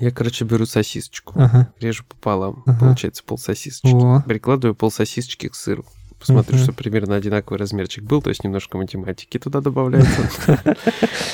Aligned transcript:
Я, 0.00 0.12
короче, 0.12 0.44
беру 0.44 0.64
сосисочку, 0.64 1.32
Ага. 1.36 1.72
режу 1.80 2.04
пополам, 2.08 2.62
Ага. 2.66 2.78
получается 2.78 3.24
пол 3.24 3.36
сосисочки. 3.36 3.94
О. 3.96 4.22
Прикладываю 4.26 4.76
пол 4.76 4.92
сосисочки 4.92 5.48
к 5.48 5.56
сыру. 5.56 5.84
Посмотрю, 6.20 6.56
Мгм. 6.56 6.64
что 6.64 6.72
примерно 6.72 7.14
одинаковый 7.16 7.58
размерчик 7.60 8.02
был, 8.04 8.20
то 8.22 8.28
есть 8.30 8.42
немножко 8.44 8.76
математики 8.78 9.38
туда 9.38 9.60
добавляется. 9.60 10.28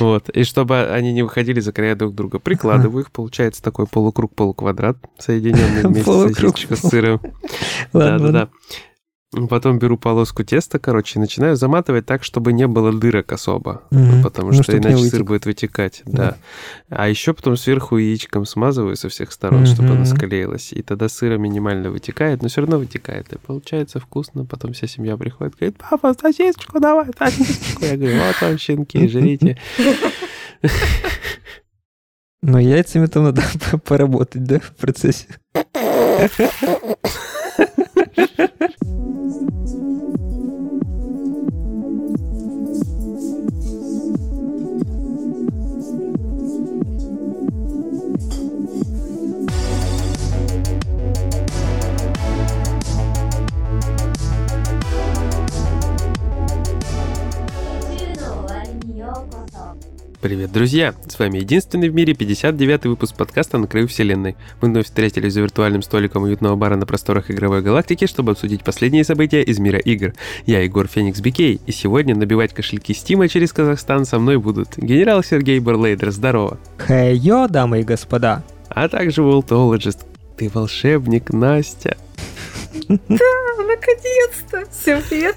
Вот. 0.00 0.28
И 0.30 0.44
чтобы 0.44 0.86
они 0.90 1.12
не 1.12 1.22
выходили 1.22 1.60
за 1.60 1.72
края 1.72 1.94
друг 1.94 2.14
друга, 2.14 2.38
прикладываю 2.38 3.02
их, 3.04 3.12
получается 3.12 3.62
такой 3.62 3.86
полукруг-полуквадрат, 3.86 4.96
соединенный 5.18 5.82
вместе 5.88 6.04
сосисочка 6.34 6.76
с 6.76 6.80
сыром. 6.80 7.20
Да-да-да. 7.92 8.48
Потом 9.50 9.78
беру 9.78 9.96
полоску 9.98 10.44
теста, 10.44 10.78
короче, 10.78 11.18
и 11.18 11.20
начинаю 11.20 11.56
заматывать 11.56 12.06
так, 12.06 12.22
чтобы 12.24 12.52
не 12.52 12.66
было 12.66 12.92
дырок 12.92 13.32
особо. 13.32 13.82
Мгм. 13.90 14.22
Потому 14.22 14.52
Ну, 14.52 14.62
что 14.62 14.76
иначе 14.76 14.96
вытек. 14.96 15.10
сыр 15.10 15.24
будет 15.24 15.46
вытекать. 15.46 16.02
Да. 16.06 16.12
Да. 16.14 16.36
А 16.90 17.08
еще 17.08 17.32
потом 17.34 17.56
сверху 17.56 17.96
яичком 17.96 18.46
смазываю 18.46 18.96
со 18.96 19.08
всех 19.08 19.32
сторон, 19.32 19.66
чтобы 19.66 19.88
оно 19.90 20.02
Мгм. 20.02 20.06
склеилось. 20.06 20.72
И 20.72 20.82
тогда 20.82 21.08
сыра 21.08 21.36
минимально 21.36 21.90
вытекает, 21.90 22.42
но 22.42 22.48
все 22.48 22.60
равно 22.60 22.78
вытекает. 22.78 23.32
И 23.32 23.38
получается 23.38 23.98
вкусно. 24.00 24.44
Потом 24.44 24.72
вся 24.72 24.86
семья 24.86 25.16
приходит, 25.16 25.54
говорит, 25.56 25.76
папа, 25.78 26.14
сосисочку 26.20 26.78
давай, 26.80 27.06
сосисочку. 27.18 27.84
Я 27.84 27.96
говорю, 27.96 28.18
вот 28.18 28.40
вам 28.40 28.58
щенки, 28.58 29.08
жрите. 29.08 29.58
Но 32.42 32.58
яйцами 32.60 33.06
там 33.06 33.24
надо 33.24 33.42
поработать, 33.84 34.44
да, 34.44 34.60
в 34.60 34.72
процессе? 34.76 35.26
Привет, 60.24 60.52
друзья! 60.52 60.94
С 61.06 61.18
вами 61.18 61.36
единственный 61.36 61.90
в 61.90 61.94
мире 61.94 62.14
59-й 62.14 62.88
выпуск 62.88 63.14
подкаста 63.14 63.58
«На 63.58 63.66
краю 63.66 63.86
вселенной». 63.86 64.36
Мы 64.62 64.68
вновь 64.68 64.86
встретились 64.86 65.34
за 65.34 65.42
виртуальным 65.42 65.82
столиком 65.82 66.22
уютного 66.22 66.56
бара 66.56 66.76
на 66.76 66.86
просторах 66.86 67.30
игровой 67.30 67.60
галактики, 67.60 68.06
чтобы 68.06 68.32
обсудить 68.32 68.64
последние 68.64 69.04
события 69.04 69.42
из 69.42 69.58
мира 69.58 69.78
игр. 69.78 70.14
Я 70.46 70.62
Егор 70.62 70.86
Феникс 70.86 71.20
Бикей, 71.20 71.60
и 71.66 71.72
сегодня 71.72 72.16
набивать 72.16 72.54
кошельки 72.54 72.94
Стима 72.94 73.28
через 73.28 73.52
Казахстан 73.52 74.06
со 74.06 74.18
мной 74.18 74.38
будут 74.38 74.78
генерал 74.78 75.22
Сергей 75.22 75.58
Барлейдер, 75.58 76.10
здорово! 76.10 76.58
Хей-йо, 76.78 77.46
дамы 77.48 77.80
и 77.80 77.84
господа. 77.84 78.42
А 78.70 78.88
также 78.88 79.22
Волтологист. 79.22 80.06
Ты 80.38 80.48
волшебник, 80.48 81.34
Настя. 81.34 81.98
Наконец-то! 82.88 84.64
Всем 84.70 85.02
привет! 85.06 85.36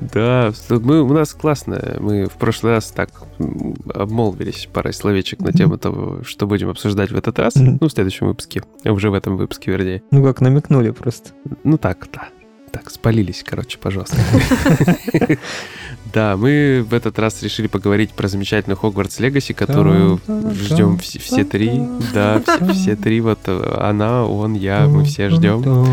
Да, 0.00 0.52
мы, 0.68 1.02
у 1.02 1.12
нас 1.12 1.34
классно. 1.34 1.96
Мы 2.00 2.26
в 2.26 2.34
прошлый 2.34 2.72
раз 2.72 2.90
так 2.90 3.10
обмолвились 3.92 4.68
парой 4.72 4.92
словечек 4.92 5.40
на 5.40 5.52
тему 5.52 5.78
того, 5.78 6.22
что 6.24 6.46
будем 6.46 6.70
обсуждать 6.70 7.10
в 7.10 7.16
этот 7.16 7.38
раз. 7.38 7.54
Ну, 7.56 7.78
в 7.80 7.90
следующем 7.90 8.28
выпуске. 8.28 8.62
Уже 8.84 9.10
в 9.10 9.14
этом 9.14 9.36
выпуске, 9.36 9.70
вернее. 9.70 10.02
Ну 10.10 10.22
как, 10.22 10.40
намекнули 10.40 10.90
просто. 10.90 11.30
Ну 11.64 11.78
так, 11.78 12.08
да. 12.12 12.28
Так, 12.70 12.90
спалились, 12.90 13.42
короче, 13.44 13.78
пожалуйста. 13.78 14.16
Да, 16.12 16.36
мы 16.36 16.86
в 16.88 16.94
этот 16.94 17.18
раз 17.18 17.42
решили 17.42 17.66
поговорить 17.66 18.10
про 18.12 18.28
замечательную 18.28 18.78
Хогвартс 18.78 19.18
Легаси, 19.20 19.52
которую 19.52 20.20
ждем 20.52 20.98
все, 20.98 21.18
все 21.18 21.44
три. 21.44 21.82
Да, 22.14 22.40
все, 22.40 22.72
все 22.72 22.96
три. 22.96 23.20
Вот 23.20 23.40
э, 23.46 23.78
она, 23.80 24.24
он, 24.24 24.54
я, 24.54 24.86
мы 24.86 25.04
все 25.04 25.28
ждем. 25.30 25.86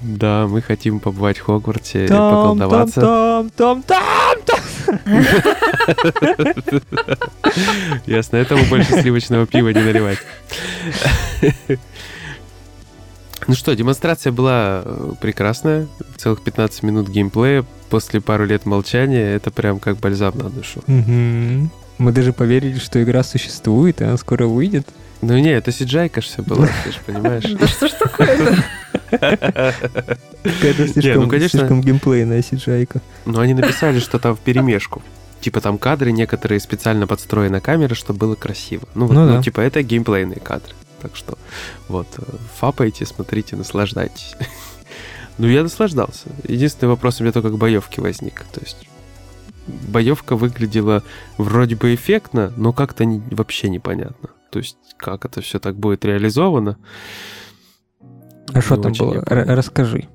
Да, 0.00 0.46
мы 0.48 0.62
хотим 0.62 1.00
побывать 1.00 1.38
в 1.38 1.44
Хогвартсе, 1.44 2.06
поколдоваться. 2.08 3.00
Там, 3.00 3.50
там, 3.50 3.82
там, 3.82 4.38
там. 4.44 4.58
Ясно, 8.06 8.36
этому 8.36 8.64
больше 8.64 9.00
сливочного 9.00 9.46
пива 9.46 9.68
не 9.68 9.82
наливать. 9.82 10.18
Ну 13.46 13.54
что, 13.54 13.74
демонстрация 13.74 14.30
была 14.30 14.82
э, 14.84 15.12
прекрасная. 15.22 15.86
Целых 16.16 16.42
15 16.42 16.82
минут 16.82 17.08
геймплея. 17.08 17.64
После 17.90 18.20
пару 18.20 18.44
лет 18.44 18.66
молчания 18.66 19.34
это 19.34 19.50
прям 19.50 19.78
как 19.78 19.96
бальзам 19.96 20.36
на 20.36 20.50
душу. 20.50 20.82
Мгм. 20.86 21.70
Мы 21.98 22.12
даже 22.12 22.32
поверили, 22.32 22.78
что 22.78 23.02
игра 23.02 23.22
существует, 23.22 24.00
и 24.00 24.04
она 24.04 24.16
скоро 24.16 24.46
выйдет. 24.46 24.86
Ну 25.20 25.36
не, 25.36 25.50
это 25.50 25.70
CGI-ка 25.72 26.20
ж 26.20 26.24
все 26.26 26.42
было, 26.42 26.68
ты 26.84 26.92
же 26.92 26.98
понимаешь. 27.04 27.44
Да 27.44 27.66
что 27.66 27.88
ж 27.88 27.92
такое-то? 27.92 28.64
Какая-то 29.10 30.88
слишком, 30.88 31.22
ну, 31.24 31.28
конечно. 31.28 31.58
слишком 31.58 31.80
геймплейная 31.80 32.42
сиджайка. 32.42 33.00
Но 33.24 33.40
они 33.40 33.54
написали, 33.54 33.98
что 33.98 34.18
там 34.18 34.36
в 34.36 34.40
перемешку. 34.40 35.02
Типа 35.40 35.60
там 35.60 35.78
кадры 35.78 36.12
некоторые 36.12 36.60
специально 36.60 37.06
подстроена 37.06 37.60
камера, 37.60 37.94
чтобы 37.94 38.18
было 38.18 38.34
красиво. 38.34 38.88
Ну, 38.94 39.06
вот, 39.06 39.14
Ну 39.14 39.26
ну, 39.26 39.36
да. 39.36 39.42
типа 39.42 39.60
это 39.60 39.82
геймплейные 39.82 40.40
кадры. 40.40 40.74
Так 41.00 41.14
что 41.14 41.38
вот, 41.86 42.08
э, 42.18 42.22
фапайте, 42.58 43.06
смотрите, 43.06 43.56
наслаждайтесь. 43.56 44.34
Ну, 45.38 45.46
я 45.46 45.62
наслаждался. 45.62 46.28
Единственный 46.46 46.88
вопрос 46.90 47.20
у 47.20 47.22
меня 47.24 47.32
только 47.32 47.50
к 47.50 47.56
боевке 47.58 48.00
возник. 48.02 48.44
То 48.52 48.60
есть 48.60 48.88
боевка 49.88 50.36
выглядела 50.36 51.02
вроде 51.36 51.76
бы 51.76 51.94
эффектно, 51.94 52.52
но 52.56 52.72
как-то 52.72 53.04
не- 53.04 53.22
вообще 53.30 53.68
непонятно. 53.68 54.30
То 54.50 54.58
есть 54.58 54.78
как 54.96 55.24
это 55.24 55.40
все 55.40 55.58
так 55.58 55.76
будет 55.76 56.04
реализовано. 56.04 56.76
А 58.52 58.60
что 58.60 58.76
Не 58.76 58.82
там 58.82 58.92
было? 58.92 59.22
Расскажи. 59.24 60.08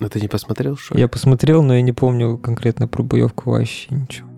А 0.00 0.08
ты 0.08 0.20
не 0.20 0.28
посмотрел, 0.28 0.76
что 0.76 0.94
ли? 0.94 1.00
Я 1.00 1.08
посмотрел, 1.08 1.62
но 1.62 1.74
я 1.74 1.82
не 1.82 1.92
помню 1.92 2.36
конкретно 2.38 2.88
про 2.88 3.02
боевку 3.02 3.50
вообще 3.50 3.94
ничего. 3.94 4.28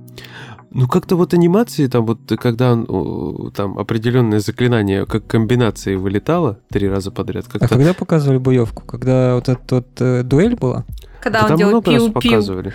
Ну, 0.70 0.86
как-то 0.86 1.16
вот 1.16 1.32
анимации, 1.34 1.86
там 1.86 2.04
вот, 2.06 2.18
когда 2.38 2.72
он, 2.72 3.52
там 3.52 3.78
определенное 3.78 4.40
заклинание, 4.40 5.06
как 5.06 5.26
комбинации 5.26 5.94
вылетало 5.96 6.58
три 6.70 6.88
раза 6.88 7.10
подряд, 7.10 7.46
А 7.48 7.52
как-то... 7.52 7.68
когда 7.68 7.94
показывали 7.94 8.38
боевку? 8.38 8.84
Когда 8.84 9.34
вот 9.36 9.48
эта 9.48 9.74
вот 9.76 9.88
э, 10.00 10.22
дуэль 10.22 10.56
была? 10.56 10.84
Когда 11.20 11.38
Да 11.40 11.44
он 11.44 11.48
там 11.48 11.58
делал 11.58 11.70
много 11.72 11.90
раз 11.92 12.02
пиу-пиу. 12.02 12.12
показывали. 12.12 12.72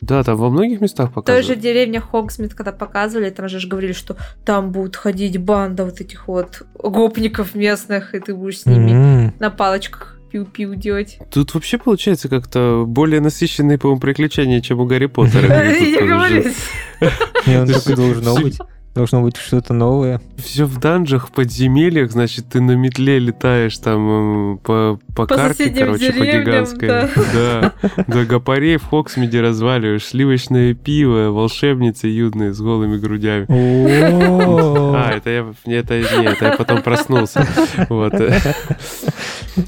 Да, 0.00 0.24
там 0.24 0.36
во 0.36 0.50
многих 0.50 0.80
местах 0.80 1.10
В 1.10 1.22
той 1.22 1.42
же 1.42 1.54
показывали. 1.54 1.60
деревне 1.60 2.00
Хогсмит, 2.00 2.54
когда 2.54 2.72
показывали, 2.72 3.30
там 3.30 3.48
же 3.48 3.66
говорили, 3.68 3.92
что 3.92 4.16
там 4.44 4.72
будет 4.72 4.96
ходить 4.96 5.38
банда 5.38 5.84
вот 5.84 6.00
этих 6.00 6.26
вот 6.26 6.62
гопников 6.74 7.54
местных, 7.54 8.12
и 8.14 8.18
ты 8.18 8.34
будешь 8.34 8.60
с 8.62 8.66
ними 8.66 8.90
М. 8.90 9.34
на 9.38 9.50
палочках 9.50 10.18
пиу-пиу 10.32 10.74
делать. 10.74 11.18
Тут 11.30 11.54
вообще 11.54 11.78
получается 11.78 12.28
как-то 12.28 12.84
более 12.86 13.20
насыщенные, 13.20 13.78
по-моему, 13.78 14.00
приключения, 14.00 14.60
чем 14.60 14.80
у 14.80 14.86
Гарри 14.86 15.06
Поттера. 15.06 15.46
Я 15.72 16.06
говорю, 16.06 16.44
он 17.46 17.66
так 17.68 17.86
и 17.86 17.94
должно 17.94 18.36
быть. 18.36 18.58
Должно 18.94 19.22
быть 19.22 19.38
что-то 19.38 19.72
новое. 19.72 20.20
Все 20.36 20.66
в 20.66 20.78
данжах, 20.78 21.28
в 21.28 21.32
подземельях, 21.32 22.10
значит, 22.12 22.48
ты 22.50 22.60
на 22.60 22.72
метле 22.72 23.18
летаешь 23.18 23.78
там 23.78 24.56
э, 24.56 24.58
по, 24.58 24.98
по, 25.14 25.26
По 25.26 25.34
карте, 25.34 25.70
короче, 25.70 26.12
по 26.12 26.24
гигантской. 26.26 26.88
да. 26.88 27.10
Да. 27.32 27.72
Да, 28.06 28.24
гопарей 28.26 28.76
в 28.76 28.84
Хоксмиде 28.84 29.40
разваливаешь, 29.40 30.04
сливочное 30.04 30.74
пиво, 30.74 31.30
волшебницы 31.30 32.06
юдные 32.08 32.52
с 32.52 32.60
голыми 32.60 32.98
грудями. 32.98 33.46
А, 33.48 35.12
это 35.16 35.30
я, 35.30 35.54
не, 35.64 35.74
это, 35.74 35.98
не, 35.98 36.26
это 36.26 36.44
я 36.44 36.56
потом 36.56 36.82
проснулся. 36.82 37.46
Вот. 37.88 38.12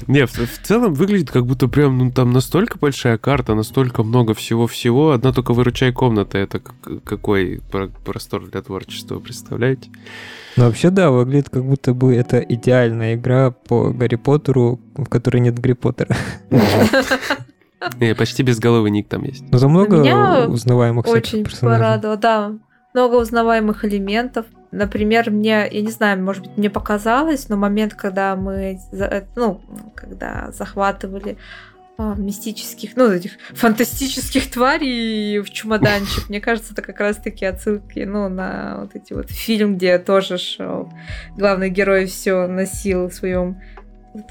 Не, 0.07 0.25
в, 0.25 0.31
в 0.33 0.59
целом 0.63 0.93
выглядит 0.93 1.29
как 1.31 1.45
будто 1.45 1.67
прям, 1.67 1.97
ну, 1.97 2.11
там 2.11 2.31
настолько 2.31 2.77
большая 2.79 3.17
карта, 3.17 3.53
настолько 3.53 4.03
много 4.03 4.33
всего-всего. 4.33 5.11
Одна 5.11 5.31
только 5.31 5.53
выручай 5.53 5.91
комната, 5.91 6.37
это 6.39 6.59
как- 6.59 7.03
какой 7.03 7.61
про- 7.71 7.89
простор 8.03 8.47
для 8.47 8.61
творчества, 8.63 9.14
представляете? 9.19 9.89
Ну, 10.57 10.65
вообще, 10.65 10.89
да, 10.89 11.11
выглядит 11.11 11.49
как 11.49 11.65
будто 11.65 11.93
бы 11.93 12.15
это 12.15 12.39
идеальная 12.39 13.15
игра 13.15 13.51
по 13.51 13.89
Гарри 13.89 14.15
Поттеру, 14.15 14.79
в 14.95 15.05
которой 15.05 15.39
нет 15.39 15.59
Гарри 15.59 15.73
Поттера. 15.73 16.15
Не, 17.99 18.15
почти 18.15 18.41
безголовый 18.41 18.89
ник 18.89 19.07
там 19.07 19.23
есть. 19.23 19.43
Но 19.51 19.57
за 19.57 19.67
много 19.67 20.47
узнаваемых 20.47 21.07
Очень 21.07 21.45
порадовало, 21.61 22.17
да. 22.17 22.53
Много 22.93 23.15
узнаваемых 23.15 23.83
элементов. 23.83 24.45
Например, 24.71 25.29
мне, 25.29 25.67
я 25.69 25.81
не 25.81 25.91
знаю, 25.91 26.21
может 26.23 26.43
быть, 26.43 26.57
мне 26.57 26.69
показалось, 26.69 27.49
но 27.49 27.57
момент, 27.57 27.93
когда 27.93 28.35
мы, 28.35 28.79
э, 28.91 29.23
ну, 29.35 29.61
когда 29.95 30.51
захватывали 30.51 31.37
мистических, 31.97 32.95
ну, 32.95 33.09
этих 33.11 33.31
фантастических 33.53 34.51
тварей 34.51 35.39
в 35.39 35.49
чемоданчик, 35.49 36.29
мне 36.29 36.41
кажется, 36.41 36.73
это 36.73 36.81
как 36.81 36.99
раз-таки 36.99 37.45
отсылки, 37.45 37.99
ну, 37.99 38.27
на 38.29 38.79
вот 38.81 38.95
эти 38.95 39.13
вот 39.13 39.31
фильм, 39.31 39.75
где 39.75 39.97
тоже 39.97 40.37
шел 40.37 40.91
главный 41.37 41.69
герой 41.69 42.05
все 42.05 42.47
носил 42.47 43.09
в 43.09 43.13
своем 43.13 43.61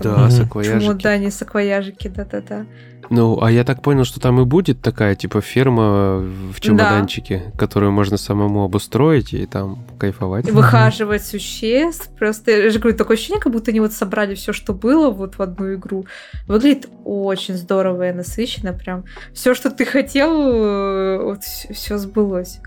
Да, 0.01 0.31
саквояжики. 0.31 0.85
Чемодане, 0.85 1.31
саквояжики, 1.31 2.09
да-да-да. 2.09 2.67
Ну, 3.11 3.43
а 3.43 3.51
я 3.51 3.65
так 3.65 3.83
понял, 3.83 4.05
что 4.05 4.21
там 4.21 4.41
и 4.41 4.45
будет 4.45 4.81
такая, 4.81 5.15
типа, 5.15 5.41
ферма 5.41 6.19
в 6.53 6.61
чемоданчике, 6.61 7.53
которую 7.57 7.93
можно 7.93 8.17
самому 8.17 8.65
обустроить 8.65 9.33
и 9.35 9.47
там 9.47 9.85
кайфовать. 9.99 10.49
И 10.49 10.51
выхаживать 10.51 11.25
существ. 11.25 12.11
Просто, 12.19 12.51
я 12.51 12.71
же 12.71 12.79
говорю, 12.79 12.97
такое 12.97 13.17
ощущение, 13.17 13.41
как 13.41 13.53
будто 13.53 13.71
они 13.71 13.81
вот 13.81 13.93
собрали 13.93 14.35
все, 14.35 14.53
что 14.53 14.73
было 14.73 15.11
вот 15.11 15.37
в 15.37 15.43
одну 15.43 15.75
игру. 15.75 16.07
Выглядит 16.47 16.89
очень 17.05 17.55
здорово 17.55 18.11
и 18.11 18.13
насыщенно. 18.13 18.73
Прям 18.73 19.05
все, 19.33 19.55
что 19.55 19.71
ты 19.71 19.85
хотел, 19.85 20.31
э, 20.33 21.23
вот 21.23 21.43
все 21.43 21.99
сбылось. 21.99 22.61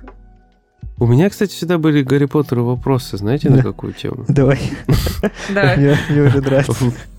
У 1.00 1.06
меня, 1.06 1.30
кстати, 1.30 1.52
всегда 1.52 1.78
были 1.78 2.02
Гарри 2.02 2.26
Поттеру 2.26 2.66
вопросы, 2.66 3.18
знаете, 3.18 3.50
на 3.52 3.58
Да. 3.58 3.64
какую 3.64 3.94
тему? 3.94 4.26
Давай, 4.28 4.60
Да. 5.50 5.76
мне 5.78 6.22
уже 6.24 6.42
нравится. 6.42 6.74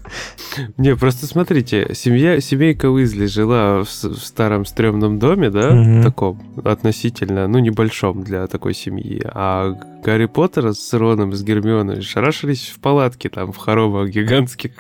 Не, 0.76 0.96
просто 0.96 1.26
смотрите, 1.26 1.90
семья, 1.94 2.40
семейка 2.40 2.86
Уизли 2.90 3.26
жила 3.26 3.84
в, 3.84 3.88
в 3.88 4.18
старом 4.18 4.64
стрёмном 4.64 5.18
доме, 5.18 5.50
да, 5.50 5.70
Мгм. 5.72 6.02
таком 6.02 6.42
относительно, 6.64 7.46
ну, 7.48 7.58
небольшом 7.58 8.22
для 8.24 8.46
такой 8.46 8.74
семьи, 8.74 9.22
а 9.24 9.74
Гарри 10.04 10.26
Поттер 10.26 10.72
с 10.74 10.92
Роном, 10.94 11.32
с 11.32 11.42
Гермионой 11.42 12.02
шарашились 12.02 12.68
в 12.74 12.78
палатке 12.80 13.28
там, 13.28 13.52
в 13.52 13.56
хоромах 13.56 14.10
гигантских. 14.10 14.72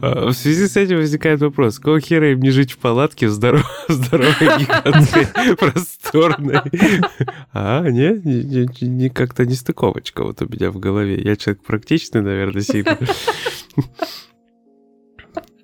А, 0.00 0.26
В 0.28 0.32
связи 0.34 0.66
с 0.68 0.76
этим 0.76 0.96
возникает 0.98 1.40
вопрос, 1.40 1.78
какого 1.78 2.00
хера 2.00 2.32
им 2.32 2.40
не 2.40 2.50
жить 2.50 2.72
в 2.72 2.78
палатке 2.78 3.26
в 3.28 3.30
здоров- 3.30 3.64
здоровой, 3.88 4.58
гигантской, 4.60 5.26
просторной? 5.58 6.60
А, 7.52 7.82
не, 7.88 8.10
не, 8.24 8.44
не- 8.44 8.88
не- 8.88 9.08
как-то 9.10 9.44
не 9.46 9.54
стыковочка 9.54 10.22
вот 10.22 10.42
у 10.42 10.46
меня 10.48 10.70
в 10.70 10.78
голове. 10.78 11.20
Я 11.22 11.36
человек 11.36 11.62
практичный, 11.64 12.20
наверное, 12.22 12.62
сильно. 12.62 12.98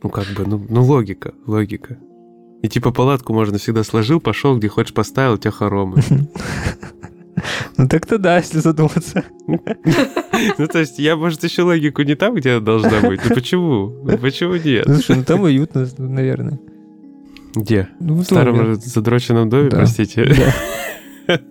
Ну, 0.03 0.11
как 0.11 0.27
бы, 0.29 0.47
ну, 0.47 0.65
ну, 0.69 0.85
логика, 0.85 1.35
логика. 1.47 1.99
И 2.63 2.69
типа 2.69 2.91
палатку 2.93 3.33
можно 3.33 3.59
всегда 3.59 3.85
сложил, 3.85 4.21
пошел, 4.21 4.57
где 4.57 4.69
хочешь 4.69 4.95
поставил, 4.95 5.35
у 5.35 5.39
тебя 5.39 5.51
хоромы. 5.51 6.03
Ну 7.77 7.87
так-то 7.87 8.19
да, 8.19 8.39
если 8.39 8.59
задуматься. 8.59 9.25
Ну, 9.47 10.67
то 10.67 10.79
есть 10.81 10.99
я, 10.99 11.15
может, 11.15 11.45
еще 11.45 11.63
логику 11.63 12.03
не 12.03 12.17
там, 12.17 12.35
где 12.35 12.53
она 12.53 12.61
должна 12.61 13.01
быть. 13.01 13.21
Ну, 13.29 13.35
почему? 13.35 14.03
Ну, 14.03 14.19
почему 14.19 14.57
нет? 14.57 14.87
Ну, 14.89 14.95
слушай, 14.95 15.17
ну 15.17 15.25
там 15.25 15.43
уютно, 15.43 15.87
наверное. 15.99 16.59
Где? 17.55 17.89
Ну, 18.01 18.17
В 18.17 18.25
старом 18.25 18.75
задроченном 18.75 19.49
доме, 19.49 19.71
простите? 19.71 20.35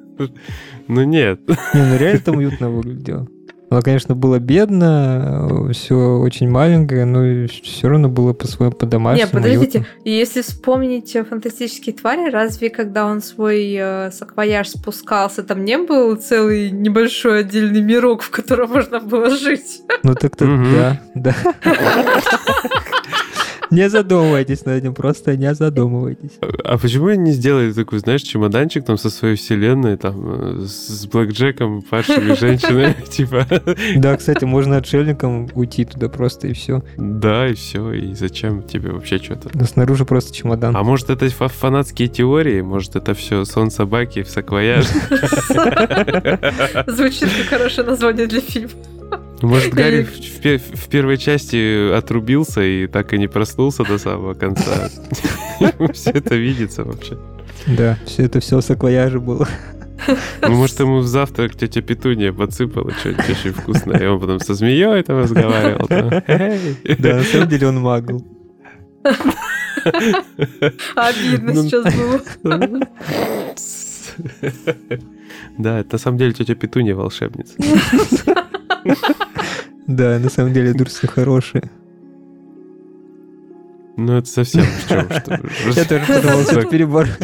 Ну, 0.89 1.03
нет. 1.03 1.41
Не, 1.47 1.83
ну 1.83 1.97
реально 1.97 2.19
там 2.21 2.37
уютно 2.37 2.69
выглядело. 2.69 3.27
Оно, 3.69 3.81
конечно, 3.81 4.15
было 4.15 4.39
бедно, 4.39 5.69
все 5.73 5.95
очень 6.17 6.49
маленькое, 6.49 7.03
но 7.03 7.47
все 7.47 7.89
равно 7.89 8.07
было 8.07 8.31
по-своему 8.31 8.71
Не, 8.73 8.77
по-домашнему. 8.79 9.31
подождите, 9.31 9.79
уютно. 9.79 9.91
если 10.05 10.41
вспомнить 10.41 11.13
э, 11.15 11.25
фантастические 11.25 11.93
твари, 11.93 12.29
разве 12.29 12.69
когда 12.69 13.05
он 13.05 13.21
свой 13.21 13.75
э, 13.77 14.11
саквояж 14.11 14.69
спускался, 14.69 15.43
там 15.43 15.65
не 15.65 15.77
был 15.77 16.15
целый 16.15 16.71
небольшой 16.71 17.41
отдельный 17.41 17.81
мирок, 17.81 18.21
в 18.21 18.29
котором 18.29 18.69
можно 18.71 19.01
было 19.01 19.29
жить? 19.31 19.81
Ну 20.03 20.15
так-то 20.15 20.45
да, 20.45 21.01
да. 21.13 21.35
Не 23.71 23.89
задумывайтесь 23.89 24.65
над 24.65 24.77
этим, 24.83 24.93
просто 24.93 25.35
не 25.37 25.53
задумывайтесь. 25.53 26.31
А 26.63 26.77
почему 26.77 27.07
они 27.07 27.23
не 27.23 27.31
сделали 27.31 27.71
такой, 27.73 27.99
знаешь, 27.99 28.21
чемоданчик 28.21 28.85
там 28.85 28.97
со 28.97 29.09
своей 29.09 29.35
вселенной, 29.35 29.97
там, 29.97 30.61
э, 30.61 30.65
с 30.65 31.05
блэкджеком, 31.07 31.81
падшими 31.81 32.33
женщинами, 32.39 32.95
типа, 33.09 33.45
Да, 33.97 34.15
кстати, 34.17 34.45
можно 34.45 34.77
отшельником 34.77 35.49
уйти 35.53 35.85
туда 35.85 36.09
просто 36.09 36.47
и 36.47 36.53
все. 36.53 36.81
да, 36.97 37.47
и 37.49 37.53
все, 37.53 37.91
и 37.91 38.13
зачем 38.13 38.63
тебе 38.63 38.91
вообще 38.91 39.17
что-то? 39.17 39.49
Но 39.53 39.65
снаружи 39.65 40.05
просто 40.05 40.33
чемодан. 40.33 40.75
А 40.75 40.83
может, 40.83 41.09
это 41.09 41.29
фа- 41.29 41.47
фанатские 41.47 42.07
теории? 42.07 42.61
Может, 42.61 42.95
это 42.95 43.13
все 43.13 43.43
сон 43.45 43.71
собаки 43.71 44.23
в 44.23 44.29
саквояже? 44.29 44.87
Звучит 46.87 47.29
как 47.37 47.47
хорошее 47.59 47.87
название 47.87 48.27
для 48.27 48.41
фильма. 48.41 48.71
Может, 49.41 49.73
Гарри 49.75 50.03
в, 50.03 50.17
в 50.17 50.77
в 50.77 50.89
первой 50.89 51.17
части 51.17 51.91
отрубился 51.93 52.61
и 52.61 52.87
так 52.87 53.13
и 53.13 53.17
не 53.17 53.27
проснулся 53.27 53.83
до 53.83 53.97
самого 53.97 54.33
конца. 54.33 54.89
Все 55.93 56.11
это 56.11 56.35
видится 56.35 56.83
вообще. 56.83 57.17
Да, 57.65 57.97
все 58.05 58.23
это 58.23 58.39
все 58.39 58.61
саквояже 58.61 59.19
было. 59.19 59.47
Ну, 60.41 60.51
может, 60.51 60.79
ему 60.79 60.99
в 60.99 61.07
завтрак 61.07 61.55
тетя 61.55 61.81
Петуния 61.81 62.31
подсыпала 62.31 62.91
что-нибудь 62.91 63.29
очень 63.29 63.51
вкусное, 63.51 63.99
и 63.99 64.05
он 64.05 64.19
потом 64.19 64.39
со 64.39 64.53
змеей 64.53 65.03
там 65.03 65.19
разговаривал. 65.19 65.87
Да, 65.89 67.15
на 67.17 67.23
самом 67.23 67.49
деле 67.49 67.67
он 67.67 67.81
магл. 67.81 68.23
Обидно 70.95 71.53
Ну, 71.53 71.63
сейчас 71.63 71.93
было. 71.93 72.21
Да, 75.57 75.79
это 75.79 75.93
на 75.93 75.97
самом 75.99 76.17
деле 76.17 76.33
тетя 76.33 76.55
Петуния 76.55 76.95
волшебница. 76.95 77.55
Да, 79.87 80.19
на 80.19 80.29
самом 80.29 80.53
деле 80.53 80.73
Дурсли 80.73 81.07
хорошие. 81.07 81.63
Ну, 83.95 84.13
это 84.17 84.27
совсем 84.27 84.63
в 84.63 84.87
чем, 84.89 85.05
что... 85.09 85.39
Я 85.75 85.85
тоже 85.85 86.05
подумал, 86.07 86.43
что 86.43 86.63
перебор. 86.65 87.07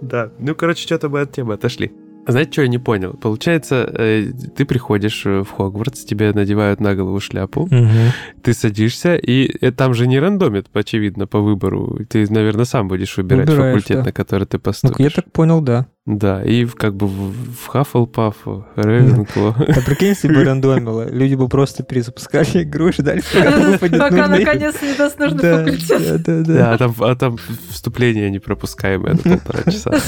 Да, 0.00 0.30
ну, 0.38 0.54
короче, 0.54 0.82
что-то 0.82 1.08
мы 1.08 1.20
от 1.22 1.32
темы 1.32 1.54
отошли. 1.54 1.92
Знаете, 2.26 2.52
что 2.52 2.62
я 2.62 2.68
не 2.68 2.78
понял? 2.78 3.12
Получается, 3.14 3.86
э, 3.98 4.30
ты 4.56 4.64
приходишь 4.64 5.26
э, 5.26 5.42
в 5.42 5.50
Хогвартс, 5.50 6.04
тебе 6.04 6.32
надевают 6.32 6.80
на 6.80 6.94
голову 6.94 7.20
шляпу, 7.20 7.66
Мгм. 7.70 8.12
ты 8.42 8.54
садишься, 8.54 9.16
и 9.16 9.54
э, 9.60 9.72
там 9.72 9.92
же 9.92 10.06
не 10.06 10.18
рандомит, 10.18 10.66
очевидно, 10.72 11.26
по 11.26 11.40
выбору. 11.40 11.98
Ты, 12.08 12.26
наверное, 12.30 12.64
сам 12.64 12.88
будешь 12.88 13.14
выбирать 13.18 13.48
Выбираешь, 13.48 13.72
факультет, 13.74 13.96
да. 13.98 14.04
на 14.04 14.12
который 14.12 14.46
ты 14.46 14.56
Ну, 14.56 14.60
поступишь. 14.62 14.98
я 15.04 15.10
так 15.10 15.30
понял, 15.32 15.60
да. 15.60 15.86
Да, 16.06 16.44
и 16.44 16.66
как 16.66 16.94
бы 16.96 17.06
в, 17.06 17.66
Хаффлпаф, 17.66 18.36
Ревенкло. 18.76 19.56
А 19.56 19.80
прикинь, 19.80 20.08
если 20.08 20.28
бы 20.28 20.44
рандомило, 20.44 21.08
люди 21.08 21.34
бы 21.34 21.48
просто 21.48 21.82
перезапускали 21.82 22.62
игру 22.62 22.88
и 22.88 22.92
ждали, 22.92 23.22
пока 23.32 23.58
выпадет 23.70 23.98
Пока 23.98 24.28
наконец 24.28 24.74
не 24.82 24.94
даст 24.94 25.18
нужный 25.18 25.40
факультет. 25.40 26.22
да, 26.22 26.42
да, 26.42 26.72
а 26.74 26.78
там, 26.78 26.94
а 27.00 27.36
вступление 27.70 28.30
непропускаемое 28.30 29.14
на 29.14 29.38
полтора 29.38 29.62
часа. 29.72 29.92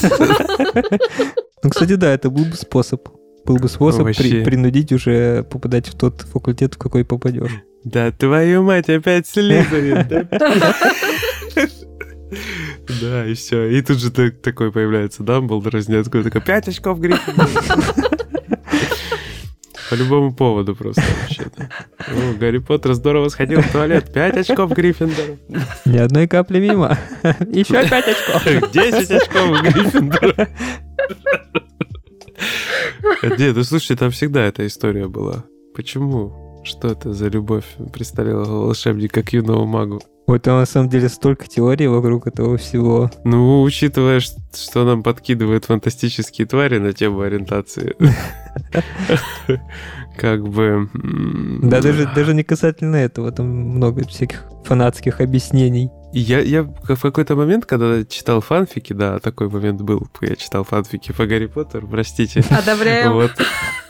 Ну, 1.62 1.70
кстати, 1.70 1.94
да, 1.94 2.12
это 2.12 2.28
был 2.30 2.44
бы 2.44 2.54
способ. 2.54 3.08
Был 3.44 3.56
бы 3.56 3.68
способ 3.68 4.04
принудить 4.04 4.92
уже 4.92 5.42
попадать 5.44 5.88
в 5.88 5.96
тот 5.96 6.20
факультет, 6.20 6.74
в 6.74 6.78
какой 6.78 7.04
попадешь. 7.04 7.50
Да 7.82 8.12
твою 8.12 8.62
мать, 8.62 8.88
опять 8.88 9.26
Слизерин. 9.26 10.06
Да 13.00 13.26
и 13.26 13.34
все. 13.34 13.66
И 13.66 13.82
тут 13.82 13.98
же 14.00 14.10
так- 14.10 14.40
такой 14.40 14.72
появляется 14.72 15.22
Дамблдор 15.22 15.76
из 15.76 15.88
ниоткуда, 15.88 16.24
такой, 16.24 16.40
пять 16.40 16.68
очков 16.68 16.98
Гриффиндора. 17.00 17.48
По 19.88 19.94
любому 19.94 20.34
поводу 20.34 20.74
просто 20.74 21.02
вообще. 21.20 21.44
да. 21.56 21.68
О, 22.08 22.32
Гарри 22.38 22.58
Поттер 22.58 22.94
здорово 22.94 23.28
сходил 23.28 23.60
в 23.60 23.70
туалет. 23.70 24.12
Пять 24.12 24.36
очков 24.36 24.72
Гриффиндора. 24.72 25.36
Ни 25.84 25.96
одной 25.98 26.26
капли 26.26 26.58
мимо. 26.58 26.98
Еще 27.52 27.88
пять 27.88 28.06
очков. 28.08 28.72
10 28.72 29.10
очков 29.12 29.62
Гриффиндора. 29.62 30.48
Нет, 33.38 33.56
ну 33.56 33.62
слушайте, 33.62 33.96
там 33.96 34.10
всегда 34.10 34.42
эта 34.44 34.66
история 34.66 35.06
была. 35.06 35.44
Почему? 35.74 36.45
Что 36.66 36.88
это 36.88 37.12
за 37.12 37.28
любовь 37.28 37.64
представляла 37.92 38.44
волшебника 38.44 39.22
к 39.22 39.32
юному 39.32 39.66
магу? 39.66 40.02
Вот 40.26 40.42
там 40.42 40.58
на 40.58 40.66
самом 40.66 40.88
деле 40.88 41.08
столько 41.08 41.46
теорий 41.46 41.86
вокруг 41.86 42.26
этого 42.26 42.56
всего. 42.56 43.08
Ну, 43.22 43.62
учитывая, 43.62 44.18
что 44.18 44.84
нам 44.84 45.04
подкидывают 45.04 45.66
фантастические 45.66 46.48
твари 46.48 46.78
на 46.78 46.92
тему 46.92 47.20
ориентации, 47.20 47.94
как 50.18 50.48
бы... 50.48 50.90
Да, 51.62 51.80
даже, 51.80 52.10
даже 52.12 52.34
не 52.34 52.42
касательно 52.42 52.96
этого, 52.96 53.30
там 53.30 53.46
много 53.46 54.04
всяких 54.08 54.42
фанатских 54.64 55.20
объяснений. 55.20 55.92
Я, 56.12 56.40
я 56.40 56.64
в 56.64 57.00
какой-то 57.00 57.36
момент, 57.36 57.64
когда 57.64 58.04
читал 58.04 58.40
фанфики, 58.40 58.92
да, 58.92 59.20
такой 59.20 59.48
момент 59.48 59.82
был, 59.82 60.08
я 60.20 60.34
читал 60.34 60.64
фанфики 60.64 61.12
по 61.12 61.26
Гарри 61.26 61.46
Поттеру, 61.46 61.86
простите. 61.86 62.42
Одобряем. 62.50 63.12
Вот. 63.12 63.30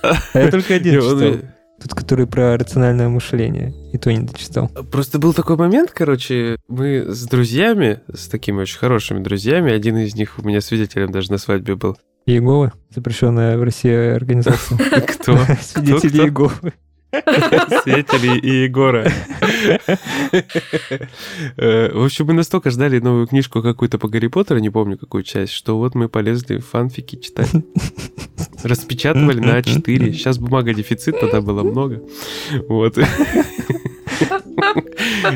А 0.02 0.18
я 0.34 0.50
только 0.50 0.74
один 0.74 1.00
читал. 1.00 1.48
Тот, 1.80 1.94
который 1.94 2.26
про 2.26 2.56
рациональное 2.56 3.08
мышление. 3.08 3.74
И 3.92 3.98
то 3.98 4.12
не 4.12 4.20
дочитал. 4.20 4.68
Просто 4.90 5.18
был 5.18 5.34
такой 5.34 5.56
момент, 5.56 5.90
короче, 5.92 6.56
мы 6.68 7.04
с 7.06 7.26
друзьями, 7.26 8.00
с 8.12 8.28
такими 8.28 8.62
очень 8.62 8.78
хорошими 8.78 9.22
друзьями, 9.22 9.72
один 9.72 9.96
из 9.98 10.14
них 10.14 10.38
у 10.38 10.42
меня 10.46 10.60
свидетелем 10.60 11.12
даже 11.12 11.30
на 11.30 11.38
свадьбе 11.38 11.76
был. 11.76 11.96
Иеговы, 12.26 12.72
запрещенная 12.90 13.56
в 13.56 13.62
России 13.62 13.94
организация. 13.94 14.78
Кто? 15.06 15.38
Свидетели? 15.60 16.24
Иеговы. 16.24 16.72
Свидетели 17.82 18.38
и 18.38 18.64
Егора. 18.64 19.10
Э, 21.56 21.90
В 21.92 22.04
общем, 22.04 22.26
мы 22.26 22.32
настолько 22.34 22.70
ждали 22.70 22.98
новую 22.98 23.26
книжку 23.26 23.62
какую-то 23.62 23.98
по 23.98 24.08
Гарри 24.08 24.28
Поттеру, 24.28 24.60
не 24.60 24.70
помню 24.70 24.98
какую 24.98 25.22
часть, 25.22 25.52
что 25.52 25.78
вот 25.78 25.94
мы 25.94 26.08
полезли 26.08 26.58
фанфики 26.58 27.16
читать. 27.16 27.50
Распечатывали 28.62 29.40
на 29.40 29.58
А4. 29.60 30.12
Сейчас 30.12 30.38
бумага 30.38 30.74
дефицит, 30.74 31.20
тогда 31.20 31.40
было 31.40 31.62
много. 31.62 32.02
Вот. 32.68 32.98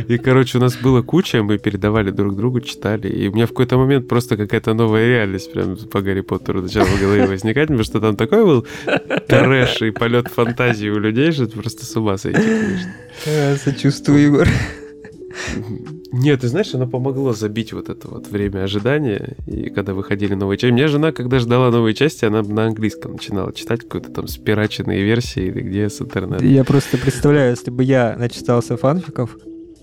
И, 0.08 0.18
короче, 0.18 0.58
у 0.58 0.60
нас 0.60 0.76
было 0.76 1.02
куча, 1.02 1.42
мы 1.42 1.58
передавали 1.58 2.10
друг 2.10 2.36
другу, 2.36 2.60
читали. 2.60 3.08
И 3.08 3.28
у 3.28 3.32
меня 3.32 3.46
в 3.46 3.50
какой-то 3.50 3.78
момент 3.78 4.08
просто 4.08 4.36
какая-то 4.36 4.74
новая 4.74 5.06
реальность 5.06 5.52
прям 5.52 5.76
по 5.76 6.00
Гарри 6.00 6.20
Поттеру 6.22 6.62
начала 6.62 6.84
в 6.84 7.00
голове 7.00 7.26
возникать, 7.26 7.68
потому 7.68 7.84
что 7.84 8.00
там 8.00 8.16
такой 8.16 8.44
был 8.44 8.66
трэш 9.28 9.82
и 9.82 9.90
полет 9.90 10.28
фантазии 10.28 10.88
у 10.88 10.98
людей, 10.98 11.32
что 11.32 11.46
просто 11.46 11.84
с 11.84 11.96
ума 11.96 12.16
сойти, 12.16 12.40
конечно. 12.40 12.94
А, 13.26 13.56
Сочувствую, 13.56 14.22
Егор. 14.22 14.48
Нет, 16.12 16.40
ты 16.40 16.48
знаешь, 16.48 16.74
оно 16.74 16.86
помогло 16.86 17.32
забить 17.32 17.72
вот 17.72 17.88
это 17.88 18.08
вот 18.08 18.28
время 18.28 18.64
ожидания, 18.64 19.36
и 19.46 19.70
когда 19.70 19.94
выходили 19.94 20.34
новые 20.34 20.58
части. 20.58 20.72
У 20.72 20.74
меня 20.74 20.88
жена, 20.88 21.12
когда 21.12 21.38
ждала 21.38 21.70
новые 21.70 21.94
части, 21.94 22.24
она 22.24 22.42
на 22.42 22.66
английском 22.66 23.12
начинала 23.12 23.52
читать 23.52 23.80
какую-то 23.80 24.10
там 24.10 24.28
спираченные 24.28 25.02
версии 25.02 25.44
или 25.44 25.60
где 25.60 25.88
с 25.88 26.00
интернета. 26.00 26.44
Я 26.44 26.64
просто 26.64 26.98
представляю, 26.98 27.50
если 27.50 27.70
бы 27.70 27.84
я 27.84 28.16
начитался 28.18 28.76
фанфиков, 28.76 29.36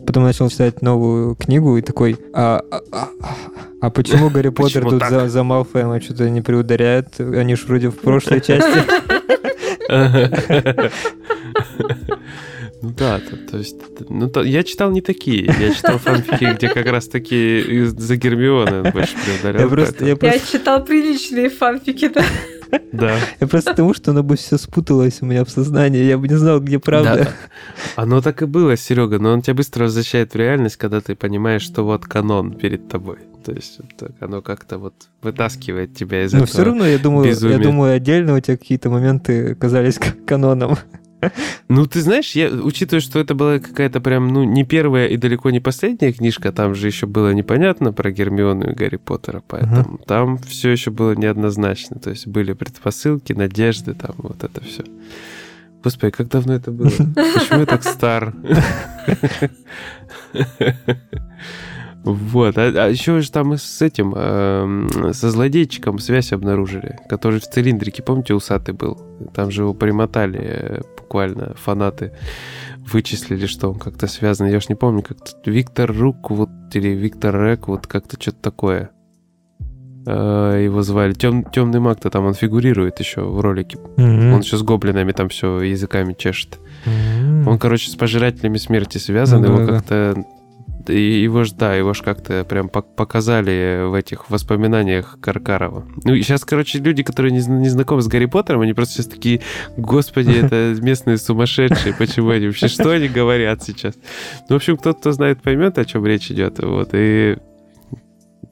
потом 0.06 0.24
начал 0.24 0.50
читать 0.50 0.82
новую 0.82 1.36
книгу 1.36 1.77
и 1.77 1.82
такой, 1.82 2.18
а, 2.34 2.62
а, 2.70 2.82
а, 2.92 3.10
а 3.82 3.89
почему 3.89 4.30
Гарри 4.30 4.50
Поттер 4.50 4.84
Почему 4.84 4.92
тут 4.92 5.00
так? 5.00 5.10
за, 5.10 5.30
за 5.30 5.44
Малфоем 5.44 6.00
что-то 6.01 6.30
не 6.30 6.42
приударяет? 6.42 7.20
Они 7.20 7.56
ж 7.56 7.66
вроде 7.66 7.89
в 7.89 7.98
прошлой 7.98 8.42
части. 8.42 8.80
Ну 12.81 12.91
да, 12.96 13.19
то, 13.19 13.36
то 13.38 13.57
есть, 13.57 13.75
ну, 14.10 14.29
то- 14.29 14.43
я 14.43 14.63
читал 14.63 14.91
не 14.91 15.01
такие, 15.01 15.46
я 15.60 15.74
читал 15.74 15.98
фанфики, 15.98 16.53
где 16.57 16.69
как 16.69 16.86
раз 16.86 17.07
таки 17.07 17.86
за 17.86 18.15
Гермиона 18.17 18.91
больше 18.91 19.15
преударял. 19.25 19.63
Я 19.63 19.67
просто, 19.67 20.03
я 20.03 20.10
Я 20.12 20.15
просто, 20.15 20.51
читал 20.51 20.86
приличные 20.86 21.50
фанфики, 21.50 22.07
да. 22.10 22.24
Да. 22.91 23.15
я 23.39 23.48
просто 23.48 23.72
потому, 23.72 23.93
что 23.93 24.12
оно 24.12 24.22
бы 24.24 24.36
все 24.36 24.57
спуталось 24.57 25.22
у 25.22 25.25
меня 25.25 25.43
в 25.43 25.50
сознании, 25.50 26.03
я 26.03 26.17
бы 26.17 26.27
не 26.27 26.36
знал, 26.36 26.60
где 26.60 26.77
правда. 26.79 27.15
Да. 27.15 27.34
Оно 27.96 28.22
так 28.22 28.41
и 28.41 28.46
было, 28.46 28.77
Серега, 28.77 29.17
но 29.19 29.31
он 29.31 29.41
тебя 29.41 29.55
быстро 29.55 29.86
возвращает 29.86 30.34
в 30.34 30.36
реальность, 30.36 30.75
когда 30.75 31.01
ты 31.01 31.15
понимаешь, 31.15 31.63
что 31.63 31.84
вот 31.84 32.05
канон 32.05 32.51
перед 32.53 32.88
тобой. 32.89 33.17
То 33.43 33.53
есть 33.53 33.79
так 33.98 34.12
оно 34.19 34.41
как-то 34.41 34.77
вот 34.77 34.93
вытаскивает 35.22 35.96
тебя 35.96 36.25
из 36.25 36.34
Но 36.34 36.39
этого. 36.39 36.51
все 36.51 36.63
равно, 36.65 36.86
я 36.86 36.98
думаю, 37.00 37.25
я 37.25 37.31
безумие. 37.31 37.60
думаю, 37.60 37.96
отдельно 37.96 38.36
у 38.36 38.39
тебя 38.41 38.57
какие-то 38.57 38.89
моменты 38.89 39.55
казались 39.55 39.98
каноном. 40.27 40.77
Ну, 41.69 41.86
ты 41.86 42.01
знаешь, 42.01 42.31
я, 42.31 42.50
учитывая, 42.50 43.01
что 43.01 43.19
это 43.19 43.36
была 43.36 43.59
какая-то 43.59 44.00
прям, 44.00 44.29
ну, 44.29 44.43
не 44.43 44.63
первая 44.63 45.07
и 45.07 45.17
далеко 45.17 45.50
не 45.50 45.59
последняя 45.59 46.13
книжка, 46.13 46.51
там 46.51 46.75
же 46.75 46.88
еще 46.88 47.07
было 47.07 47.33
непонятно 47.33 47.91
про 47.91 48.12
Гермиону 48.12 48.71
и 48.71 48.74
Гарри 48.74 48.97
Поттера, 48.97 49.43
поэтому 49.47 49.97
там 50.05 50.38
все 50.38 50.69
еще 50.69 50.91
было 50.91 51.13
неоднозначно. 51.13 52.00
То 52.00 52.09
есть 52.12 52.27
были 52.27 52.53
предпосылки, 52.53 53.33
надежды, 53.33 53.93
там 53.93 54.15
вот 54.17 54.43
это 54.43 54.63
все. 54.63 54.83
Господи, 55.83 56.12
как 56.12 56.29
давно 56.29 56.53
это 56.53 56.71
было? 56.71 56.89
Почему 57.15 57.59
я 57.62 57.65
так 57.65 57.83
стар? 57.83 58.33
Вот, 62.13 62.57
а, 62.57 62.87
еще 62.87 63.19
же 63.21 63.31
там 63.31 63.53
с 63.57 63.81
этим, 63.81 64.13
эм, 64.15 65.13
со 65.13 65.29
злодейчиком 65.29 65.99
связь 65.99 66.31
обнаружили, 66.31 66.99
который 67.09 67.39
в 67.39 67.43
цилиндрике, 67.43 68.01
помните, 68.03 68.33
усатый 68.33 68.73
был? 68.73 68.97
Там 69.33 69.51
же 69.51 69.63
его 69.63 69.73
примотали 69.73 70.39
э, 70.41 70.81
буквально 70.97 71.53
фанаты 71.55 72.13
вычислили, 72.77 73.45
что 73.45 73.69
он 73.69 73.79
как-то 73.79 74.07
связан. 74.07 74.47
Я 74.47 74.57
уж 74.57 74.69
не 74.69 74.75
помню, 74.75 75.01
как 75.03 75.17
Виктор 75.45 75.93
Рук 75.93 76.29
вот 76.29 76.49
или 76.73 76.89
Виктор 76.89 77.35
Рек, 77.35 77.67
вот 77.67 77.87
как-то 77.87 78.15
что-то 78.19 78.37
такое. 78.41 78.91
Э, 80.05 80.61
Его 80.63 80.81
звали. 80.83 81.13
Тем, 81.13 81.43
темный 81.43 81.79
маг-то 81.81 82.09
там 82.09 82.25
он 82.25 82.33
фигурирует 82.33 82.99
еще 82.99 83.21
в 83.21 83.41
ролике. 83.41 83.77
Он 83.97 84.39
еще 84.39 84.57
с 84.57 84.61
гоблинами 84.61 85.11
там 85.11 85.27
все 85.27 85.61
языками 85.61 86.15
чешет. 86.17 86.59
Он, 86.85 87.59
короче, 87.59 87.89
с 87.89 87.95
пожирателями 87.95 88.57
смерти 88.57 88.97
связан, 88.97 89.41
Ну 89.41 89.47
его 89.47 89.57
да-да. 89.59 89.73
как-то... 89.73 90.23
Его 90.89 91.44
ж, 91.44 91.51
да, 91.51 91.75
его 91.75 91.94
ж 91.94 92.01
как-то 92.01 92.44
прям 92.44 92.67
пок- 92.67 92.96
показали 92.96 93.88
в 93.88 93.94
этих 93.94 94.29
воспоминаниях 94.29 95.17
Каркарова. 95.22 95.86
Ну, 96.03 96.13
и 96.13 96.22
сейчас, 96.22 96.46
короче, 96.46 96.79
люди, 96.79 97.03
которые 97.03 97.32
не, 97.32 97.46
не 97.46 97.70
знакомы 97.70 98.01
с 98.01 98.08
Гарри 98.08 98.25
Поттером, 98.25 98.62
они 98.62 98.74
просто 98.74 98.96
сейчас 98.96 99.08
такие, 99.08 99.41
господи, 99.75 100.32
это 100.44 100.75
местные 100.82 101.17
сумасшедшие, 101.17 101.94
почему 101.94 102.29
они 102.29 102.48
вообще, 102.48 102.67
что 102.67 102.91
они 102.91 103.08
говорят 103.08 103.63
сейчас? 103.63 103.96
Ну, 104.50 104.56
в 104.56 104.58
общем, 104.58 104.77
кто-то 104.77 105.12
знает, 105.12 105.41
поймет, 105.41 105.77
о 105.77 105.86
чем 105.86 106.06
речь 106.06 106.32
идет, 106.32 106.60
вот, 106.60 106.89
и 106.94 107.38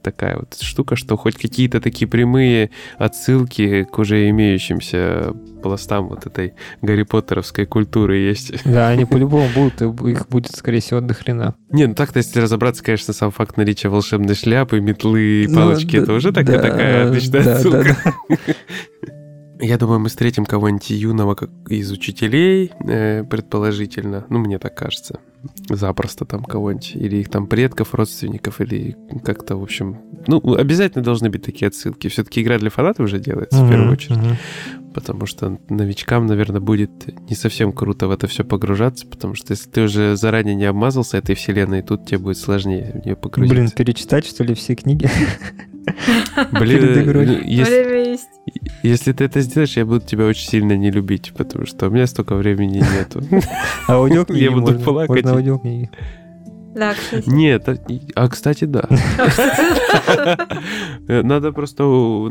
такая 0.06 0.38
вот 0.38 0.56
штука, 0.62 0.96
что 0.96 1.18
хоть 1.18 1.36
какие-то 1.36 1.82
такие 1.82 2.08
прямые 2.08 2.70
отсылки 2.98 3.84
к 3.84 3.98
уже 4.00 4.30
имеющимся 4.30 5.34
пластам 5.64 6.10
вот 6.10 6.26
этой 6.28 6.54
Гарри 6.82 7.04
Поттеровской 7.04 7.66
культуры 7.66 8.18
есть. 8.18 8.54
Да, 8.66 8.90
они 8.90 9.06
по-любому 9.06 9.48
будут, 9.56 9.82
и 9.82 10.12
их 10.12 10.28
будет, 10.30 10.56
скорее 10.56 10.80
всего, 10.80 11.02
до 11.02 11.14
хрена. 11.14 11.56
Не, 11.72 11.88
ну 11.88 11.96
так-то, 11.96 12.20
если 12.20 12.40
разобраться, 12.40 12.84
конечно, 12.84 13.14
сам 13.14 13.32
факт 13.32 13.58
наличия 13.58 13.90
волшебной 13.90 14.36
шляпы, 14.36 14.80
метлы 14.80 15.44
и 15.44 15.48
Ну, 15.48 15.56
палочки, 15.56 15.98
да, 15.98 16.04
это 16.04 16.14
уже 16.14 16.32
так- 16.32 16.46
да, 16.46 16.60
такая 16.62 17.10
отличная 17.10 17.44
да, 17.44 17.56
отсылка. 17.56 17.98
да, 18.30 18.36
Я 19.60 19.78
думаю, 19.78 20.00
мы 20.02 20.10
встретим 20.10 20.46
кого-нибудь 20.46 20.90
юного 20.90 21.36
из 21.70 21.90
учителей, 21.92 22.72
э, 22.88 23.24
предположительно. 23.24 24.26
Ну, 24.30 24.40
мне 24.40 24.60
так 24.60 24.76
кажется. 24.76 25.20
Запросто 25.70 26.26
там 26.26 26.44
кого-нибудь. 26.44 26.92
Или 26.96 27.18
их 27.18 27.30
там 27.30 27.48
предков, 27.48 27.94
родственников, 27.94 28.62
или 28.62 28.96
как-то, 29.24 29.58
в 29.58 29.64
общем... 29.64 29.98
Ну, 30.28 30.56
обязательно 30.56 31.04
должны 31.04 31.30
быть 31.30 31.44
такие 31.44 31.68
отсылки. 31.68 32.08
Все-таки 32.08 32.42
игра 32.42 32.58
для 32.58 32.70
фанатов 32.70 33.06
уже 33.06 33.20
делается, 33.20 33.64
в 33.64 33.70
первую 33.70 33.92
очередь. 33.92 34.18
мгм. 34.18 34.38
Потому 34.94 35.26
что 35.26 35.60
новичкам, 35.70 36.26
наверное, 36.26 36.62
будет 36.62 36.92
не 37.30 37.36
совсем 37.36 37.74
круто 37.74 38.08
в 38.08 38.12
это 38.12 38.28
все 38.28 38.46
погружаться, 38.46 39.06
потому 39.06 39.36
что 39.36 39.52
если 39.52 39.70
ты 39.70 39.82
уже 39.82 40.16
заранее 40.16 40.56
не 40.56 40.64
обмазался 40.66 41.18
этой 41.18 41.36
вселенной, 41.36 41.82
тут 41.82 42.06
тебе 42.06 42.20
будет 42.20 42.38
сложнее 42.38 42.92
в 42.94 43.06
нее 43.06 43.16
Блин, 43.16 43.18
погрузиться. 43.18 43.76
перечитать, 43.76 44.26
что 44.26 44.44
ли, 44.46 44.54
все 44.56 44.76
книги? 44.76 45.10
Блин, 46.54 46.82
перед 46.82 46.98
игрой. 46.98 47.26
ну, 47.26 47.42
есть. 47.44 48.26
Если 48.84 49.12
ты 49.14 49.24
это 49.26 49.42
сделаешь, 49.42 49.78
я 49.78 49.86
буду 49.86 50.02
тебя 50.02 50.26
очень 50.26 50.48
сильно 50.48 50.76
не 50.78 50.92
любить, 50.92 51.34
потому 51.36 51.66
что 51.66 51.88
у 51.88 51.90
меня 51.90 52.08
столько 52.08 52.36
времени 52.36 52.78
нету. 52.96 53.22
Аудиокниги 53.88 54.44
Я 54.44 54.52
буду 54.52 54.80
плакать. 54.80 55.10
можно 55.24 55.32
аудиокниги. 55.32 55.90
Да, 56.76 56.94
кстати. 56.94 57.30
Нет, 57.30 57.70
а- 57.70 57.78
а 58.16 58.28
кстати, 58.28 58.66
да. 58.66 58.84
Надо 61.08 61.54
просто 61.54 61.84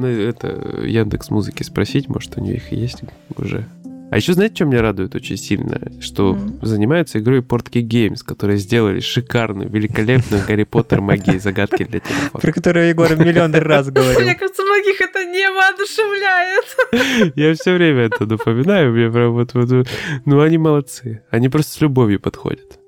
это 0.04 0.82
Яндекс 0.84 1.30
Музыки 1.30 1.62
спросить, 1.62 2.08
может, 2.08 2.36
у 2.36 2.42
них 2.42 2.70
есть 2.70 3.02
уже. 3.36 3.66
А 4.14 4.16
еще 4.18 4.32
знаете, 4.32 4.54
что 4.54 4.64
меня 4.66 4.80
радует 4.80 5.12
очень 5.16 5.36
сильно? 5.36 5.80
Что 6.00 6.34
Мгм. 6.34 6.60
занимаются 6.64 7.18
игрой 7.18 7.40
Portkey 7.40 7.82
Games, 7.82 8.18
которые 8.24 8.58
сделали 8.58 9.00
шикарную, 9.00 9.68
великолепную 9.68 10.40
Гарри 10.46 10.62
Поттер 10.62 11.00
магии 11.00 11.36
загадки 11.38 11.82
для 11.82 11.98
телефона. 11.98 12.40
Про 12.40 12.52
которую 12.52 12.88
Егор 12.90 13.16
миллион 13.16 13.52
раз 13.56 13.86
Мне 13.86 13.94
говорил. 13.94 14.38
кажется, 14.38 14.62
многих 14.62 15.00
это 15.00 15.24
не 15.24 15.50
воодушевляет. 15.50 17.34
Я 17.34 17.54
все 17.54 17.74
время 17.74 18.02
это 18.02 18.24
напоминаю, 18.24 18.92
мне 18.92 19.10
прям 19.10 19.32
вот, 19.32 19.52
вот, 19.54 19.88
ну 20.26 20.40
они 20.40 20.58
молодцы, 20.58 21.24
они 21.30 21.48
просто 21.48 21.72
с 21.72 21.80
любовью 21.80 22.20
подходят. 22.20 22.78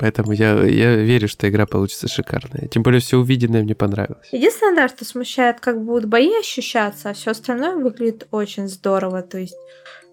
Поэтому 0.00 0.32
я, 0.32 0.60
я 0.64 0.96
верю, 0.96 1.28
что 1.28 1.48
игра 1.48 1.66
получится 1.66 2.08
шикарная. 2.08 2.66
Тем 2.66 2.82
более 2.82 3.00
все 3.00 3.16
увиденное 3.16 3.62
мне 3.62 3.76
понравилось. 3.76 4.28
Единственное, 4.32 4.74
да, 4.74 4.88
что 4.88 5.04
смущает, 5.04 5.60
как 5.60 5.80
будут 5.84 6.06
бои 6.06 6.32
ощущаться, 6.40 7.10
а 7.10 7.14
все 7.14 7.30
остальное 7.30 7.76
выглядит 7.76 8.26
очень 8.32 8.66
здорово. 8.68 9.22
То 9.22 9.38
есть, 9.38 9.54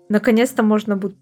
наконец-то 0.10 0.64
можно 0.64 0.96
будет 0.96 1.16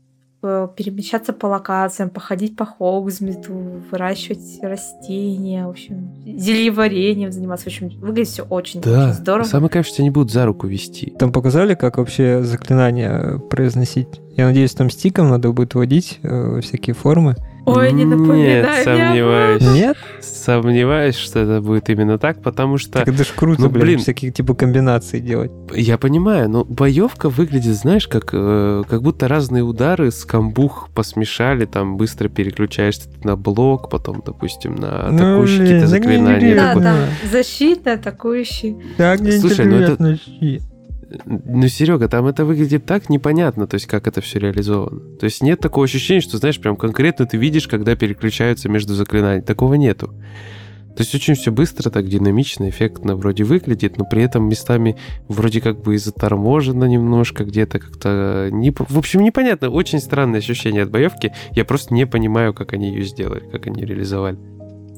э, 0.44 0.68
перемещаться 0.76 1.34
по 1.34 1.48
локациям, 1.48 2.10
походить 2.10 2.56
по 2.56 2.66
Хоузмиту, 2.66 3.54
выращивать 3.92 4.60
растения, 4.62 5.66
в 5.66 5.70
общем, 5.70 6.14
зельеварением 6.26 7.32
заниматься. 7.32 7.66
В 7.66 7.68
общем, 7.68 7.90
выглядит 8.00 8.30
все 8.30 8.44
очень, 8.44 8.80
очень 8.80 9.14
здорово. 9.14 9.46
самое 9.46 9.70
кайф, 9.70 9.88
что 9.88 10.02
они 10.02 10.10
будут 10.10 10.32
за 10.32 10.46
руку 10.46 10.68
вести. 10.68 11.14
Там 11.18 11.32
показали, 11.32 11.76
как 11.76 11.98
вообще 11.98 12.44
заклинания 12.44 13.38
произносить. 13.38 14.08
Я 14.36 14.46
надеюсь, 14.48 14.74
там 14.74 14.90
стиком 14.90 15.30
надо 15.30 15.52
будет 15.52 15.76
вводить 15.76 16.20
э, 16.24 16.62
всякие 16.62 16.94
формы. 16.94 17.36
Ой, 17.65 17.91
не 17.91 18.06
Нет, 18.06 18.18
напоминай 18.18 18.62
мне 18.62 18.62
об 18.62 18.84
сомневаюсь. 18.84 19.62
Нет? 19.74 19.98
Сомневаюсь, 20.20 21.15
что 21.15 21.39
это 21.39 21.62
будет 21.62 21.89
именно 21.89 22.18
так, 22.18 22.41
потому 22.41 22.77
что 22.77 22.94
Так 22.94 23.08
это 23.08 23.24
ж 23.24 23.27
круто, 23.36 23.62
Ну, 23.62 23.70
блин, 23.70 23.86
блин. 23.86 24.00
всякие 24.00 24.32
типа 24.32 24.56
комбинации 24.56 25.20
делать. 25.20 25.51
Я 25.75 25.98
понимаю, 26.00 26.50
но 26.50 26.65
боевка 26.65 27.30
выглядит, 27.30 27.75
знаешь, 27.75 28.08
как, 28.08 28.30
э, 28.34 28.84
как 28.89 29.03
будто 29.03 29.27
разные 29.27 29.63
удары 29.63 30.10
с 30.12 30.25
камбух 30.25 30.89
посмешали, 30.96 31.65
там 31.65 31.98
быстро 31.98 32.30
переключаешься 32.30 33.10
на 33.24 33.36
блок, 33.36 33.89
потом, 33.89 34.24
допустим, 34.25 34.75
на 34.75 35.10
Ну, 35.12 35.15
атакующие 35.15 35.58
блин, 35.58 35.68
какие-то 35.68 35.88
заклинания. 35.88 36.56
Да, 36.56 36.68
такой. 36.70 36.84
там 36.84 36.96
защитный, 37.32 37.94
атакующий. 37.94 38.77
Так 38.98 39.20
Слушай, 39.39 39.65
ну 39.65 39.75
это-. 39.77 40.18
Ну, 41.25 41.68
Серега, 41.68 42.08
там 42.08 42.27
это 42.27 42.46
выглядит 42.46 42.86
так 42.86 43.10
непонятно, 43.10 43.68
то 43.68 43.75
есть 43.75 43.88
как 43.88 44.08
это 44.08 44.22
все 44.22 44.39
реализовано. 44.39 45.18
То 45.18 45.25
есть 45.25 45.41
нет 45.44 45.60
такого 45.60 45.86
ощущения, 45.86 46.22
что, 46.22 46.38
знаешь, 46.38 46.60
прям 46.60 46.75
конкретно 46.75 47.25
ты 47.25 47.38
видишь, 47.38 47.68
когда 47.68 47.96
переключаются 47.96 48.70
между 48.70 48.94
заклинаниями. 48.94 49.44
Такого 49.44 49.75
нету. 49.75 50.13
То 50.96 51.03
есть 51.03 51.15
очень 51.15 51.36
все 51.36 51.51
быстро, 51.51 51.89
так 51.89 52.08
динамично, 52.08 52.70
эффектно 52.70 53.15
вроде 53.15 53.46
выглядит, 53.46 53.98
но 53.98 54.06
при 54.06 54.24
этом 54.24 54.50
местами 54.50 54.98
вроде 55.30 55.62
как 55.62 55.82
бы 55.82 55.96
и 55.96 55.98
заторможено 55.98 56.84
немножко, 56.84 57.46
где-то 57.46 57.80
как-то... 57.80 58.50
Не... 58.51 58.72
В 58.72 58.98
общем, 58.98 59.22
непонятно. 59.22 59.70
Очень 59.70 60.00
странное 60.00 60.39
ощущение 60.39 60.84
от 60.84 60.91
боевки. 60.91 61.34
Я 61.51 61.63
просто 61.63 61.94
не 61.94 62.06
понимаю, 62.06 62.53
как 62.53 62.74
они 62.74 62.89
ее 62.89 63.03
сделали, 63.03 63.50
как 63.50 63.68
они 63.68 63.86
реализовали. 63.86 64.38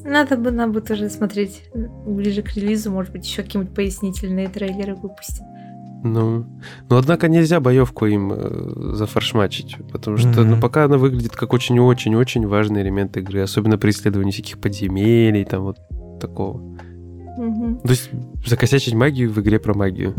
Надо 0.03 0.35
бы 0.35 0.51
нам 0.51 0.71
бы 0.71 0.81
тоже 0.81 1.09
смотреть 1.09 1.63
ближе 1.73 2.41
к 2.41 2.55
релизу, 2.55 2.91
может 2.91 3.13
быть, 3.13 3.25
еще 3.25 3.43
какие-нибудь 3.43 3.73
пояснительные 3.73 4.49
трейлеры 4.49 4.95
выпустить. 4.95 5.43
Ну, 6.03 6.45
но 6.89 6.97
однако 6.97 7.29
нельзя 7.29 7.61
боевку 7.61 8.05
им 8.05 8.33
э, 8.33 8.93
зафаршмачить, 8.93 9.77
потому 9.91 10.17
что, 10.17 10.29
mm-hmm. 10.29 10.43
ну, 10.43 10.59
пока 10.59 10.83
она 10.83 10.97
выглядит 10.97 11.35
как 11.35 11.53
очень-очень-очень 11.53 12.45
важный 12.45 12.81
элемент 12.81 13.15
игры, 13.15 13.39
особенно 13.39 13.77
при 13.77 13.91
исследовании 13.91 14.31
всяких 14.31 14.59
подземелий, 14.59 15.45
там 15.45 15.63
вот 15.63 15.77
такого. 16.19 16.61
Мгм. 17.37 17.79
То 17.79 17.89
есть 17.89 18.09
закосячить 18.45 18.93
магию 18.93 19.31
в 19.31 19.39
игре 19.41 19.59
про 19.59 19.73
магию. 19.73 20.13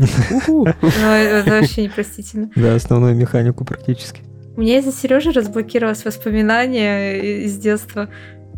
Ну, 0.47 0.65
это 0.65 1.49
вообще 1.49 1.83
непростительно. 1.83 2.49
Да, 2.55 2.75
основную 2.75 3.15
механику 3.15 3.63
практически. 3.63 4.21
У 4.57 4.61
меня 4.61 4.79
из-за 4.79 4.91
Сережи 4.91 5.31
разблокировалось 5.31 6.03
воспоминание 6.05 7.43
из 7.45 7.57
детства, 7.57 8.09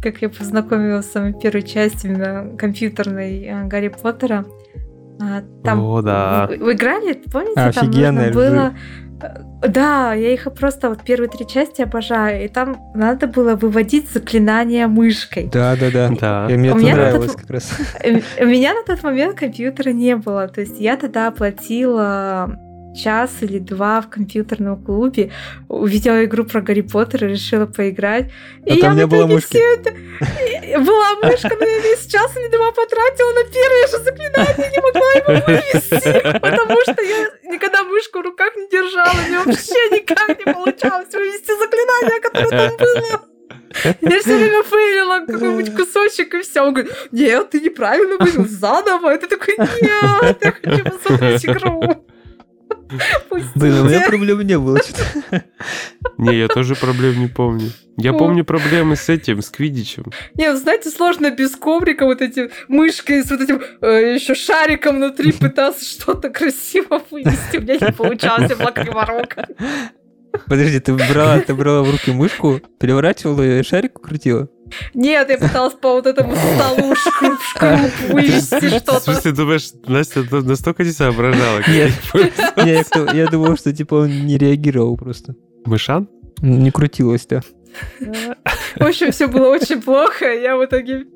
как 0.02 0.22
я 0.22 0.30
познакомилась 0.30 1.06
с 1.06 1.12
самой 1.12 1.34
первой 1.34 1.64
частью 1.64 2.12
именно 2.12 2.56
компьютерной 2.58 3.44
э, 3.44 3.66
Гарри 3.66 3.90
Поттера. 3.90 4.46
А, 5.20 5.42
Там 5.64 5.80
О, 5.84 6.02
да. 6.02 6.48
Вы, 6.50 6.58
вы 6.58 6.74
играли? 6.74 7.14
Помните, 7.32 7.56
там 7.56 7.70
Офигенная 7.70 8.28
нужно 8.34 8.34
было... 8.34 8.74
э, 9.64 9.68
Да, 9.68 10.14
я 10.14 10.34
их 10.34 10.48
просто 10.54 10.90
вот 10.90 11.04
первые 11.04 11.30
три 11.30 11.48
части 11.48 11.82
обожаю, 11.82 12.46
и 12.46 12.48
там 12.48 12.78
надо 12.94 13.26
было 13.28 13.56
выводить 13.56 14.12
заклинания 14.12 14.88
мышкой. 14.88 15.50
Да, 15.52 15.76
да, 15.76 15.90
да. 15.92 16.10
Да. 16.20 16.48
И 16.54 16.58
мне 16.58 16.72
У 16.72 16.76
это 16.76 16.84
меня 16.84 16.96
на 16.96 17.02
нравилось 17.02 17.32
тот- 17.32 17.42
как 17.42 17.50
раз. 17.50 17.72
У 18.40 18.46
меня 18.46 18.74
на 18.76 18.84
тот 18.84 19.04
момент 19.04 19.36
компьютера 19.40 19.90
не 19.92 20.16
было. 20.16 20.48
То 20.48 20.62
есть 20.62 20.80
я 20.80 20.96
тогда 20.98 21.28
оплатила 21.30 22.60
час 22.98 23.32
или 23.42 23.60
два 23.60 24.02
в 24.02 24.10
компьютерном 24.10 24.84
клубе, 24.84 25.32
увидела 25.70 26.24
игру 26.26 26.44
про 26.46 26.62
Гарри 26.62 26.82
Поттера, 26.82 27.26
решила 27.28 27.66
поиграть. 27.66 28.32
А 28.66 28.70
и 28.74 28.82
там 28.82 28.96
я 28.98 29.04
не 29.04 29.08
было 29.08 29.26
мышки? 29.28 29.58
это- 29.58 29.92
Была 30.80 31.16
мышка, 31.24 31.56
но 31.60 31.66
я 31.66 31.80
весь 31.80 32.06
час 32.08 32.36
или 32.38 32.50
два 32.50 32.72
потратила 32.72 33.32
на 33.34 33.44
первое 33.44 33.88
же 33.88 33.98
заклинание, 34.04 34.72
не 34.72 34.82
могла 34.82 35.12
его 35.14 35.46
вывести, 35.48 36.40
потому 36.40 36.82
что 36.82 37.02
я 37.02 37.52
никогда 37.54 37.84
мышку 37.84 38.20
в 38.20 38.24
руках 38.24 38.56
не 38.56 38.68
держала, 38.70 39.14
мне 39.28 39.38
вообще 39.40 39.90
никак 39.92 40.30
не 40.30 40.54
получалось 40.54 41.14
вывести 41.14 41.52
заклинание, 41.58 42.20
которое 42.22 42.50
там 42.68 42.78
было. 42.78 43.22
Я 44.02 44.20
все 44.22 44.36
время 44.38 44.64
фейлила 44.64 45.26
какой-нибудь 45.26 45.76
кусочек 45.76 46.34
и 46.34 46.42
все. 46.42 46.62
Он 46.62 46.74
говорит, 46.74 46.92
нет, 47.12 47.50
ты 47.50 47.60
неправильно 47.60 48.16
вывел, 48.18 48.46
заново. 48.48 49.16
Ты 49.18 49.28
такой, 49.28 49.56
нет, 49.58 50.38
я 50.42 50.52
хочу 50.52 50.84
посмотреть 50.86 51.46
игру. 51.46 52.06
Блин, 53.56 53.80
у 53.80 53.84
меня 53.86 54.02
проблем 54.08 54.42
не 54.42 54.58
было. 54.58 54.80
Не, 56.18 56.38
я 56.38 56.48
тоже 56.48 56.76
проблем 56.76 57.20
не 57.20 57.28
помню. 57.28 57.72
Я 57.98 58.14
помню 58.14 58.46
проблемы 58.46 58.96
с 58.96 59.10
этим, 59.10 59.42
с 59.42 59.50
Квидичем. 59.50 60.06
Не, 60.36 60.52
ну, 60.52 60.58
знаете, 60.58 60.90
сложно 60.92 61.32
без 61.32 61.56
коврика 61.56 62.06
вот 62.06 62.22
эти 62.22 62.52
мышкой 62.68 63.24
с 63.24 63.32
вот 63.32 63.42
этим 63.42 63.58
еще 63.82 64.36
шариком 64.36 64.98
внутри 64.98 65.32
пытаться 65.32 65.84
что-то 65.84 66.30
красиво 66.30 67.02
вывести. 67.10 67.58
У 67.58 67.62
меня 67.62 67.78
не 67.80 67.92
получалось, 67.92 68.50
я 68.50 68.56
была 68.56 68.72
криворука. 68.72 69.48
Подожди, 70.46 70.80
ты 70.80 70.94
брала, 70.94 71.40
ты 71.40 71.54
брала 71.54 71.84
в 71.84 71.92
руки 71.92 72.12
мышку, 72.12 72.62
переворачивала 72.80 73.42
ее 73.42 73.60
и 73.62 73.64
шарик 73.64 74.00
крутила? 74.00 74.48
Нет, 74.94 75.30
я 75.30 75.38
пыталась 75.38 75.76
по 75.76 75.94
вот 75.94 76.06
этому 76.08 76.36
столу 76.36 76.94
шкруп, 76.96 77.40
шкруп 77.42 77.92
вывести 78.12 78.56
В 78.56 78.70
что-то. 78.80 79.00
смысле, 79.00 79.32
думаешь, 79.32 79.70
Настя 79.88 80.24
настолько 80.30 80.84
не 80.84 80.92
соображала? 80.92 81.62
Нет. 81.68 81.94
я, 83.14 83.28
думал, 83.28 83.56
что 83.58 83.74
типа 83.74 83.96
он 83.96 84.26
не 84.26 84.38
реагировал 84.38 84.98
просто. 84.98 85.36
Мышан? 85.66 86.10
Не 86.42 86.72
крутилось, 86.72 87.26
да. 87.28 87.42
В 88.00 88.84
общем, 88.84 89.12
все 89.12 89.28
было 89.28 89.50
очень 89.50 89.82
плохо. 89.82 90.32
Я 90.32 90.56
в 90.56 90.66
итоге 90.66 91.08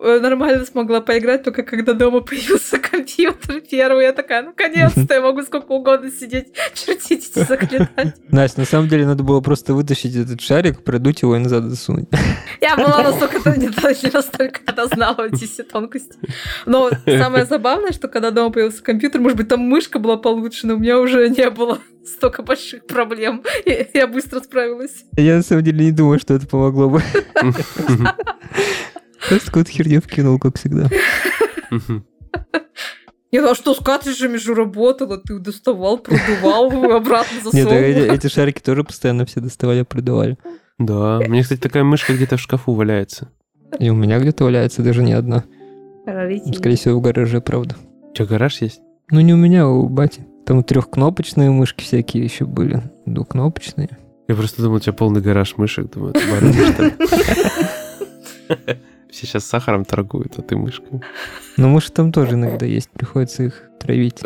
э, 0.00 0.20
нормально 0.20 0.64
смогла 0.64 1.00
поиграть, 1.00 1.42
только 1.42 1.62
когда 1.62 1.92
дома 1.92 2.20
появился 2.20 2.78
компьютер 2.78 3.60
первый. 3.60 4.04
Я 4.04 4.12
такая, 4.12 4.42
наконец-то 4.42 5.14
я 5.14 5.20
могу 5.20 5.42
сколько 5.42 5.72
угодно 5.72 6.10
сидеть, 6.10 6.48
чертить 6.74 7.30
эти 7.30 7.44
заклинания. 7.46 8.14
Настя, 8.28 8.60
на 8.60 8.66
самом 8.66 8.88
деле 8.88 9.06
надо 9.06 9.22
было 9.22 9.40
просто 9.40 9.74
вытащить 9.74 10.14
этот 10.14 10.40
шарик, 10.40 10.82
продуть 10.82 11.22
его 11.22 11.36
и 11.36 11.38
назад 11.38 11.64
засунуть. 11.64 12.08
Я 12.60 12.76
была 12.76 13.02
настолько, 13.02 13.50
не, 13.50 13.66
не 13.66 14.10
настолько 14.12 14.60
когда 14.64 14.86
знала 14.86 15.28
эти 15.28 15.46
все 15.46 15.62
тонкости. 15.62 16.18
Но 16.66 16.90
самое 17.06 17.46
забавное, 17.46 17.92
что 17.92 18.08
когда 18.08 18.30
дома 18.30 18.52
появился 18.52 18.82
компьютер, 18.82 19.20
может 19.20 19.38
быть, 19.38 19.48
там 19.48 19.60
мышка 19.60 19.98
была 19.98 20.16
получше, 20.16 20.66
но 20.66 20.74
у 20.74 20.78
меня 20.78 20.98
уже 20.98 21.28
не 21.28 21.50
было 21.50 21.78
столько 22.06 22.42
больших 22.42 22.86
проблем. 22.86 23.42
Я 23.94 24.06
быстро 24.06 24.40
справилась. 24.40 25.04
Я 25.16 25.36
на 25.36 25.42
самом 25.42 25.64
деле 25.64 25.86
не 25.86 25.92
думаю, 25.92 26.18
что 26.18 26.34
это 26.34 26.46
помогло 26.46 26.88
бы. 26.88 27.02
Просто 29.28 29.46
какую-то 29.46 29.70
херню 29.70 30.00
вкинул, 30.00 30.38
как 30.38 30.58
всегда. 30.58 30.88
Я 33.32 33.50
а 33.50 33.54
что, 33.54 33.74
с 33.74 33.78
картриджами 33.78 34.36
же 34.36 34.54
работала, 34.54 35.18
ты 35.18 35.38
доставал, 35.38 35.98
продувал, 35.98 36.70
обратно 36.92 37.34
Нет, 37.34 37.44
засовывал. 37.44 37.70
так 37.70 37.82
эти, 37.82 38.14
эти 38.14 38.28
шарики 38.32 38.60
тоже 38.60 38.84
постоянно 38.84 39.26
все 39.26 39.40
доставали, 39.40 39.82
продавали. 39.82 40.38
Да, 40.78 41.18
у 41.18 41.28
меня, 41.28 41.42
кстати, 41.42 41.60
такая 41.60 41.82
мышка 41.84 42.14
где-то 42.14 42.36
в 42.36 42.40
шкафу 42.40 42.72
валяется. 42.72 43.30
И 43.80 43.90
у 43.90 43.94
меня 43.94 44.20
где-то 44.20 44.44
валяется 44.44 44.82
даже 44.82 45.02
не 45.02 45.12
одна. 45.12 45.44
Скорее 46.54 46.76
всего, 46.76 46.98
в 46.98 47.02
гараже, 47.02 47.40
правда. 47.40 47.74
У 48.10 48.14
тебя 48.14 48.26
гараж 48.26 48.62
есть? 48.62 48.80
Ну, 49.10 49.20
не 49.20 49.34
у 49.34 49.36
меня, 49.36 49.64
а 49.64 49.68
у 49.68 49.88
бати. 49.88 50.24
Там 50.46 50.62
трехкнопочные 50.62 51.50
мышки 51.50 51.82
всякие 51.82 52.22
еще 52.22 52.44
были. 52.44 52.80
Двухкнопочные. 53.04 53.98
Я 54.28 54.36
просто 54.36 54.62
думал, 54.62 54.76
у 54.76 54.80
тебя 54.80 54.92
полный 54.92 55.20
гараж 55.20 55.56
мышек. 55.56 55.90
Думаю, 55.90 56.14
это 56.14 56.20
барыга, 56.30 56.72
что 56.72 56.84
ли? 56.84 56.92
Все 59.10 59.26
сейчас 59.26 59.44
сахаром 59.44 59.84
торгуют, 59.84 60.38
а 60.38 60.42
ты 60.42 60.56
мышкой. 60.56 61.00
Но 61.56 61.68
мыши 61.68 61.90
там 61.90 62.12
тоже 62.12 62.34
иногда 62.34 62.64
есть, 62.64 62.90
приходится 62.90 63.42
их 63.44 63.62
травить. 63.80 64.20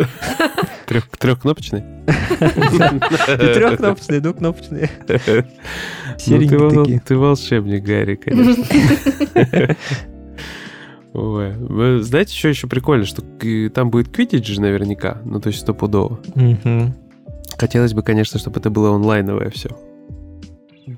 Трех, 0.87 1.09
трехкнопочный? 1.09 1.85
И 2.09 3.55
трехкнопочные, 3.55 4.21
двухкнопочные. 4.21 4.91
Ну, 5.09 5.15
Серенькие 6.19 6.71
такие. 6.71 7.01
ты 7.01 7.17
волшебник, 7.17 7.83
Гарри, 7.83 8.17
конечно. 8.17 8.65
Ой. 11.13 11.57
Вы 11.57 12.03
Знаете, 12.03 12.35
что 12.37 12.49
еще 12.49 12.67
прикольно? 12.67 13.05
Что 13.05 13.23
там 13.75 13.91
будет 13.91 14.09
квиддич 14.09 14.47
же 14.47 14.61
наверняка. 14.61 15.21
Ну, 15.25 15.41
то 15.41 15.49
есть 15.49 15.61
стопудово. 15.61 16.21
Мгм. 16.35 16.95
Хотелось 17.59 17.95
бы, 17.95 18.03
конечно, 18.03 18.39
чтобы 18.39 18.61
это 18.61 18.71
было 18.71 18.95
онлайновое 18.95 19.51
все. 19.51 19.71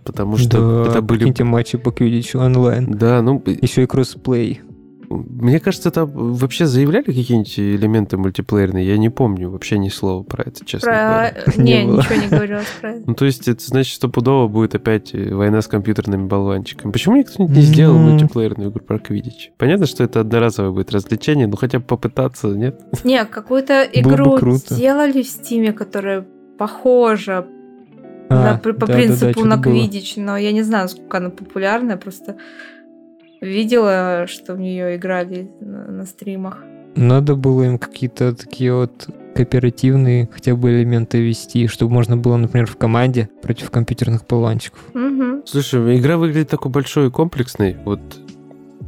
Потому 0.05 0.37
что 0.37 0.85
Да, 0.85 0.91
это 0.91 1.03
были... 1.03 1.43
матчи 1.43 1.77
по 1.79 1.91
квиддичу 1.91 2.39
онлайн. 2.39 2.91
Да, 2.91 3.23
ну, 3.23 3.43
Еще 3.47 3.83
и 3.85 3.87
кроссплей. 3.87 4.61
Мне 5.17 5.61
кажется, 5.61 5.91
там 5.91 6.11
вообще 6.13 6.67
заявляли 6.67 7.05
какие-нибудь 7.05 7.59
элементы 7.59 8.17
мультиплеерные. 8.17 8.87
Я 8.87 8.97
не 8.99 9.09
помню 9.11 9.51
вообще 9.51 9.79
ни 9.79 9.89
слова 9.89 10.23
про 10.23 10.45
это, 10.45 10.65
честно 10.65 10.91
Про... 10.91 10.99
говоря. 10.99 11.35
Не, 11.57 11.81
Не 11.83 11.87
было. 11.87 11.99
ничего 11.99 12.15
не 12.23 12.29
говорилось 12.29 12.67
про 12.81 12.91
это. 12.93 13.03
Ну, 13.07 13.15
то 13.15 13.25
есть, 13.25 13.49
это 13.49 13.65
значит, 13.65 13.95
стопудово 13.95 14.49
будет 14.49 14.75
опять 14.75 15.15
э, 15.15 15.35
война 15.35 15.63
с 15.63 15.67
компьютерными 15.69 16.27
болванчиками. 16.27 16.93
Почему 16.93 17.17
никто 17.17 17.43
не 17.43 17.61
сделал 17.63 17.97
М. 17.97 18.11
мультиплеерную 18.11 18.71
игру 18.71 18.81
про 18.85 18.99
Квидич? 18.99 19.53
Понятно, 19.59 19.87
что 19.87 20.05
это 20.05 20.21
одноразовое 20.21 20.71
будет 20.73 20.93
развлечение, 20.93 21.47
но 21.47 21.57
хотя 21.57 21.79
бы 21.79 21.85
попытаться, 21.85 22.49
нет? 22.49 22.81
Не, 23.05 23.25
какую-то 23.25 23.83
игру 23.93 24.37
круто. 24.39 24.75
сделали 24.75 25.23
в 25.23 25.27
Стиме, 25.29 25.73
которая 25.73 26.27
похожа 26.59 27.47
А, 28.29 28.53
на- 28.53 28.59
по 28.59 28.73
да-да-да, 28.73 28.93
принципу 28.95 29.33
что-то 29.33 29.47
на 29.49 29.57
было. 29.57 29.73
Квидич, 29.73 30.15
но 30.17 30.37
я 30.37 30.53
не 30.53 30.63
знаю, 30.63 30.89
сколько 30.89 31.19
она 31.19 31.31
популярная, 31.31 31.97
просто 31.97 32.37
видела, 33.43 34.27
что 34.29 34.55
в 34.55 34.61
нее 34.61 34.97
играли 34.97 35.51
на, 35.61 35.87
на 35.89 36.07
стримах. 36.07 36.59
Надо 36.95 37.35
было 37.35 37.65
им 37.65 37.79
какие-то 37.79 38.35
такие 38.35 38.75
вот 38.75 39.09
кооперативные 39.35 40.29
хотя 40.31 40.55
бы 40.55 40.71
элементы 40.71 41.19
ввести, 41.19 41.67
чтобы 41.67 41.93
можно 41.93 42.17
было, 42.17 42.37
например, 42.37 42.67
в 42.67 42.77
команде 42.77 43.29
против 43.43 43.71
компьютерных 43.71 44.27
болванчиков. 44.27 44.81
Мгм. 44.95 45.43
Слушай, 45.47 45.99
игра 45.99 46.19
выглядит 46.19 46.49
такой 46.51 46.71
большой 46.71 47.09
и 47.09 47.11
комплексной. 47.11 47.77
Вот 47.85 48.01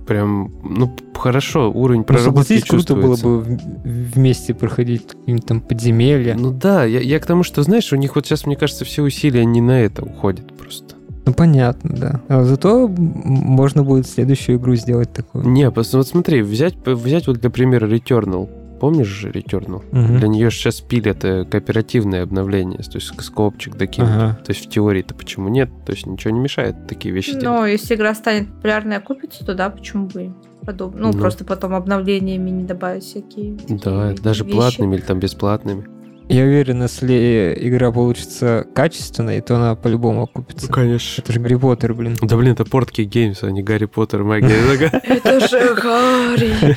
прям, 0.06 0.52
ну, 0.62 0.94
хорошо, 1.14 1.70
уровень 1.72 2.00
Ну, 2.00 2.04
проработки 2.04 2.58
согласитесь, 2.58 2.68
круто 2.68 2.94
было 2.94 3.16
бы 3.16 3.58
вместе 3.84 4.52
проходить 4.52 5.06
какие-нибудь 5.06 5.46
там 5.46 5.60
подземелья. 5.62 6.34
Ну 6.34 6.50
да, 6.50 6.84
я, 6.84 7.00
я 7.00 7.18
к 7.18 7.26
тому, 7.26 7.42
что, 7.42 7.62
знаешь, 7.62 7.90
у 7.92 7.96
них 7.96 8.14
вот 8.14 8.26
сейчас, 8.26 8.44
мне 8.44 8.56
кажется, 8.56 8.84
все 8.84 9.02
усилия 9.02 9.46
не 9.46 9.62
на 9.62 9.80
это 9.80 10.04
уходят 10.04 10.54
просто. 10.56 10.93
Ну, 11.26 11.32
понятно, 11.32 11.90
да. 11.96 12.20
А 12.28 12.44
зато 12.44 12.86
можно 12.88 13.82
будет 13.82 14.06
следующую 14.06 14.58
игру 14.58 14.74
сделать 14.74 15.12
такую. 15.12 15.46
Не, 15.48 15.70
просто 15.70 15.96
вот 15.96 16.06
смотри, 16.06 16.42
взять, 16.42 16.76
взять 16.86 17.26
вот 17.26 17.38
для 17.38 17.50
примера 17.50 17.86
Returnal. 17.88 18.48
Помнишь 18.80 19.06
же 19.06 19.30
Returnal? 19.30 19.82
Мгм. 19.92 20.18
Для 20.18 20.28
нее 20.28 20.50
сейчас 20.50 20.80
пилят 20.82 21.22
кооперативное 21.22 22.22
обновление, 22.24 22.78
то 22.80 22.96
есть 22.96 23.10
скопчик 23.22 23.76
докинуть. 23.76 24.10
Ага. 24.10 24.38
То 24.44 24.52
есть 24.52 24.66
в 24.66 24.68
теории-то 24.68 25.14
почему 25.14 25.48
нет? 25.48 25.70
То 25.86 25.92
есть 25.92 26.06
ничего 26.06 26.32
не 26.34 26.40
мешает 26.40 26.86
такие 26.86 27.14
вещи 27.14 27.30
делать. 27.30 27.44
Но 27.44 27.66
если 27.66 27.94
игра 27.94 28.14
станет 28.14 28.48
популярной 28.52 28.96
окупится, 28.98 29.46
то 29.46 29.54
да, 29.54 29.70
почему 29.70 30.06
бы 30.08 30.34
подобное. 30.66 31.02
Ну, 31.02 31.12
Ну. 31.12 31.18
просто 31.18 31.44
потом 31.44 31.74
обновлениями 31.74 32.50
не 32.50 32.64
добавить 32.64 33.04
всякие. 33.04 33.56
Да, 33.68 34.12
даже 34.22 34.44
вещи. 34.44 34.54
платными 34.56 34.96
или 34.96 35.02
там 35.02 35.20
бесплатными. 35.20 35.86
Я 36.28 36.44
уверен, 36.44 36.82
если 36.82 37.56
игра 37.60 37.92
получится 37.92 38.66
качественной, 38.74 39.40
то 39.40 39.56
она 39.56 39.74
по-любому 39.74 40.22
окупится. 40.22 40.68
конечно. 40.72 41.22
Это 41.22 41.32
же 41.32 41.40
Гарри 41.40 41.56
Поттер, 41.56 41.94
блин. 41.94 42.16
Да 42.20 42.36
блин, 42.36 42.52
это 42.52 42.64
Портки 42.64 43.02
Геймс, 43.02 43.42
а 43.42 43.50
не 43.50 43.62
Гарри 43.62 43.84
Поттер, 43.86 44.24
магия. 44.24 44.48
Это 45.04 45.46
же 45.46 45.74
Гарри! 45.74 46.76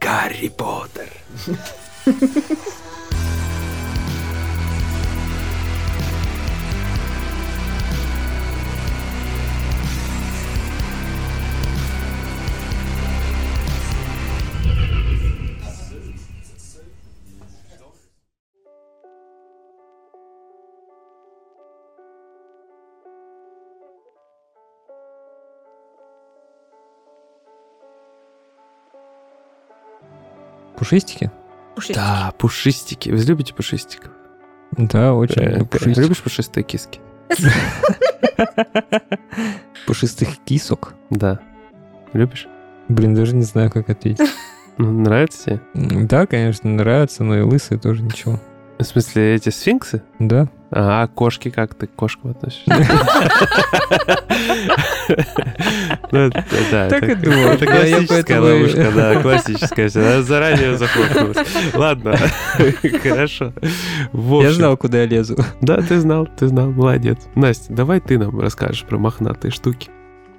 Гарри 0.00 0.48
Поттер. 0.48 1.08
Пушистики? 30.82 31.30
Пушистики. 31.76 31.96
Да, 31.96 32.32
пушистики. 32.38 33.10
Вы 33.10 33.18
любите 33.18 33.54
пушистиков? 33.54 34.10
Да, 34.72 35.14
очень 35.14 35.40
Э, 35.40 35.44
люблю 35.50 35.60
ты 35.60 35.66
пушистиков. 35.78 36.02
Любишь 36.02 36.22
пушистые 36.22 36.64
киски? 36.64 37.00
Пушистых 39.86 40.38
кисок. 40.44 40.94
Да. 41.10 41.38
Любишь? 42.12 42.48
Блин, 42.88 43.14
даже 43.14 43.36
не 43.36 43.44
знаю, 43.44 43.70
как 43.70 43.90
ответить. 43.90 44.28
Ну, 44.76 44.90
Нравится 44.90 45.60
тебе? 45.74 46.04
Да, 46.06 46.26
конечно, 46.26 46.68
нравится, 46.68 47.22
но 47.22 47.38
и 47.38 47.42
лысые 47.42 47.78
тоже 47.78 48.02
ничего. 48.02 48.40
В 48.82 48.86
смысле, 48.86 49.36
эти 49.36 49.50
сфинксы? 49.50 50.02
Да. 50.18 50.48
А, 50.72 51.06
кошки 51.06 51.50
как 51.50 51.74
ты 51.74 51.86
к 51.86 51.94
кошкам 51.94 52.32
относишься? 52.32 52.64
Так 56.10 57.08
и 57.08 57.14
думал. 57.14 57.48
Это 57.50 57.66
классическая 57.66 58.40
ловушка, 58.40 58.90
да, 58.94 59.14
классическая. 59.22 59.90
Она 59.94 60.22
заранее 60.22 60.76
захлопнулась. 60.76 61.36
Ладно, 61.74 62.16
хорошо. 63.02 63.52
Я 64.12 64.52
знал, 64.52 64.76
куда 64.76 65.02
я 65.02 65.06
лезу. 65.06 65.36
Да, 65.60 65.76
ты 65.76 66.00
знал, 66.00 66.26
ты 66.26 66.48
знал, 66.48 66.70
молодец. 66.70 67.18
Настя, 67.34 67.72
давай 67.72 68.00
ты 68.00 68.18
нам 68.18 68.40
расскажешь 68.40 68.84
про 68.84 68.98
мохнатые 68.98 69.52
штуки. 69.52 69.90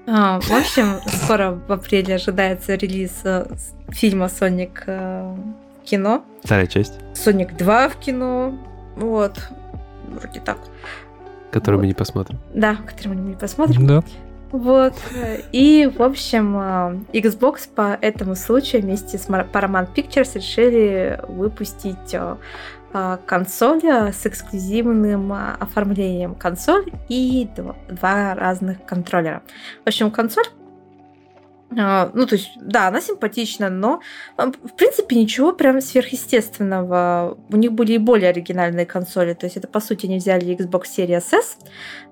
А, 0.06 0.42
в 0.42 0.52
общем, 0.52 1.00
скоро 1.06 1.62
в 1.68 1.72
апреле 1.72 2.16
ожидается 2.16 2.76
релиз 2.76 3.22
э, 3.24 3.46
фильма 3.90 4.28
«Соник» 4.28 4.84
э, 4.86 5.36
в 5.84 5.90
кино. 5.90 6.24
Вторая 6.44 6.68
часть, 6.68 6.94
«Соник 7.14 7.54
2» 7.54 7.90
в 7.90 7.96
кино. 7.98 8.58
Вот. 8.96 9.38
Вроде 10.08 10.40
так. 10.40 10.58
которую 11.52 11.80
мы 11.80 11.84
Вот. 11.86 11.88
не 11.90 11.94
посмотрим. 11.94 12.40
Да, 12.54 12.76
который 12.88 13.10
мы 13.10 13.16
не 13.16 13.36
посмотрим. 13.36 13.86
Да. 13.88 14.04
Вот. 14.52 14.94
И, 15.52 15.92
в 15.98 16.02
общем, 16.02 16.58
э, 16.58 17.20
Xbox 17.20 17.68
по 17.74 17.98
этому 18.02 18.36
случаю 18.36 18.82
вместе 18.84 19.18
с 19.18 19.28
Paramount 19.28 19.90
Pictures 19.96 20.36
решили 20.36 21.20
выпустить 21.28 22.14
э, 22.14 22.36
э, 22.94 23.18
консоль 23.26 23.82
с 23.84 24.26
эксклюзивным 24.26 25.32
оформлением 25.60 26.36
консоль 26.36 26.86
и 27.10 27.48
дв- 27.56 27.76
два 27.92 28.36
разных 28.36 28.84
контроллера. 28.86 29.42
В 29.86 29.88
общем, 29.88 30.12
консоль 30.12 30.46
ну, 31.76 32.26
то 32.26 32.36
есть, 32.36 32.52
да, 32.62 32.88
она 32.88 33.02
симпатична, 33.02 33.70
но, 33.70 34.02
в 34.38 34.76
принципе, 34.78 35.16
ничего 35.16 35.54
прям 35.54 35.82
сверхъестественного. 35.82 37.38
У 37.50 37.58
них 37.58 37.72
были 37.74 37.94
и 37.94 37.98
более 37.98 38.30
оригинальные 38.30 38.86
консоли. 38.86 39.34
То 39.34 39.46
есть, 39.46 39.58
это, 39.58 39.68
по 39.68 39.80
сути, 39.80 40.06
они 40.06 40.18
взяли 40.18 40.56
Xbox 40.56 40.84
Series 40.98 41.24
S, 41.32 41.58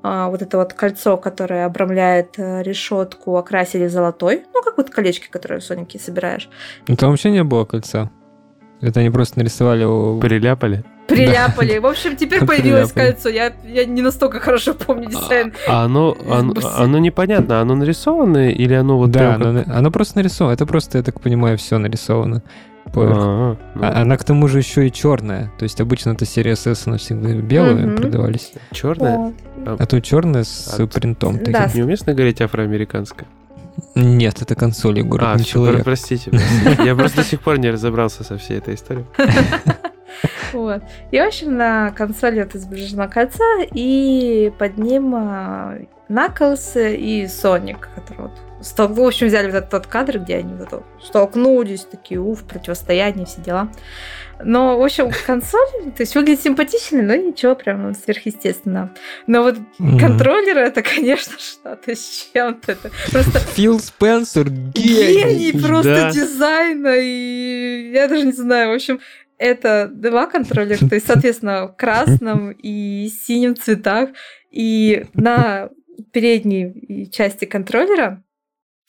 а, 0.04 0.30
вот 0.30 0.42
это 0.42 0.58
вот 0.58 0.74
кольцо, 0.74 1.18
которое 1.18 1.66
обрамляет 1.66 2.38
э, 2.38 2.64
решетку, 2.64 3.38
окрасили 3.38 3.86
в 3.86 3.92
золотой. 3.92 4.44
Ну, 4.54 4.62
как 4.64 4.78
вот 4.78 4.90
колечки, 4.90 5.28
которые 5.30 5.60
в 5.60 5.64
Сонике 5.64 6.00
собираешь. 6.00 6.50
Ну 6.88 6.96
там 6.96 7.10
вообще 7.12 7.32
не 7.32 7.44
было 7.44 7.66
кольца. 7.66 8.10
Это 8.82 9.00
они 9.00 9.10
просто 9.12 9.40
нарисовали 9.40 9.82
его... 9.82 10.20
Приляпали? 10.20 10.84
Приляпали. 11.16 11.78
В 11.80 11.86
общем, 11.86 12.16
теперь 12.16 12.46
появилось 12.46 12.92
кольцо. 12.92 13.30
Я, 13.30 13.54
я 13.66 13.86
не 13.86 14.02
настолько 14.02 14.40
хорошо 14.40 14.74
помню 14.74 15.08
дизайн. 15.10 15.54
А 15.68 15.86
оно, 15.86 16.16
оно, 16.30 16.54
оно 16.78 16.98
непонятно, 17.00 17.62
оно 17.62 17.76
нарисованное 17.76 18.50
или 18.52 18.74
оно 18.74 18.98
вот 18.98 19.12
да, 19.12 19.36
оно, 19.36 19.64
оно 19.68 19.92
просто 19.92 20.18
нарисовано. 20.18 20.54
Это 20.54 20.66
просто, 20.66 20.98
я 21.00 21.04
так 21.04 21.20
понимаю, 21.22 21.58
все 21.58 21.78
нарисовано. 21.78 22.42
поверх. 22.94 23.18
А, 23.20 23.58
ну, 23.76 23.82
А- 23.86 24.02
Она 24.02 24.18
к 24.18 24.24
тому 24.24 24.48
же 24.48 24.58
еще 24.58 24.88
и 24.88 24.92
черная. 24.92 25.52
То 25.60 25.64
есть 25.64 25.80
обычно 25.80 26.12
это 26.12 26.26
серия 26.26 26.54
SS, 26.54 26.84
она 26.88 26.98
всегда 26.98 27.30
белые 27.34 27.86
Мгм. 27.88 27.96
продавались. 27.98 28.52
черное? 28.72 29.18
Вот. 29.18 29.80
А 29.80 29.86
тут 29.86 30.04
черная 30.04 30.44
с 30.44 30.76
А, 30.80 30.88
принтом. 30.88 31.38
таким. 31.38 31.54
да. 31.54 31.70
Неуместно 31.74 32.14
говорить 32.14 32.42
афроамериканское? 32.42 33.28
Нет, 33.96 34.42
это 34.42 34.56
консоль, 34.56 34.98
Егор, 35.00 35.22
А, 35.24 35.36
не 35.38 35.46
человек. 35.46 35.78
про- 35.78 35.84
простите. 35.86 36.32
простите. 36.32 36.84
Я 36.86 36.96
просто 36.96 37.18
до 37.18 37.24
сих 37.24 37.40
пор 37.42 37.58
не 37.60 37.70
разобрался 37.72 38.24
со 38.24 38.38
всей 38.38 38.58
этой 38.58 38.76
историей. 38.76 39.06
Вот. 40.54 40.84
И, 41.12 41.20
в 41.20 41.26
общем, 41.26 41.56
на 41.56 41.92
консоли 41.92 42.42
вот 42.44 42.56
изображено 42.56 43.08
кольцо, 43.08 43.44
и 43.74 44.52
под 44.60 44.78
ним 44.78 45.16
Наклс 46.10 46.74
и 46.76 47.28
Соник, 47.28 47.88
которые 47.96 48.28
вот 48.28 48.32
стол- 48.62 48.90
в 48.94 49.00
общем, 49.00 49.28
взяли 49.28 49.46
вот 49.48 49.56
этот 49.56 49.70
тот 49.70 49.88
кадр, 49.88 50.20
где 50.20 50.38
они 50.38 50.54
вот 50.54 50.68
это 50.68 50.84
столкнулись, 51.02 51.86
такие, 51.86 52.20
уф, 52.20 52.44
противостояние, 52.44 53.26
все 53.26 53.42
дела. 53.42 53.70
Но, 54.44 54.78
в 54.78 54.84
общем, 54.84 55.12
консоль, 55.26 55.68
то 55.96 56.02
есть 56.02 56.16
выглядит 56.16 56.42
симпатично, 56.42 57.02
но 57.04 57.14
ничего 57.16 57.54
прям 57.56 57.94
сверхъестественного. 57.94 58.90
Но 59.28 59.44
вот 59.44 59.58
Мгм. 59.78 60.00
контроллер 60.00 60.58
это, 60.58 60.82
конечно, 60.82 61.34
что-то 61.40 61.96
с 61.96 62.30
чем-то. 62.34 62.72
Это 62.74 62.90
просто 63.12 63.40
Фил 63.40 63.80
Спенсер 63.80 64.50
гений. 64.50 65.14
гений 65.52 65.62
просто 65.62 65.96
Да. 65.96 66.12
дизайна, 66.12 66.96
и 67.00 67.92
я 67.94 68.08
даже 68.08 68.26
не 68.26 68.32
знаю, 68.32 68.72
в 68.72 68.76
общем, 68.76 69.00
это 69.42 69.90
два 69.92 70.28
контроллера, 70.28 70.88
то 70.88 70.96
есть, 70.96 71.08
соответственно, 71.08 71.68
в 71.68 71.76
красном 71.76 72.52
и 72.52 73.10
синем 73.10 73.56
цветах, 73.56 74.10
и 74.52 75.06
на 75.14 75.70
передней 76.14 77.10
части 77.12 77.46
контроллера 77.46 78.24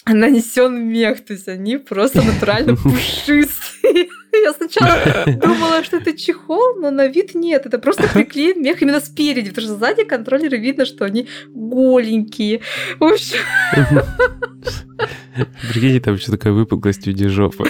нанесен 0.07 0.89
мех, 0.89 1.25
то 1.25 1.33
есть 1.33 1.49
они 1.49 1.79
просто 1.79 2.23
натурально 2.23 2.77
пушистые. 2.83 4.09
Я 4.33 4.53
сначала 4.53 4.99
думала, 5.27 5.85
что 5.85 5.99
это 5.99 6.17
чехол, 6.17 6.77
но 6.81 6.91
на 6.91 7.07
вид 7.07 7.35
нет. 7.35 7.67
Это 7.67 7.79
просто 7.79 8.09
приклеен 8.09 8.63
мех 8.63 8.83
именно 8.83 9.01
спереди, 9.01 9.51
потому 9.51 9.67
что 9.67 9.77
сзади 9.77 10.05
контроллеры 10.05 10.59
видно, 10.59 10.87
что 10.87 11.05
они 11.05 11.29
голенькие. 11.49 12.61
В 12.99 13.05
общем, 13.05 13.39
Прикиньте, 15.69 16.01
там 16.01 16.15
еще 16.15 16.31
такая 16.31 16.53
выпуклость 16.53 17.05
в 17.05 17.07
виде 17.07 17.29
жопы. 17.29 17.69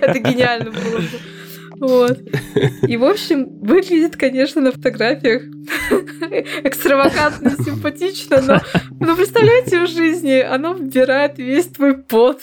Это 0.00 0.18
гениально 0.18 0.70
было 0.70 0.98
бы. 0.98 1.08
Вот. 1.82 2.18
И, 2.86 2.96
в 2.96 3.04
общем, 3.04 3.58
выглядит, 3.60 4.16
конечно, 4.16 4.60
на 4.60 4.70
фотографиях 4.70 5.42
экстравагантно 6.64 7.48
и 7.58 7.62
симпатично, 7.62 8.40
но, 8.42 8.60
но 9.00 9.16
представляете, 9.16 9.84
в 9.84 9.88
жизни 9.88 10.40
оно 10.40 10.74
вбирает 10.74 11.38
весь 11.38 11.66
твой 11.66 11.96
пот. 11.98 12.42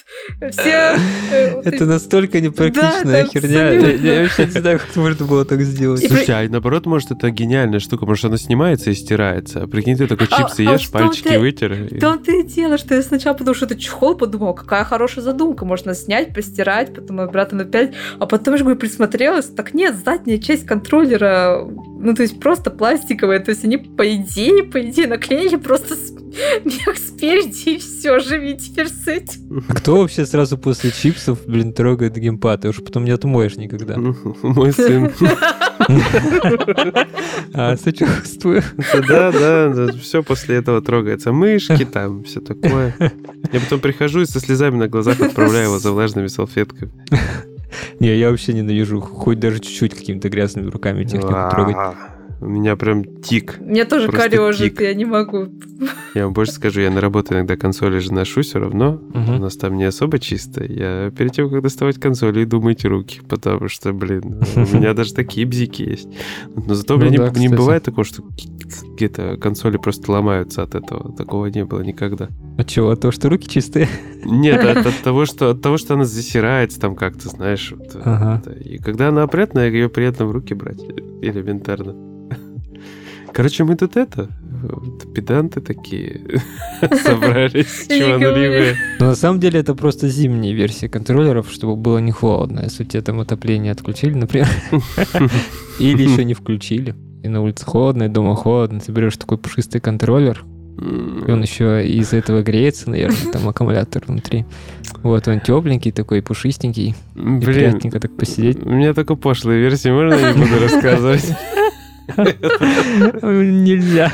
Все... 0.51 0.95
э, 1.31 1.61
Это 1.63 1.85
настолько 1.85 2.39
непрактичная 2.41 3.23
это 3.23 3.29
херня. 3.31 3.71
Я, 3.71 3.77
абсолютно. 3.77 4.07
я 4.07 4.21
вообще 4.23 4.45
не 4.45 4.51
знаю, 4.51 4.79
как 4.79 4.95
можно 4.95 5.25
было 5.25 5.45
так 5.45 5.61
сделать. 5.61 6.05
Слушайте, 6.05 6.33
а 6.33 6.47
наоборот, 6.49 6.85
может, 6.85 7.11
это 7.11 7.29
гениальная 7.31 7.79
штука, 7.79 8.05
может, 8.05 8.25
она 8.25 8.37
снимается 8.37 8.91
и 8.91 8.93
стирается. 8.93 9.63
А 9.63 9.67
прикинь, 9.67 9.97
ты 9.97 10.07
такой 10.07 10.27
А- 10.31 10.37
чипсы 10.37 10.61
а 10.65 10.73
ешь, 10.73 10.87
том-то- 10.87 11.07
пальчики 11.07 11.37
вытер. 11.37 11.73
и- 11.73 11.97
В 11.97 11.99
том-то 12.01 12.31
и 12.31 12.43
дело, 12.43 12.77
что 12.77 12.95
я 12.95 13.01
сначала 13.01 13.33
подумала, 13.33 13.55
что 13.55 13.65
это 13.65 13.75
чехол, 13.79 14.15
подумала, 14.15 14.53
какая 14.53 14.83
хорошая 14.83 15.23
задумка, 15.23 15.65
можно 15.65 15.93
снять, 15.93 16.33
постирать, 16.33 16.93
потом 16.93 17.19
обратно 17.21 17.63
опять, 17.63 17.93
а 18.19 18.25
потом 18.25 18.57
же 18.57 18.63
говорю, 18.63 18.79
присмотрелась, 19.29 19.45
так 19.55 19.73
нет, 19.73 19.95
задняя 20.03 20.37
часть 20.37 20.65
контроллера, 20.65 21.65
ну 21.65 22.13
то 22.13 22.21
есть 22.21 22.39
просто 22.39 22.71
пластиковая, 22.71 23.39
то 23.39 23.51
есть 23.51 23.63
они 23.63 23.77
по 23.77 24.15
идее, 24.15 24.63
по 24.63 24.81
идее 24.81 25.07
наклеили 25.07 25.55
просто 25.55 25.95
мех 26.63 26.97
спереди 26.97 27.75
и 27.75 27.77
все, 27.77 28.19
живи 28.19 28.57
теперь 28.57 28.87
с 28.87 29.07
этим. 29.07 29.63
А 29.67 29.73
кто 29.73 29.97
вообще 29.97 30.25
сразу 30.25 30.57
после 30.57 30.91
чипсов, 30.91 31.45
блин, 31.45 31.73
трогает 31.73 32.15
геймпад? 32.15 32.61
Ты 32.61 32.69
уж 32.69 32.77
потом 32.77 33.05
не 33.05 33.11
отмоешь 33.11 33.55
никогда. 33.55 33.95
Мой 34.41 34.71
сын. 34.73 35.11
А, 37.53 37.77
сочувствую. 37.77 38.61
Да, 39.07 39.31
да, 39.31 39.87
все 39.93 40.21
после 40.21 40.57
этого 40.57 40.81
трогается. 40.81 41.31
Мышки 41.31 41.85
там, 41.85 42.23
все 42.25 42.41
такое. 42.41 42.93
Я 43.51 43.59
потом 43.59 43.79
прихожу 43.79 44.21
и 44.21 44.25
со 44.25 44.39
слезами 44.39 44.75
на 44.75 44.87
глазах 44.87 45.19
отправляю 45.19 45.65
его 45.65 45.79
за 45.79 45.91
влажными 45.91 46.27
салфетками. 46.27 46.91
Не, 47.99 48.15
я 48.15 48.29
вообще 48.31 48.53
ненавижу, 48.53 48.99
хоть 49.01 49.39
даже 49.39 49.59
чуть-чуть 49.59 49.93
какими-то 49.93 50.29
грязными 50.29 50.69
руками 50.69 51.03
технику 51.03 51.33
трогать. 51.51 51.75
У 52.41 52.45
меня 52.47 52.75
прям 52.77 53.03
тик. 53.21 53.57
Мне 53.59 53.83
тоже 53.85 54.07
Просто 54.07 54.29
корежит, 54.29 54.73
тик. 54.73 54.81
я 54.81 54.93
не 54.93 55.03
могу. 55.05 55.49
Я 56.15 56.25
вам 56.25 56.33
больше 56.33 56.53
скажу, 56.53 56.79
я 56.81 56.89
на 56.89 57.01
работу 57.01 57.33
иногда 57.33 57.57
консоли 57.57 57.99
же 57.99 58.13
ношу 58.13 58.41
все 58.41 58.59
равно. 58.59 58.93
Мгм. 59.13 59.35
У 59.35 59.39
нас 59.39 59.57
там 59.57 59.75
не 59.77 59.83
особо 59.83 60.19
чисто. 60.19 60.63
Я 60.63 61.11
перед 61.11 61.33
тем, 61.33 61.49
как 61.49 61.61
доставать 61.61 61.99
консоли, 61.99 62.43
иду 62.43 62.61
мыть 62.61 62.85
руки, 62.85 63.19
потому 63.27 63.67
что, 63.67 63.91
блин, 63.93 64.41
у 64.55 64.59
меня 64.75 64.93
даже 64.93 65.13
такие 65.13 65.45
бзики 65.45 65.81
есть. 65.83 66.07
Но 66.55 66.73
зато, 66.75 66.93
Ну 66.95 66.99
блин, 67.01 67.11
не- 67.11 67.17
да, 67.17 67.25
не, 67.25 67.31
кстати. 67.31 67.55
бывает 67.55 67.83
такого, 67.83 68.05
что 68.05 68.23
где-то 68.95 69.37
консоли 69.37 69.77
просто 69.77 70.11
ломаются 70.11 70.63
от 70.63 70.75
этого. 70.75 71.13
Такого 71.15 71.47
не 71.47 71.65
было 71.65 71.81
никогда. 71.81 72.29
От 72.57 72.67
чего? 72.67 72.89
От 72.91 73.01
того, 73.01 73.11
что 73.11 73.29
руки 73.29 73.47
чистые? 73.49 73.87
Нет, 74.23 74.63
от, 74.63 74.85
от 74.85 74.95
того, 75.03 75.25
что 75.25 75.49
от 75.51 75.61
того, 75.61 75.77
что 75.77 75.95
она 75.95 76.05
засирается 76.05 76.79
там 76.79 76.95
как-то, 76.95 77.27
знаешь. 77.29 77.73
вот, 77.77 77.95
Ага. 78.03 78.41
это. 78.45 78.57
И 78.59 78.77
когда 78.77 79.09
она 79.09 79.23
опрятная, 79.23 79.69
ее 79.69 79.89
приятно 79.89 80.25
в 80.25 80.31
руки 80.31 80.53
брать. 80.53 80.79
Элементарно. 81.21 81.95
Короче, 83.33 83.63
мы 83.63 83.75
тут 83.75 83.95
это, 83.95 84.29
вот, 84.63 85.13
педанты 85.13 85.61
такие 85.61 86.21
собрались, 87.03 87.87
чванливые. 87.87 88.75
Но 88.99 89.07
на 89.07 89.15
самом 89.15 89.39
деле 89.39 89.59
это 89.59 89.75
просто 89.75 90.07
зимние 90.09 90.53
версии 90.53 90.87
контроллеров, 90.87 91.49
чтобы 91.51 91.75
было 91.75 91.99
не 91.99 92.11
холодно. 92.11 92.61
Если 92.63 92.83
у 92.83 92.85
тебя 92.85 93.01
там 93.01 93.19
отопление 93.19 93.71
отключили, 93.71 94.13
например, 94.13 94.47
или 95.79 96.03
еще 96.03 96.25
не 96.25 96.33
включили, 96.33 96.95
и 97.23 97.27
на 97.27 97.41
улице 97.41 97.65
холодно, 97.65 98.03
и 98.03 98.07
дома 98.09 98.35
холодно, 98.35 98.79
ты 98.79 98.91
берешь 98.91 99.17
такой 99.17 99.37
пушистый 99.37 99.79
контроллер, 99.81 100.43
и 100.79 101.31
он 101.31 101.41
еще 101.41 101.85
из 101.85 102.13
этого 102.13 102.41
греется, 102.41 102.89
наверное, 102.89 103.31
там 103.33 103.47
аккумулятор 103.49 104.03
внутри. 104.07 104.45
Вот 105.03 105.27
он 105.27 105.41
тепленький 105.41 105.91
такой, 105.91 106.21
пушистенький, 106.21 106.95
и 107.15 107.19
Блин, 107.19 107.41
приятненько 107.41 107.99
так 107.99 108.15
посидеть. 108.15 108.65
у 108.65 108.69
меня 108.69 108.93
только 108.93 109.15
пошлые 109.15 109.59
версии, 109.61 109.89
можно 109.89 110.13
я 110.13 110.33
не 110.33 110.41
буду 110.41 110.59
рассказывать? 110.61 111.33
Нельзя. 113.21 114.11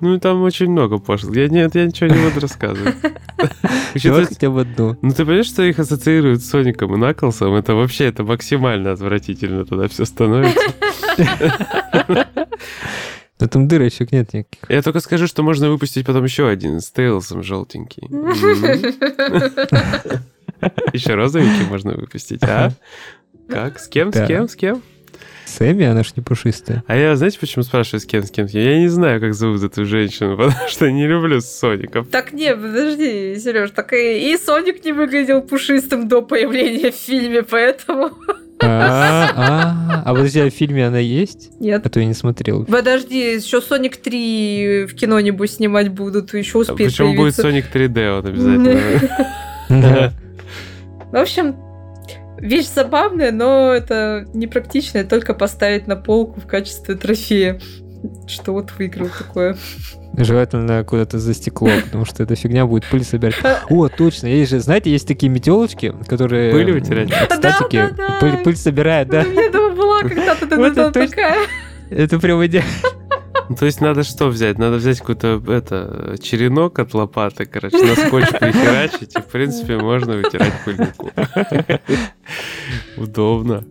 Ну, 0.00 0.18
там 0.18 0.42
очень 0.42 0.70
много 0.70 0.98
пошлых. 0.98 1.36
Я, 1.36 1.48
нет, 1.48 1.74
я 1.74 1.86
ничего 1.86 2.08
не 2.14 2.22
буду 2.22 2.40
рассказывать. 2.40 2.94
Давай 4.02 4.24
хотя 4.26 4.50
бы 4.50 4.60
одну. 4.62 4.96
Ну, 5.02 5.10
ты 5.10 5.24
понимаешь, 5.24 5.46
что 5.46 5.62
их 5.62 5.78
ассоциируют 5.78 6.42
с 6.42 6.48
Соником 6.50 6.94
и 6.94 6.98
Наклсом? 6.98 7.54
Это 7.54 7.74
вообще, 7.74 8.06
это 8.06 8.24
максимально 8.24 8.92
отвратительно 8.92 9.64
тогда 9.64 9.88
все 9.88 10.04
становится. 10.04 10.60
Но 13.40 13.48
там 13.48 13.66
дырочек 13.66 14.12
нет 14.12 14.32
никаких. 14.32 14.70
Я 14.70 14.82
только 14.82 15.00
скажу, 15.00 15.26
что 15.26 15.42
можно 15.42 15.68
выпустить 15.68 16.06
потом 16.06 16.22
еще 16.24 16.46
один 16.48 16.80
с 16.80 16.90
Тейлсом 16.92 17.42
желтенький. 17.42 18.08
Еще 20.92 21.14
розовенький 21.16 21.66
можно 21.68 21.92
выпустить, 21.94 22.42
а? 22.44 22.70
Как? 23.48 23.80
С 23.80 23.88
кем? 23.88 24.12
С 24.12 24.14
Да. 24.16 24.26
кем? 24.28 24.48
С 24.48 24.54
кем? 24.54 24.80
Сэмми, 25.52 25.84
она 25.84 26.02
ж 26.02 26.12
не 26.16 26.22
пушистая. 26.22 26.82
А 26.86 26.96
я, 26.96 27.14
знаете, 27.16 27.38
почему 27.38 27.62
спрашиваю, 27.62 28.00
с 28.00 28.06
кем, 28.06 28.22
с 28.22 28.30
кем? 28.30 28.46
Я 28.46 28.78
не 28.78 28.88
знаю, 28.88 29.20
как 29.20 29.34
зовут 29.34 29.62
эту 29.62 29.84
женщину, 29.84 30.36
потому 30.38 30.68
что 30.68 30.90
не 30.90 31.06
люблю 31.06 31.40
Соников. 31.40 32.08
Так 32.10 32.32
не, 32.32 32.54
подожди, 32.54 33.36
Сереж, 33.38 33.70
так 33.70 33.92
и, 33.92 34.32
и 34.32 34.36
Соник 34.38 34.84
не 34.84 34.92
выглядел 34.92 35.42
пушистым 35.42 36.08
до 36.08 36.22
появления 36.22 36.90
в 36.90 36.94
фильме, 36.94 37.42
поэтому 37.42 38.10
А, 38.60 39.30
а, 39.34 40.02
а 40.04 40.14
подожди, 40.14 40.40
а 40.40 40.46
в 40.50 40.54
фильме 40.54 40.86
она 40.86 40.98
есть? 40.98 41.50
нет. 41.60 41.84
А 41.84 41.88
то 41.88 41.98
я 42.00 42.06
не 42.06 42.14
смотрел. 42.14 42.64
Подожди, 42.64 43.34
еще 43.34 43.60
Соник 43.60 43.96
3 43.96 44.86
в 44.86 44.94
кино 44.94 45.18
нибудь 45.20 45.50
снимать 45.50 45.88
будут, 45.88 46.32
еще 46.32 46.58
успеет 46.58 46.90
Причем 46.90 47.16
будет 47.16 47.36
появиться. 47.36 47.42
Соник 47.42 47.64
3D, 47.74 48.18
он 48.18 48.26
обязательно. 48.26 50.12
В 51.12 51.16
общем, 51.16 51.56
вещь 52.42 52.68
забавная, 52.68 53.32
но 53.32 53.72
это 53.72 54.26
непрактичная, 54.34 55.04
только 55.04 55.32
поставить 55.32 55.86
на 55.86 55.96
полку 55.96 56.40
в 56.40 56.46
качестве 56.46 56.96
трофея. 56.96 57.60
Что 58.26 58.52
вот 58.52 58.72
выиграл 58.76 59.08
такое. 59.16 59.56
Желательно 60.16 60.84
куда-то 60.84 61.18
за 61.20 61.32
стекло, 61.34 61.70
потому 61.84 62.04
что 62.04 62.24
эта 62.24 62.34
фигня 62.34 62.66
будет 62.66 62.84
пыль 62.84 63.04
собирать. 63.04 63.36
О, 63.70 63.88
точно, 63.88 64.26
есть 64.26 64.50
же, 64.50 64.58
знаете, 64.60 64.90
есть 64.90 65.06
такие 65.06 65.30
метелочки, 65.30 65.94
которые... 66.06 66.52
Пыль 66.52 66.72
вытирать? 66.72 67.10
м, 67.10 67.16
от 67.22 67.28
Да, 67.28 67.36
статики 67.36 67.76
да, 67.76 67.90
да. 67.96 68.18
Пыль, 68.20 68.36
пыль 68.38 68.56
собирает, 68.56 69.08
да? 69.08 69.22
У 69.22 69.30
меня 69.30 69.50
дома 69.50 69.74
была 69.74 70.00
когда-то 70.00 70.46
да, 70.46 70.56
Вот 70.56 70.74
да, 70.74 70.90
такая. 70.90 71.38
Это 71.90 72.18
прям 72.18 72.44
идеально. 72.44 72.68
Ну, 73.52 73.56
То 73.58 73.66
есть 73.66 73.82
надо 73.82 74.02
что 74.02 74.28
взять? 74.28 74.58
Надо 74.58 74.76
взять 74.76 75.00
какой-то 75.00 75.42
это 75.46 76.16
черенок 76.22 76.78
от 76.78 76.94
лопаты, 76.94 77.44
короче, 77.44 77.84
на 77.84 77.94
скотч 77.94 78.30
прихерачить, 78.30 79.14
и, 79.14 79.20
в 79.20 79.26
принципе, 79.26 79.76
можно 79.76 80.16
вытирать 80.16 80.54
пыльнику. 80.64 81.10
Удобно. 82.96 83.62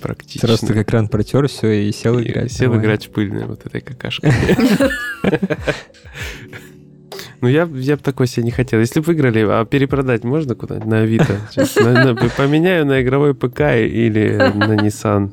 Практично. 0.00 0.46
Сразу 0.46 0.68
так 0.68 0.76
экран 0.76 1.08
протер, 1.08 1.48
все, 1.48 1.68
и 1.68 1.92
сел 1.92 2.18
И 2.20 2.30
играть. 2.30 2.52
Сел 2.52 2.66
нормально. 2.66 2.84
играть 2.84 3.06
в 3.06 3.10
пыльной 3.10 3.46
вот 3.46 3.66
этой 3.66 3.80
какашкой. 3.80 4.32
Ну, 7.40 7.48
я, 7.48 7.68
я 7.72 7.96
бы 7.96 8.02
такой 8.02 8.28
себе 8.28 8.44
не 8.44 8.52
хотел. 8.52 8.78
Если 8.78 9.00
бы 9.00 9.06
выиграли, 9.06 9.40
а 9.40 9.64
перепродать 9.64 10.22
можно 10.22 10.54
куда-нибудь 10.54 10.88
на 10.88 11.00
Авито? 11.00 11.38
Поменяю 12.36 12.86
на 12.86 13.02
игровой 13.02 13.34
ПК 13.34 13.62
или 13.74 14.36
на 14.36 14.76
Nissan 14.76 15.32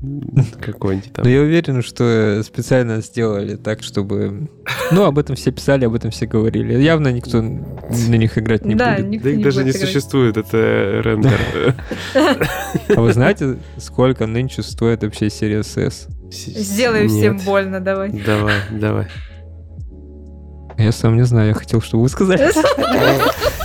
какой-нибудь 0.60 1.12
там. 1.12 1.24
Но 1.24 1.30
я 1.30 1.40
уверен, 1.40 1.82
что 1.82 2.42
специально 2.44 3.00
сделали 3.00 3.56
так, 3.56 3.82
чтобы... 3.82 4.48
Ну, 4.92 5.04
об 5.04 5.18
этом 5.18 5.36
все 5.36 5.50
писали, 5.52 5.84
об 5.84 5.94
этом 5.94 6.10
все 6.10 6.26
говорили. 6.26 6.74
Явно 6.80 7.08
никто 7.12 7.42
на 7.42 8.14
них 8.16 8.38
играть 8.38 8.64
не 8.64 8.74
Да, 8.74 8.96
будет. 8.96 9.06
никто 9.08 9.24
Да 9.24 9.30
их 9.30 9.36
не 9.38 9.44
даже 9.44 9.60
будет 9.62 9.66
не 9.74 9.78
играть. 9.78 9.88
существует, 9.90 10.36
это 10.36 11.00
рендер. 11.04 11.74
А 12.88 13.00
вы 13.00 13.12
знаете, 13.12 13.56
сколько 13.78 14.26
нынче 14.26 14.62
стоит 14.62 15.02
вообще 15.02 15.28
серия 15.30 15.60
S? 15.60 16.08
Сделай 16.30 17.08
всем 17.08 17.38
больно, 17.38 17.80
давай. 17.80 18.10
Давай, 18.10 18.54
давай. 18.70 19.06
Я 20.78 20.92
сам 20.92 21.16
не 21.16 21.24
знаю, 21.24 21.48
я 21.48 21.54
хотел, 21.54 21.80
чтобы 21.80 22.02
вы 22.04 22.08
сказали. 22.10 22.50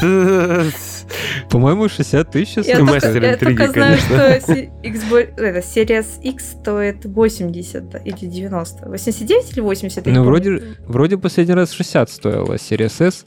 По-моему, 1.50 1.89
60 1.89 2.32
тысяч. 2.32 2.58
Я 2.58 2.63
стоит. 2.63 2.78
только, 2.78 2.93
мастер 2.93 3.24
я 3.24 3.34
интриги, 3.34 3.58
только 3.58 3.71
знаю, 3.74 4.00
конечно. 4.10 4.41
что 4.41 4.88
Xbox, 4.88 5.34
это, 5.38 5.60
Series 5.60 6.21
X 6.21 6.45
стоит 6.60 7.06
80 7.06 7.95
или 8.06 8.26
90. 8.28 8.89
89 8.89 9.52
или 9.54 9.60
80? 9.62 10.06
я 10.06 10.12
не 10.12 10.17
Ну, 10.17 10.24
вроде, 10.26 10.62
вроде 10.88 11.17
последний 11.17 11.54
раз 11.54 11.71
60 11.71 12.10
стоила 12.10 12.58
серия 12.58 12.86
S. 12.88 13.26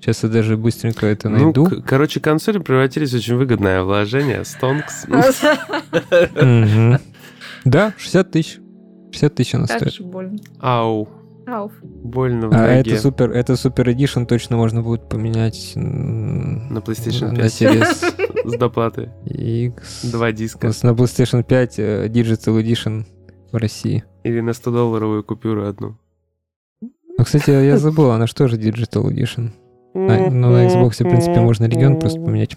Сейчас 0.00 0.22
я 0.22 0.28
даже 0.28 0.56
быстренько 0.56 1.06
это 1.06 1.28
Ну, 1.30 1.44
найду. 1.46 1.64
к- 1.66 1.82
короче, 1.82 2.20
консоли 2.20 2.58
превратились 2.58 3.12
в 3.12 3.16
очень 3.16 3.34
выгодное 3.36 3.82
вложение. 3.82 4.44
Стонкс. 4.44 5.06
Да, 7.64 7.92
60 7.98 8.30
тысяч. 8.30 8.58
60 9.12 9.34
тысяч 9.34 9.54
она 9.54 9.66
стоит. 9.66 9.94
Ау, 10.60 11.08
Ауф. 11.46 11.72
больно 11.82 12.48
в 12.48 12.52
А 12.54 12.58
ноге. 12.58 12.80
это 12.92 12.98
супер, 13.00 13.30
это 13.30 13.56
супер 13.56 13.88
Edition 13.88 14.26
точно 14.26 14.56
можно 14.56 14.82
будет 14.82 15.08
поменять 15.08 15.72
На 15.76 16.78
PlayStation 16.78 17.30
на 17.30 17.36
5 17.36 17.62
Series 17.62 18.44
с 18.50 18.58
доплаты. 18.58 19.10
X. 19.26 20.04
Два 20.10 20.32
диска. 20.32 20.66
на 20.66 20.90
PlayStation 20.90 21.44
5 21.44 21.78
э, 21.78 22.08
Digital 22.08 22.60
Edition 22.62 23.04
в 23.52 23.56
России. 23.56 24.04
Или 24.24 24.40
на 24.40 24.50
100-долларовую 24.50 25.22
купюру 25.22 25.66
одну. 25.66 25.96
Ну, 26.80 27.24
кстати, 27.24 27.50
я 27.50 27.78
забыл, 27.78 28.10
она 28.10 28.26
что 28.26 28.48
же 28.48 28.56
Digital 28.58 29.04
Edition? 29.08 29.50
А, 29.94 30.30
ну, 30.30 30.50
на 30.50 30.66
Xbox, 30.66 31.02
в 31.04 31.08
принципе, 31.08 31.40
можно 31.40 31.64
регион 31.66 31.98
просто 31.98 32.20
поменять. 32.20 32.56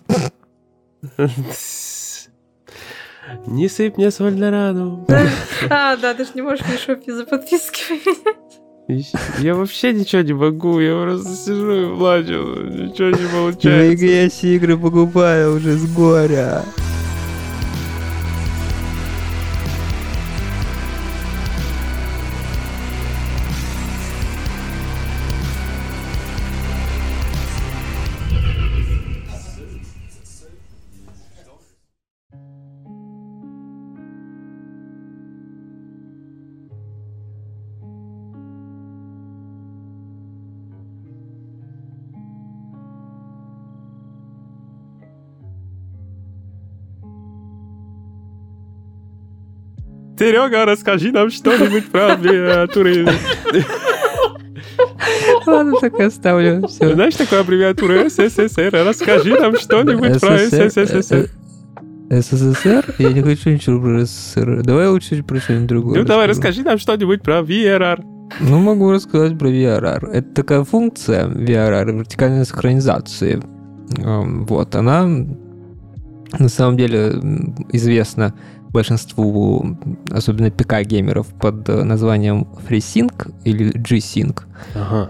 Не 3.46 3.70
сыпь 3.70 3.98
мне 3.98 4.10
соль 4.12 4.36
на 4.36 4.50
рану. 4.52 5.06
А, 5.70 5.96
да, 5.98 6.14
ты 6.14 6.24
же 6.26 6.32
не 6.36 6.42
можешь 6.42 6.66
в 6.66 6.80
шопе 6.80 7.14
за 7.14 7.26
подписки 7.26 7.82
поменять. 7.90 8.49
Я 9.38 9.54
вообще 9.54 9.94
ничего 9.94 10.24
не 10.24 10.34
могу, 10.34 10.80
я 10.80 11.00
просто 11.04 11.30
сижу 11.36 11.72
и 11.72 11.96
плачу, 11.96 12.64
ничего 12.66 13.10
не 13.10 13.22
Я 13.22 13.30
получается. 13.30 13.96
игры 14.48 14.78
покупаю 14.78 15.58
уже 15.58 15.78
с 15.78 15.86
горя. 15.94 16.64
Серега, 50.20 50.66
расскажи 50.66 51.12
нам 51.14 51.30
что-нибудь 51.30 51.90
про 51.90 52.14
аббревиатуры. 52.14 53.08
Ладно, 55.46 55.74
так 55.80 55.98
и 55.98 56.04
оставлю. 56.04 56.68
Все. 56.68 56.94
Знаешь 56.94 57.16
такую 57.16 57.40
аббревиатуру 57.42 58.10
СССР? 58.10 58.70
Расскажи 58.86 59.40
нам 59.40 59.56
что-нибудь 59.56 60.20
про 60.20 60.38
СССР. 60.38 61.30
СССР? 62.10 62.96
Я 62.98 63.14
не 63.14 63.22
хочу 63.22 63.52
ничего 63.52 63.80
про 63.80 64.06
СССР. 64.06 64.62
Давай 64.64 64.90
лучше 64.90 65.24
про 65.24 65.40
что-нибудь 65.40 65.68
другое. 65.68 66.00
Ну, 66.00 66.06
давай 66.06 66.28
расскажи 66.28 66.64
нам 66.64 66.78
что-нибудь 66.78 67.22
про 67.22 67.40
VRR. 67.40 68.04
Ну, 68.42 68.60
могу 68.60 68.92
рассказать 68.92 69.40
про 69.40 69.50
VRR. 69.50 70.12
Это 70.12 70.34
такая 70.34 70.64
функция 70.64 71.28
VRR, 71.28 71.98
вертикальной 71.98 72.46
синхронизации. 72.46 73.42
Эм, 73.98 74.46
Вот, 74.46 74.76
она 74.76 75.08
на 76.38 76.50
самом 76.50 76.78
деле 76.78 77.14
известна 77.72 78.34
большинству, 78.72 79.78
особенно 80.12 80.50
ПК-геймеров, 80.52 81.28
под 81.40 81.68
э, 81.70 81.84
названием 81.84 82.48
FreeSync 82.68 83.32
или 83.44 83.70
G-Sync. 83.78 84.42
Ага. 84.76 85.10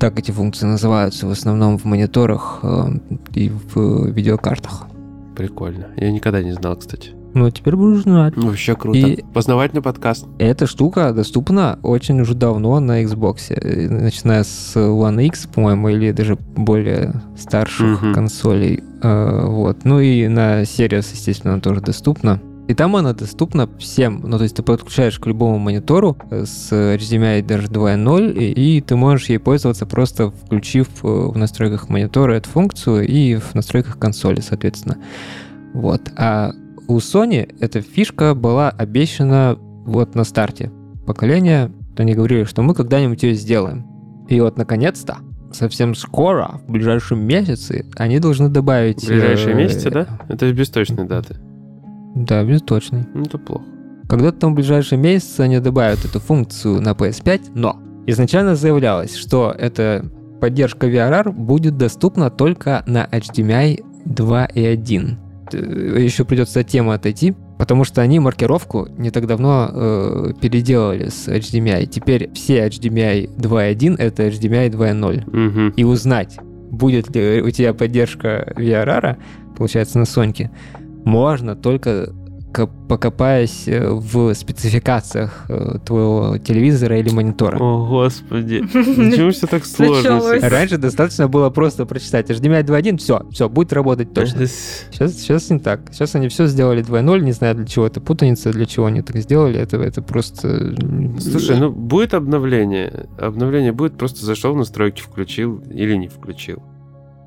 Так 0.00 0.18
эти 0.18 0.30
функции 0.32 0.66
называются 0.66 1.26
в 1.26 1.30
основном 1.30 1.78
в 1.78 1.84
мониторах 1.84 2.60
э, 2.62 2.84
и 3.34 3.48
в 3.50 4.06
видеокартах. 4.10 4.86
Прикольно. 5.36 5.86
Я 5.96 6.12
никогда 6.12 6.42
не 6.42 6.52
знал, 6.52 6.76
кстати. 6.76 7.10
Ну, 7.36 7.46
а 7.46 7.50
теперь 7.50 7.74
будешь 7.74 8.02
знать. 8.02 8.36
Вообще 8.36 8.76
круто. 8.76 8.96
И- 8.98 9.24
Познавательный 9.34 9.82
подкаст. 9.82 10.24
Эта 10.38 10.68
штука 10.68 11.12
доступна 11.12 11.80
очень 11.82 12.20
уже 12.20 12.34
давно 12.36 12.78
на 12.78 13.02
Xbox, 13.02 13.52
э, 13.52 13.88
начиная 13.88 14.44
с 14.44 14.76
One 14.76 15.24
X, 15.26 15.48
по-моему, 15.52 15.88
или 15.88 16.12
даже 16.12 16.36
более 16.36 17.14
старших 17.36 18.00
Мгм. 18.02 18.14
консолей. 18.14 18.84
Э, 19.02 19.46
Вот. 19.46 19.78
Ну 19.84 19.98
и 19.98 20.28
на 20.28 20.62
Series, 20.62 21.06
естественно, 21.12 21.60
тоже 21.60 21.80
доступна. 21.80 22.40
И 22.66 22.72
там 22.72 22.96
она 22.96 23.12
доступна 23.12 23.68
всем. 23.78 24.22
Ну, 24.24 24.38
то 24.38 24.44
есть 24.44 24.56
ты 24.56 24.62
подключаешь 24.62 25.18
к 25.18 25.26
любому 25.26 25.58
монитору 25.58 26.16
э, 26.30 26.44
с 26.46 26.72
HDMI 26.72 27.42
даже 27.42 27.68
2.0, 27.68 28.32
и, 28.32 28.76
и 28.76 28.80
ты 28.80 28.96
можешь 28.96 29.28
ей 29.28 29.38
пользоваться 29.38 29.84
просто 29.84 30.30
включив 30.30 30.88
э, 31.02 31.06
в 31.06 31.36
настройках 31.36 31.90
монитора 31.90 32.34
эту 32.34 32.48
функцию 32.48 33.06
и 33.06 33.36
в 33.36 33.54
настройках 33.54 33.98
консоли, 33.98 34.40
соответственно. 34.40 34.96
Вот. 35.74 36.00
А 36.16 36.52
у 36.88 36.98
Sony 36.98 37.54
эта 37.60 37.82
фишка 37.82 38.34
была 38.34 38.70
обещана 38.70 39.58
вот 39.84 40.14
на 40.14 40.24
старте 40.24 40.70
поколения. 41.06 41.70
Они 41.98 42.14
говорили, 42.14 42.44
что 42.44 42.62
мы 42.62 42.74
когда-нибудь 42.74 43.22
ее 43.22 43.34
сделаем. 43.34 43.86
И 44.28 44.40
вот, 44.40 44.56
наконец-то, 44.56 45.18
совсем 45.52 45.94
скоро, 45.94 46.60
в 46.66 46.72
ближайшем 46.72 47.20
месяце, 47.20 47.84
они 47.96 48.20
должны 48.20 48.48
добавить... 48.48 49.04
В 49.04 49.08
ближайшие 49.08 49.54
э, 49.54 49.58
месяцы, 49.58 49.90
да? 49.90 50.06
Это 50.28 50.50
без 50.50 50.70
точной 50.70 51.06
даты. 51.06 51.36
Да, 52.14 52.42
без 52.44 52.62
точной. 52.62 53.06
Ну, 53.14 53.22
это 53.22 53.38
плохо. 53.38 53.64
Когда-то 54.08 54.38
там 54.38 54.52
в 54.52 54.56
ближайшие 54.56 54.98
месяцы 54.98 55.40
они 55.40 55.58
добавят 55.60 56.04
эту 56.04 56.20
функцию 56.20 56.80
на 56.80 56.90
PS5, 56.92 57.50
но 57.54 57.78
изначально 58.06 58.54
заявлялось, 58.54 59.16
что 59.16 59.54
эта 59.58 60.04
поддержка 60.40 60.86
VRR 60.88 61.32
будет 61.32 61.76
доступна 61.78 62.30
только 62.30 62.82
на 62.86 63.06
HDMI 63.10 63.82
2.1. 64.06 65.16
Э, 65.52 66.02
Еще 66.02 66.24
придется 66.24 66.60
от 66.60 66.66
темы 66.68 66.94
отойти, 66.94 67.34
потому 67.58 67.84
что 67.84 68.02
они 68.02 68.18
маркировку 68.20 68.88
не 68.98 69.10
так 69.10 69.26
давно 69.26 69.70
э, 69.72 70.32
переделали 70.40 71.08
с 71.08 71.26
HDMI. 71.28 71.86
Теперь 71.86 72.30
все 72.34 72.66
HDMI 72.66 73.36
2.1 73.36 73.96
это 73.98 74.26
HDMI 74.28 74.70
2.0 74.70 75.68
Угу. 75.68 75.74
и 75.76 75.84
узнать, 75.84 76.38
будет 76.70 77.14
ли 77.16 77.40
у 77.42 77.50
тебя 77.50 77.72
поддержка 77.72 78.52
VRR, 78.56 79.16
получается, 79.56 79.98
на 79.98 80.04
Соньке, 80.04 80.50
можно 81.04 81.54
только 81.56 82.12
ко- 82.54 82.66
покопаясь 82.66 83.66
э, 83.66 83.90
в 83.90 84.32
спецификациях 84.34 85.44
э, 85.48 85.78
твоего 85.84 86.38
телевизора 86.38 86.98
или 86.98 87.10
монитора. 87.10 87.58
О, 87.58 87.86
господи. 87.88 88.60
Почему 88.72 89.30
все 89.30 89.46
так 89.46 89.66
сложно? 89.66 90.20
Раньше 90.40 90.78
достаточно 90.78 91.28
было 91.28 91.50
просто 91.50 91.84
прочитать 91.84 92.30
HDMI 92.30 92.62
2.1, 92.64 92.98
все, 92.98 93.26
все, 93.32 93.48
будет 93.48 93.72
работать 93.72 94.14
точно. 94.14 94.46
Сейчас, 94.46 95.14
сейчас 95.14 95.50
не 95.50 95.58
так. 95.58 95.80
Сейчас 95.92 96.14
они 96.14 96.28
все 96.28 96.46
сделали 96.46 96.82
2.0, 96.84 97.20
не 97.20 97.32
знаю 97.32 97.56
для 97.56 97.66
чего 97.66 97.86
это 97.86 98.00
путаница, 98.00 98.52
для 98.52 98.66
чего 98.66 98.86
они 98.86 99.02
так 99.02 99.16
сделали, 99.16 99.58
это, 99.58 99.76
это 99.78 100.00
просто... 100.00 100.74
Слушай, 101.18 101.58
ну 101.58 101.70
будет 101.72 102.14
обновление. 102.14 103.08
Обновление 103.18 103.72
будет, 103.72 103.98
просто 103.98 104.24
зашел 104.24 104.54
в 104.54 104.56
настройки, 104.56 105.02
включил 105.02 105.58
или 105.70 105.96
не 105.96 106.08
включил. 106.08 106.62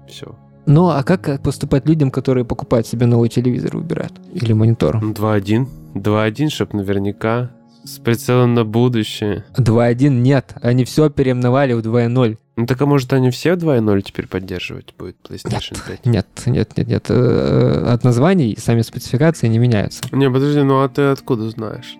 Все. 0.08 0.36
Ну, 0.68 0.90
а 0.90 1.02
как 1.04 1.42
поступать 1.42 1.88
людям, 1.88 2.12
которые 2.12 2.44
покупают 2.44 2.86
себе 2.86 3.06
новый 3.06 3.30
телевизор, 3.30 3.78
выбирают? 3.78 4.14
Или 4.34 4.52
монитор? 4.54 4.98
2.1. 4.98 5.66
2.1, 5.96 6.50
чтоб 6.50 6.74
наверняка 6.74 7.52
с 7.86 8.00
прицелом 8.00 8.54
на 8.54 8.66
будущее. 8.66 9.46
2.1 9.58 10.10
нет, 10.10 10.54
они 10.62 10.84
все 10.84 11.10
переименовали 11.10 11.72
в 11.74 11.80
2.0. 11.80 12.38
Ну 12.58 12.66
так 12.66 12.82
а 12.82 12.86
может 12.86 13.14
они 13.14 13.32
все 13.32 13.54
2.0 13.54 14.02
теперь 14.02 14.28
поддерживать 14.28 14.94
будет 14.98 15.16
PlayStation 15.28 15.78
5? 15.88 16.06
Нет, 16.06 16.28
нет, 16.46 16.74
нет, 16.76 16.88
нет. 16.88 17.06
э, 17.10 17.84
От 17.88 18.04
названий 18.04 18.58
сами 18.60 18.82
спецификации 18.82 19.48
не 19.48 19.60
меняются. 19.60 20.04
Не, 20.12 20.30
подожди, 20.30 20.62
ну 20.64 20.82
а 20.82 20.90
ты 20.90 21.04
откуда 21.04 21.50
знаешь? 21.50 21.96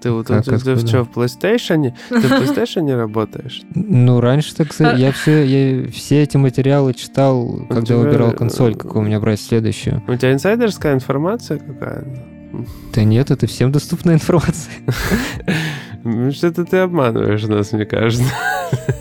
Ты 0.00 0.12
вот 0.12 0.28
Как 0.28 0.44
ты, 0.44 0.50
ты 0.50 0.56
откуда? 0.56 0.86
что, 0.86 1.04
в 1.04 1.10
PlayStation? 1.10 1.92
Ты 2.08 2.20
в 2.20 2.24
PlayStation 2.32 2.94
работаешь? 2.94 3.62
Ну, 3.74 4.20
раньше, 4.20 4.54
так 4.54 4.72
сказать, 4.72 4.98
я 4.98 5.10
все, 5.12 5.44
я 5.44 5.90
все 5.90 6.22
эти 6.22 6.36
материалы 6.36 6.94
читал, 6.94 7.64
когда 7.68 7.82
тебя, 7.82 7.96
выбирал 7.96 8.30
э, 8.30 8.34
консоль, 8.36 8.76
какую 8.76 9.04
мне 9.04 9.18
брать 9.18 9.40
следующую. 9.40 10.02
У 10.06 10.14
тебя 10.14 10.32
инсайдерская 10.32 10.94
информация 10.94 11.58
какая? 11.58 12.04
Да 12.94 13.02
нет, 13.04 13.30
это 13.30 13.46
всем 13.46 13.72
доступная 13.72 14.14
информация. 14.14 14.72
Ну, 16.04 16.30
Что-то 16.30 16.64
ты 16.64 16.76
обманываешь 16.78 17.42
нас, 17.44 17.72
мне 17.72 17.84
кажется. 17.84 18.24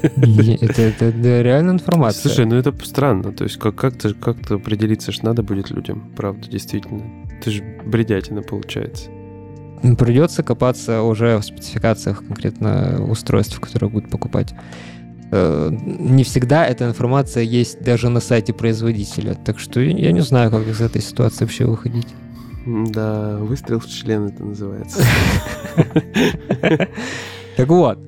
Это, 0.02 0.82
это, 0.82 1.06
это 1.06 1.42
реально 1.42 1.72
информация. 1.72 2.22
Слушай, 2.24 2.46
ну 2.46 2.56
это 2.56 2.74
странно. 2.84 3.32
То 3.32 3.44
есть 3.44 3.58
как- 3.58 3.76
как-то 3.76 4.14
как 4.16 4.38
приделиться 4.64 5.12
ж 5.12 5.22
надо 5.22 5.44
будет 5.44 5.70
людям. 5.70 6.12
Правда, 6.16 6.50
действительно. 6.50 7.04
Ты 7.44 7.52
же 7.52 7.64
бредятина 7.86 8.42
получается. 8.42 9.12
Придется 9.98 10.44
копаться 10.44 11.02
уже 11.02 11.38
в 11.38 11.44
спецификациях 11.44 12.20
конкретно 12.26 13.06
устройств, 13.08 13.60
которые 13.60 13.90
будут 13.90 14.10
покупать. 14.10 14.54
Э, 15.32 15.70
Не 15.72 16.24
всегда 16.24 16.66
эта 16.66 16.86
информация 16.86 17.44
есть 17.44 17.84
даже 17.84 18.10
на 18.10 18.20
сайте 18.20 18.54
производителя. 18.54 19.34
Так 19.34 19.60
что 19.60 19.80
я 19.80 19.92
я 19.96 20.12
не 20.12 20.22
знаю, 20.22 20.52
как 20.52 20.68
из 20.68 20.82
этой 20.82 21.02
ситуации 21.02 21.46
вообще 21.46 21.66
выходить. 21.66 22.08
Да, 22.66 23.38
выстрел 23.38 23.80
в 23.80 23.88
член 23.88 24.28
это 24.28 24.44
называется. 24.44 25.04
Так 27.58 27.70
вот, 27.70 28.00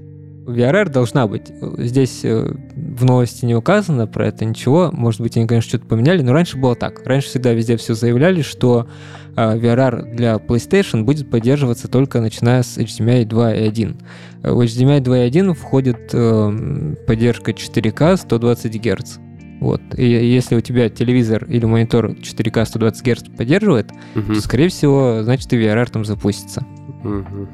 VRR 0.48 0.90
должна 0.90 1.28
быть. 1.28 1.52
Здесь 1.78 2.22
э, 2.24 2.52
в 2.76 3.04
новости 3.06 3.46
не 3.46 3.54
указано 3.56 4.08
про 4.08 4.28
это 4.28 4.46
ничего. 4.46 4.90
Может 4.94 5.22
быть, 5.22 5.36
они, 5.38 5.46
конечно, 5.48 5.70
что-то 5.70 5.86
поменяли, 5.86 6.22
но 6.22 6.34
раньше 6.34 6.58
было 6.58 6.76
так. 6.76 7.06
Раньше 7.06 7.28
всегда 7.28 7.54
везде 7.54 7.76
все 7.78 7.94
заявляли, 7.94 8.42
что 8.42 8.88
э, 9.36 9.58
VRR 9.58 10.16
для 10.16 10.36
PlayStation 10.36 11.04
будет 11.04 11.30
поддерживаться 11.30 11.88
только 11.88 12.22
начиная 12.22 12.64
с 12.64 12.78
HDMI 12.78 13.26
2.1. 13.28 13.96
Э, 14.44 14.52
В 14.54 14.62
HDMI 14.62 15.02
2.1 15.02 15.54
входит 15.54 16.10
э, 16.14 16.96
поддержка 17.06 17.52
4К 17.52 18.16
120 18.18 18.82
Гц. 18.82 19.18
Вот. 19.60 19.82
И 19.98 20.06
если 20.08 20.56
у 20.56 20.62
тебя 20.62 20.88
телевизор 20.88 21.44
или 21.46 21.66
монитор 21.66 22.12
4К 22.12 22.64
120 22.66 23.06
Гц 23.06 23.24
поддерживает, 23.36 23.90
Мгм. 24.16 24.36
то, 24.36 24.42
скорее 24.42 24.70
всего, 24.70 25.24
значит, 25.24 25.52
и 25.52 25.58
VRR 25.58 25.90
там 25.92 26.06
запустится. 26.06 26.64
Мгм. 27.04 27.50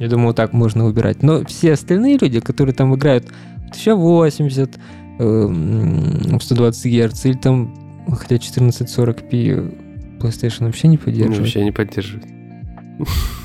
Я 0.00 0.08
думаю, 0.08 0.34
так 0.34 0.52
можно 0.52 0.86
выбирать. 0.86 1.22
Но 1.22 1.44
все 1.44 1.74
остальные 1.74 2.18
люди, 2.20 2.40
которые 2.40 2.74
там 2.74 2.94
играют 2.94 3.26
1080, 3.68 4.78
эм, 5.18 6.38
в 6.38 6.42
120 6.42 6.86
Гц, 6.86 7.26
или 7.26 7.34
там, 7.34 7.74
хотя 8.10 8.36
1440p 8.36 10.18
PlayStation 10.18 10.64
вообще 10.64 10.88
не 10.88 10.96
Ну, 10.96 11.02
поддерживает. 11.04 11.38
Вообще 11.38 11.64
не 11.64 11.72
поддерживает. 11.72 12.24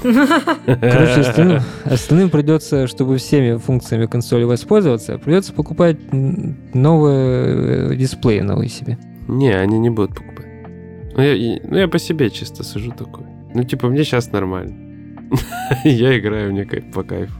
Короче, 0.01 1.21
остальным, 1.21 1.61
остальным 1.85 2.29
придется, 2.29 2.87
чтобы 2.87 3.17
всеми 3.17 3.57
функциями 3.57 4.05
консоли 4.05 4.43
воспользоваться, 4.43 5.17
придется 5.17 5.53
покупать 5.53 5.97
новые 6.11 7.91
э, 7.91 7.95
дисплеи 7.95 8.39
новые 8.39 8.69
себе. 8.69 8.97
Не, 9.27 9.51
они 9.51 9.79
не 9.79 9.89
будут 9.89 10.15
покупать. 10.15 10.45
Ну 11.15 11.21
я, 11.21 11.59
ну, 11.63 11.77
я 11.77 11.87
по 11.87 11.99
себе 11.99 12.29
чисто 12.29 12.63
сижу 12.63 12.91
такой. 12.91 13.25
Ну, 13.53 13.63
типа, 13.63 13.87
мне 13.87 14.03
сейчас 14.03 14.31
нормально. 14.31 14.84
Я 15.83 16.17
играю, 16.17 16.51
мне 16.51 16.65
кайф, 16.65 16.85
по 16.93 17.03
кайфу. 17.03 17.33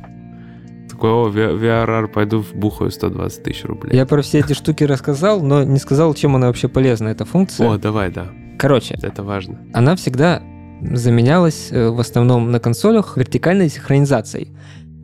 Такой, 0.89 1.09
о, 1.09 1.29
VRR, 1.29 2.07
пойду 2.07 2.39
вбухаю 2.39 2.91
120 2.91 3.43
тысяч 3.43 3.65
рублей. 3.65 3.95
Я 3.95 4.05
про 4.05 4.21
все 4.21 4.39
эти 4.39 4.53
штуки 4.53 4.83
рассказал, 4.85 5.41
но 5.41 5.63
не 5.63 5.79
сказал, 5.79 6.13
чем 6.13 6.35
она 6.35 6.47
вообще 6.47 6.67
полезна, 6.69 7.09
эта 7.09 7.25
функция. 7.25 7.69
О, 7.69 7.77
давай, 7.77 8.11
да. 8.11 8.27
Короче, 8.57 8.97
Это 9.01 9.21
важно. 9.23 9.59
она 9.73 9.95
всегда 9.95 10.41
заменялась 10.81 11.69
э, 11.71 11.89
в 11.89 11.99
основном 11.99 12.51
на 12.51 12.59
консолях 12.59 13.17
вертикальной 13.17 13.69
синхронизацией. 13.69 14.49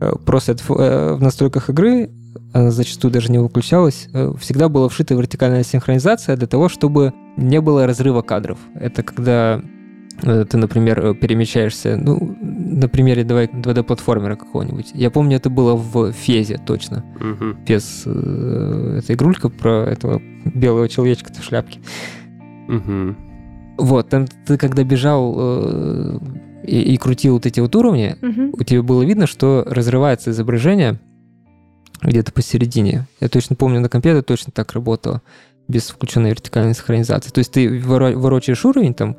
Э, 0.00 0.12
Просто 0.24 0.52
это 0.52 0.62
э, 0.68 1.14
в 1.14 1.22
настройках 1.22 1.68
игры 1.70 2.10
она 2.54 2.70
зачастую 2.70 3.10
даже 3.12 3.30
не 3.30 3.38
выключалась. 3.38 4.08
Всегда 4.40 4.68
была 4.68 4.88
вшита 4.88 5.14
вертикальная 5.14 5.64
синхронизация 5.64 6.36
для 6.36 6.46
того, 6.46 6.68
чтобы 6.68 7.12
не 7.36 7.60
было 7.60 7.86
разрыва 7.86 8.22
кадров. 8.22 8.58
Это 8.74 9.02
когда 9.02 9.60
ты, 10.20 10.56
например, 10.56 11.00
э, 11.04 11.14
перемещаешься, 11.14 11.96
ну, 11.96 12.36
на 12.40 12.88
примере 12.88 13.24
давай 13.24 13.46
2D-платформера 13.46 14.36
какого-нибудь. 14.36 14.90
Я 14.94 15.10
помню, 15.10 15.36
это 15.36 15.50
было 15.50 15.74
в 15.74 16.12
Фезе 16.12 16.58
точно. 16.64 17.04
Мгм. 17.20 17.64
Фез 17.66 18.02
э, 18.06 18.98
это 19.02 19.14
игрулька 19.14 19.48
про 19.48 19.84
этого 19.84 20.20
белого 20.44 20.88
человечка 20.88 21.32
в 21.32 21.42
шляпке. 21.44 21.80
Мгм. 22.68 23.16
Вот, 23.78 24.08
там 24.10 24.26
ты 24.46 24.58
когда 24.58 24.84
бежал 24.84 25.34
э, 25.38 26.18
и, 26.66 26.80
и 26.94 26.96
крутил 26.98 27.34
вот 27.34 27.46
эти 27.46 27.60
вот 27.60 27.74
уровни, 27.74 28.16
Мгм. 28.20 28.50
у 28.52 28.62
тебя 28.64 28.82
было 28.82 29.02
видно, 29.02 29.26
что 29.26 29.64
разрывается 29.66 30.30
изображение 30.30 31.00
где-то 32.02 32.32
посередине. 32.32 33.06
Я 33.20 33.28
точно 33.28 33.56
помню, 33.56 33.80
на 33.80 33.88
компе 33.88 34.10
это 34.10 34.22
точно 34.22 34.52
так 34.52 34.72
работало, 34.72 35.22
без 35.68 35.88
включенной 35.88 36.30
вертикальной 36.30 36.74
синхронизации. 36.74 37.30
То 37.30 37.38
есть 37.38 37.52
ты 37.52 37.66
воро- 37.78 38.14
ворочаешь 38.16 38.64
уровень 38.64 38.94
там, 38.94 39.16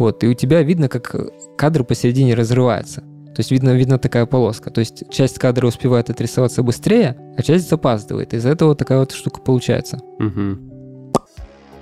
вот, 0.00 0.24
и 0.24 0.28
у 0.28 0.32
тебя 0.32 0.62
видно, 0.62 0.88
как 0.88 1.14
кадр 1.58 1.84
посередине 1.84 2.32
разрывается. 2.32 3.02
То 3.34 3.40
есть 3.40 3.50
видно, 3.50 3.70
видно 3.74 3.98
такая 3.98 4.24
полоска. 4.24 4.70
То 4.70 4.78
есть 4.78 5.04
часть 5.10 5.38
кадра 5.38 5.66
успевает 5.66 6.08
отрисоваться 6.08 6.62
быстрее, 6.62 7.18
а 7.36 7.42
часть 7.42 7.68
запаздывает. 7.68 8.32
Из-за 8.32 8.48
этого 8.48 8.74
такая 8.74 9.00
вот 9.00 9.12
штука 9.12 9.42
получается. 9.42 9.98
Мгм. 10.18 11.12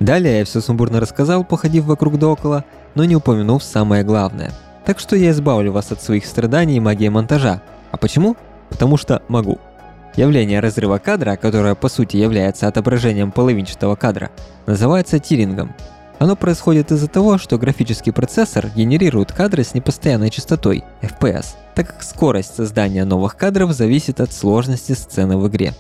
Далее 0.01 0.41
я 0.41 0.45
все 0.45 0.61
сумбурно 0.61 0.99
рассказал, 0.99 1.45
походив 1.45 1.85
вокруг 1.85 2.19
да 2.19 2.27
около, 2.27 2.65
но 2.97 3.05
не 3.05 3.15
упомянув 3.15 3.63
самое 3.63 4.03
главное. 4.03 4.51
Так 4.85 4.99
что 4.99 5.15
я 5.15 5.31
избавлю 5.31 5.71
вас 5.71 5.93
от 5.93 6.03
своих 6.03 6.27
страданий 6.27 6.81
магией 6.81 7.11
монтажа. 7.11 7.63
А 7.93 7.97
почему? 7.99 8.37
Потому 8.69 8.97
что 8.97 9.23
могу. 9.29 9.61
Явление 10.17 10.59
разрыва 10.59 10.99
кадра, 10.99 11.37
которое 11.37 11.77
по 11.77 11.89
сути 11.89 12.17
является 12.17 12.67
отображением 12.67 13.31
половинчатого 13.31 13.95
кадра, 13.95 14.31
называется 14.67 15.21
тирингом. 15.21 15.73
Оно 16.19 16.35
происходит 16.35 16.91
из-за 16.91 17.07
того, 17.07 17.39
что 17.39 17.59
графический 17.59 18.13
процессор 18.13 18.69
генерирует 18.75 19.33
кадры 19.33 19.63
с 19.63 19.75
непостоянной 19.75 20.31
частотой 20.31 20.83
FPS, 21.01 21.55
так 21.77 21.89
как 21.89 22.03
скорость 22.03 22.57
создания 22.57 23.05
новых 23.05 23.37
кадров 23.37 23.73
зависит 23.73 24.21
от 24.21 24.33
сложности 24.33 24.93
сцены 24.93 25.37
в 25.37 25.47
игре. 25.49 25.75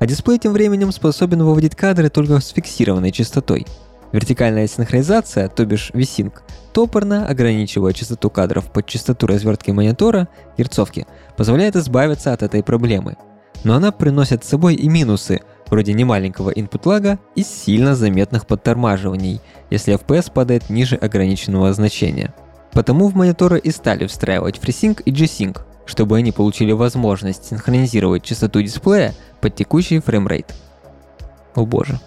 А 0.00 0.06
дисплей 0.06 0.38
тем 0.38 0.52
временем 0.52 0.90
способен 0.90 1.44
выводить 1.44 1.76
кадры 1.76 2.10
только 2.10 2.40
с 2.40 2.48
фиксированной 2.48 3.12
частотой. 3.12 3.66
Вертикальная 4.10 4.66
синхронизация, 4.66 5.48
то 5.48 5.64
бишь 5.64 5.90
VSync, 5.94 6.32
топорно, 6.72 7.26
ограничивая 7.26 7.92
частоту 7.92 8.30
кадров 8.30 8.70
под 8.70 8.86
частоту 8.86 9.26
развертки 9.26 9.70
монитора, 9.70 10.28
герцовки, 10.58 11.06
позволяет 11.36 11.76
избавиться 11.76 12.32
от 12.32 12.42
этой 12.42 12.62
проблемы. 12.62 13.16
Но 13.62 13.74
она 13.74 13.92
приносит 13.92 14.44
с 14.44 14.48
собой 14.48 14.74
и 14.74 14.88
минусы, 14.88 15.40
вроде 15.70 15.92
немаленького 15.92 16.50
input 16.50 16.82
лага 16.84 17.18
и 17.34 17.42
сильно 17.42 17.94
заметных 17.94 18.46
подтормаживаний, 18.46 19.40
если 19.70 19.94
FPS 19.94 20.32
падает 20.32 20.70
ниже 20.70 20.96
ограниченного 20.96 21.72
значения. 21.72 22.34
Потому 22.72 23.08
в 23.08 23.14
мониторы 23.14 23.58
и 23.58 23.70
стали 23.70 24.06
встраивать 24.06 24.58
FreeSync 24.58 25.02
и 25.04 25.10
G-Sync, 25.10 25.60
чтобы 25.86 26.16
они 26.16 26.32
получили 26.32 26.72
возможность 26.72 27.46
синхронизировать 27.46 28.24
частоту 28.24 28.62
дисплея 28.62 29.14
под 29.40 29.54
текущий 29.54 30.00
фреймрейт. 30.00 30.54
О 31.54 31.64
боже. 31.64 32.00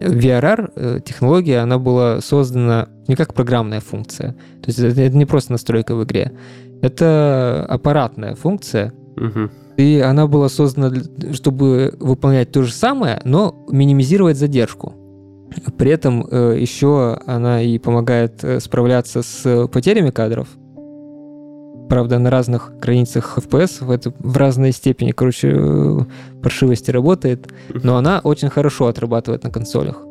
VRR 0.00 0.72
э, 0.74 1.00
технология, 1.04 1.58
она 1.58 1.78
была 1.78 2.20
создана 2.20 2.88
не 3.08 3.14
как 3.14 3.34
программная 3.34 3.80
функция. 3.80 4.32
То 4.62 4.66
есть 4.66 4.78
это, 4.78 5.16
не 5.16 5.24
просто 5.24 5.52
настройка 5.52 5.94
в 5.94 6.04
игре. 6.04 6.32
Это 6.82 7.64
аппаратная 7.68 8.34
функция, 8.34 8.92
Мгм. 9.16 9.50
И 9.76 10.00
она 10.00 10.26
была 10.26 10.48
создана, 10.48 10.92
чтобы 11.32 11.94
выполнять 11.98 12.52
то 12.52 12.62
же 12.62 12.72
самое, 12.72 13.20
но 13.24 13.54
минимизировать 13.68 14.36
задержку. 14.36 14.94
При 15.78 15.90
этом 15.90 16.26
э, 16.30 16.56
еще 16.58 17.18
она 17.26 17.62
и 17.62 17.78
помогает 17.78 18.42
э, 18.42 18.60
справляться 18.60 19.22
с 19.22 19.68
потерями 19.68 20.10
кадров. 20.10 20.48
Правда, 21.88 22.18
на 22.18 22.30
разных 22.30 22.72
границах 22.80 23.38
FPS 23.38 23.84
в, 23.84 23.90
это, 23.90 24.12
в 24.18 24.36
разной 24.36 24.72
степени, 24.72 25.12
короче, 25.12 25.52
э, 25.54 25.98
паршивости 26.42 26.90
работает, 26.90 27.52
но 27.68 27.96
она 27.96 28.20
очень 28.24 28.48
хорошо 28.48 28.86
отрабатывает 28.86 29.44
на 29.44 29.50
консолях. 29.50 30.02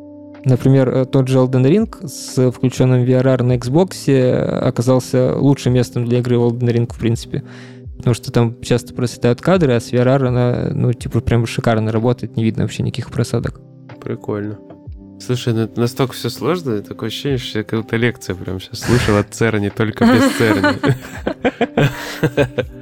Например, 0.46 1.06
тот 1.06 1.28
же 1.28 1.38
Elden 1.38 1.64
Ring 1.64 2.06
с 2.06 2.50
включенным 2.50 3.04
VRR 3.04 3.42
на 3.42 3.56
Xbox 3.56 4.38
оказался 4.60 5.34
лучшим 5.36 5.72
местом 5.72 6.04
для 6.04 6.18
игры 6.18 6.38
в 6.38 6.48
Elden 6.48 6.70
Ring, 6.70 6.92
в 6.92 6.98
принципе. 6.98 7.42
Потому 7.96 8.14
что 8.14 8.32
там 8.32 8.60
часто 8.60 8.92
просветают 8.94 9.40
кадры, 9.40 9.72
а 9.72 9.80
с 9.80 9.92
VRR 9.92 10.26
она, 10.26 10.70
ну, 10.72 10.92
типа, 10.92 11.20
прям 11.20 11.46
шикарно 11.46 11.92
работает, 11.92 12.36
не 12.36 12.44
видно 12.44 12.64
вообще 12.64 12.82
никаких 12.82 13.10
просадок. 13.10 13.60
Прикольно. 14.02 14.58
Слушай, 15.20 15.54
ну 15.54 15.60
это 15.60 15.80
настолько 15.80 16.12
все 16.12 16.28
сложно, 16.28 16.82
такое 16.82 17.08
ощущение, 17.08 17.38
что 17.38 17.58
я 17.58 17.64
какую-то 17.64 17.96
лекцию 17.96 18.36
прям 18.36 18.60
сейчас 18.60 18.80
слушал 18.80 19.16
от 19.16 19.32
Церни, 19.32 19.68
только 19.68 20.04
без 20.04 20.30
Церни. 20.36 20.78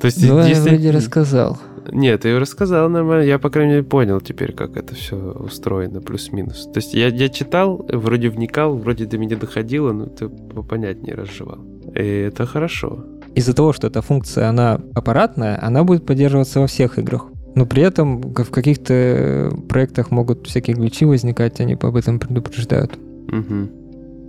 То 0.00 0.06
есть, 0.06 0.22
Ну, 0.28 0.46
я 0.46 0.60
вроде 0.60 0.90
рассказал. 0.90 1.58
Нет, 1.90 2.22
ты 2.22 2.38
рассказал 2.38 2.88
нормально. 2.88 3.24
Я, 3.24 3.38
по 3.38 3.50
крайней 3.50 3.72
мере, 3.72 3.84
понял 3.84 4.20
теперь, 4.20 4.52
как 4.52 4.76
это 4.76 4.94
все 4.94 5.16
устроено, 5.16 6.00
плюс-минус. 6.00 6.68
То 6.72 6.78
есть 6.78 6.94
я, 6.94 7.08
я 7.08 7.28
читал, 7.28 7.86
вроде 7.90 8.28
вникал, 8.28 8.76
вроде 8.76 9.06
до 9.06 9.18
меня 9.18 9.36
доходило, 9.36 9.92
но 9.92 10.06
ты 10.06 10.28
попонятнее 10.28 11.14
разжевал. 11.14 11.58
И 11.94 12.02
это 12.02 12.46
хорошо. 12.46 13.04
Из-за 13.34 13.52
того, 13.52 13.72
что 13.72 13.88
эта 13.88 14.00
функция, 14.00 14.48
она 14.48 14.80
аппаратная, 14.94 15.58
она 15.60 15.82
будет 15.84 16.06
поддерживаться 16.06 16.60
во 16.60 16.66
всех 16.66 16.98
играх. 16.98 17.26
Но 17.54 17.66
при 17.66 17.82
этом 17.82 18.20
в 18.20 18.50
каких-то 18.50 18.94
э, 18.94 19.50
проектах 19.68 20.10
могут 20.10 20.46
всякие 20.46 20.76
глючи 20.76 21.04
возникать, 21.04 21.60
они 21.60 21.74
об 21.74 21.96
этом 21.96 22.18
предупреждают. 22.18 22.98
Мгм. 23.28 23.70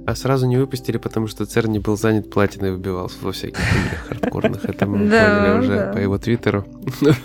А 0.05 0.15
сразу 0.15 0.45
не 0.45 0.57
выпустили, 0.57 0.97
потому 0.97 1.27
что 1.27 1.45
Церни 1.45 1.79
был 1.79 1.97
занят 1.97 2.29
платиной 2.29 2.71
выбивал 2.71 3.09
во 3.21 3.31
всяких 3.31 3.57
играх 3.57 4.07
хардкорных. 4.07 4.65
Это 4.65 4.85
мы 4.85 4.97
поняли 5.09 5.59
уже 5.59 5.91
по 5.93 5.97
его 5.97 6.17
твиттеру. 6.19 6.65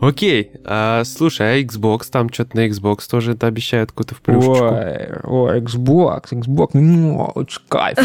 Окей, 0.00 0.50
а, 0.64 1.04
слушай, 1.04 1.46
а 1.46 1.62
Xbox, 1.62 2.10
там 2.10 2.28
что-то 2.32 2.56
на 2.56 2.66
Xbox 2.66 3.08
тоже 3.08 3.32
это 3.32 3.46
обещают 3.46 3.92
какую-то 3.92 4.16
вплюшечку. 4.16 4.64
Ой, 4.64 5.08
ой, 5.22 5.60
Xbox, 5.60 6.32
Xbox, 6.32 6.70
ну, 6.74 7.24
очень 7.34 7.62
кайф. 7.68 7.98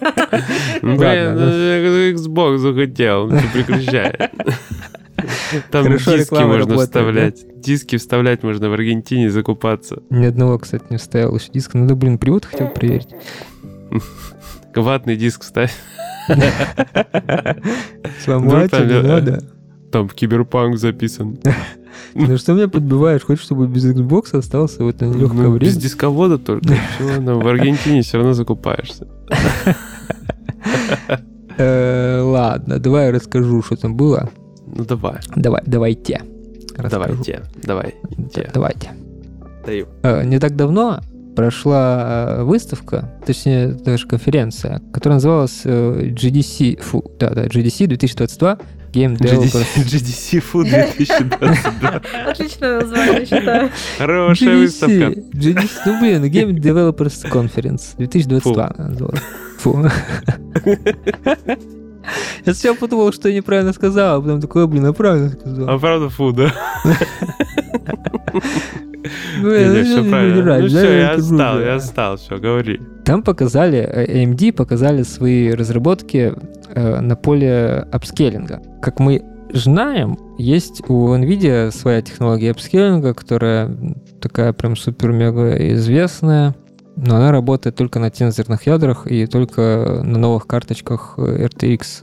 Блин, 0.00 1.34
ну. 1.34 1.40
ну, 1.40 2.10
Xbox 2.10 2.58
захотел, 2.58 3.28
ну 3.28 3.40
прекращай. 3.52 4.14
Там 5.70 5.84
Хорошо 5.84 6.16
диски 6.16 6.34
можно 6.34 6.58
работает, 6.58 6.80
вставлять. 6.80 7.60
Диски 7.60 7.96
вставлять 7.96 8.42
можно 8.42 8.68
в 8.68 8.72
Аргентине 8.74 9.30
закупаться. 9.30 10.02
Ни 10.10 10.26
одного, 10.26 10.58
кстати, 10.58 10.84
не 10.90 10.98
вставил 10.98 11.34
еще 11.36 11.50
диск. 11.52 11.74
Надо, 11.74 11.94
блин, 11.94 12.18
привод 12.18 12.44
хотел 12.44 12.68
проверить. 12.68 13.08
Ватный 14.74 15.16
диск 15.16 15.42
ставь. 15.42 15.74
Сломать 18.24 18.72
не 18.72 19.02
надо. 19.02 19.42
Там 19.96 20.10
киберпанк 20.10 20.76
записан. 20.76 21.38
Ну 22.14 22.36
что 22.36 22.52
меня 22.52 22.68
подбиваешь? 22.68 23.22
Хочешь, 23.22 23.44
чтобы 23.44 23.66
без 23.66 23.86
Xbox 23.86 24.36
остался 24.36 24.84
в 24.84 24.88
это 24.88 25.06
нелегкое 25.06 25.48
Ну, 25.48 25.56
без 25.56 25.68
время? 25.68 25.80
дисковода 25.80 26.36
только. 26.38 26.74
В 27.00 27.46
Аргентине 27.48 28.02
все 28.02 28.18
равно 28.18 28.34
закупаешься. 28.34 29.06
Э, 31.58 32.20
Ладно, 32.20 32.78
давай 32.78 33.06
я 33.06 33.12
расскажу, 33.12 33.62
что 33.62 33.76
там 33.76 33.96
было. 33.96 34.28
Ну 34.66 34.84
давай, 34.84 35.20
Давай, 35.36 35.62
давайте. 35.64 36.20
Давайте, 36.76 37.42
давай, 37.62 37.94
Да, 38.18 38.24
те, 38.34 38.50
Давайте. 38.52 38.90
даю. 39.64 39.86
Э, 40.02 40.22
Не 40.26 40.38
так 40.38 40.54
давно 40.54 41.00
прошла 41.34 42.26
э, 42.40 42.42
выставка, 42.44 43.18
точнее 43.24 43.68
даже 43.68 44.06
конференция, 44.06 44.82
которая 44.92 45.16
называлась 45.16 45.64
GDC, 45.64 46.82
фу, 46.82 47.10
да, 47.18 47.30
да, 47.30 47.46
GDC 47.46 47.86
2022 47.86 48.58
Game 48.92 49.16
Developers. 49.16 49.66
GDC 49.76 50.42
Food 50.52 50.70
2022. 50.70 52.02
Отличное 52.30 52.80
название, 52.80 53.26
считаю. 53.26 53.70
Хорошая 53.98 54.56
выставка. 54.56 54.94
GDC, 55.34 55.70
ну 55.86 56.00
блин, 56.00 56.24
Game 56.32 56.54
Developers 56.58 57.30
Conference 57.30 57.96
2022 57.98 58.74
она 58.78 58.88
называлась. 58.88 59.20
Фу. 59.58 59.86
Я 62.44 62.54
сначала 62.54 62.76
подумал, 62.76 63.12
что 63.12 63.28
я 63.28 63.34
неправильно 63.36 63.72
сказал, 63.72 64.18
а 64.18 64.22
потом 64.22 64.40
такой, 64.40 64.62
«О, 64.64 64.66
блин, 64.68 64.86
я 64.86 64.92
правильно 64.92 65.30
сказал. 65.30 65.68
А 65.68 65.78
правда 65.78 66.08
фу, 66.08 66.30
да? 66.32 66.52
Ну, 69.40 69.50
я- 69.52 69.68
не, 69.68 69.78
я 69.78 69.84
все 69.84 70.00
не 70.02 70.10
правильно. 70.10 70.58
Ну 70.60 70.66
все, 70.68 70.98
я 70.98 71.10
отстал, 71.12 71.60
я 71.60 71.74
отстал, 71.76 72.16
все, 72.16 72.38
говори. 72.38 72.80
Там 73.06 73.22
показали, 73.22 73.78
э, 73.78 74.24
AMD 74.24 74.52
показали 74.52 75.04
свои 75.04 75.52
разработки 75.52 76.34
э, 76.74 77.00
на 77.00 77.14
поле 77.14 77.86
апскейлинга. 77.92 78.60
Как 78.82 78.98
мы 78.98 79.22
знаем, 79.54 80.18
есть 80.38 80.82
у 80.88 81.14
NVIDIA 81.14 81.70
своя 81.70 82.02
технология 82.02 82.50
апскейлинга, 82.50 83.14
которая 83.14 83.70
такая 84.20 84.52
прям 84.52 84.74
супер-мега 84.74 85.54
известная, 85.74 86.56
но 86.96 87.16
она 87.16 87.30
работает 87.30 87.76
только 87.76 88.00
на 88.00 88.10
тензорных 88.10 88.66
ядрах 88.66 89.06
и 89.06 89.26
только 89.26 90.00
на 90.02 90.18
новых 90.18 90.48
карточках 90.48 91.14
э, 91.16 91.46
RTX 91.46 92.02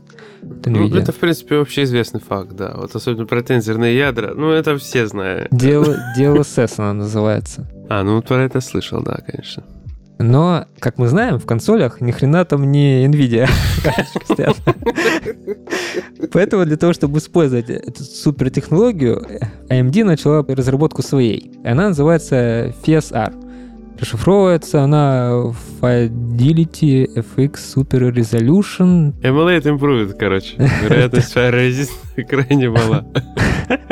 Ну, 0.65 0.95
это, 0.95 1.11
в 1.11 1.17
принципе, 1.17 1.55
общеизвестный 1.57 2.21
факт, 2.21 2.53
да. 2.55 2.75
Вот 2.77 2.95
особенно 2.95 3.25
про 3.25 3.41
тензорные 3.41 3.97
ядра. 3.97 4.31
Ну, 4.35 4.51
это 4.51 4.77
все 4.77 5.05
знают. 5.07 5.51
Дело- 5.51 5.97
DLSS 6.17 6.75
она 6.77 6.93
называется. 6.93 7.67
А, 7.89 8.03
ну, 8.03 8.21
про 8.21 8.43
это 8.43 8.61
слышал, 8.61 9.01
да, 9.03 9.19
конечно. 9.27 9.63
Но, 10.23 10.67
как 10.79 10.99
мы 10.99 11.09
знаем, 11.09 11.37
в 11.37 11.45
консолях 11.45 11.99
ни 11.99 12.11
хрена 12.11 12.45
там 12.45 12.71
не 12.71 13.05
NVIDIA. 13.05 13.49
Поэтому 16.31 16.65
для 16.65 16.77
того, 16.77 16.93
чтобы 16.93 17.19
использовать 17.19 17.69
эту 17.69 18.03
супертехнологию, 18.03 19.21
AMD 19.69 20.03
начала 20.05 20.45
разработку 20.47 21.01
своей. 21.01 21.51
Она 21.65 21.89
называется 21.89 22.73
FSR. 22.85 23.33
расшифровывается 23.99 24.81
она 24.81 25.51
Fidelity 25.81 27.05
FX 27.15 27.55
Super 27.75 28.13
Resolution. 28.13 29.13
Emulate 29.21 29.63
Improved, 29.63 30.13
короче. 30.17 30.55
Вероятность 30.57 31.31
Fire 31.35 31.89
крайне 32.29 32.69
мала. 32.69 33.05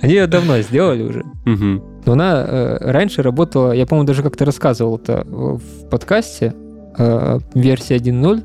Они 0.00 0.14
ее 0.14 0.28
давно 0.28 0.60
сделали 0.60 1.02
уже. 1.02 1.24
Мгм. 1.44 1.89
Но 2.06 2.12
она 2.12 2.44
э, 2.46 2.78
раньше 2.90 3.22
работала, 3.22 3.72
я, 3.72 3.86
по-моему, 3.86 4.06
даже 4.06 4.22
как-то 4.22 4.44
рассказывал 4.44 4.96
это 4.96 5.24
в 5.26 5.60
подкасте, 5.90 6.54
э, 6.98 7.38
версия 7.54 7.96
1.0. 7.96 8.42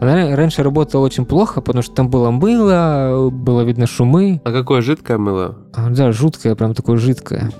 Она 0.00 0.34
раньше 0.36 0.62
работала 0.62 1.04
очень 1.04 1.24
плохо, 1.26 1.60
потому 1.60 1.82
что 1.82 1.94
там 1.94 2.10
было 2.10 2.30
мыло, 2.30 3.30
было 3.30 3.62
видно 3.62 3.86
шумы. 3.86 4.40
А 4.44 4.52
какое 4.52 4.82
жидкое 4.82 5.18
мыло? 5.18 5.58
А, 5.74 5.90
Да, 5.90 6.12
жуткое, 6.12 6.54
прям 6.56 6.74
такое 6.74 6.96
жидкое. 6.96 7.50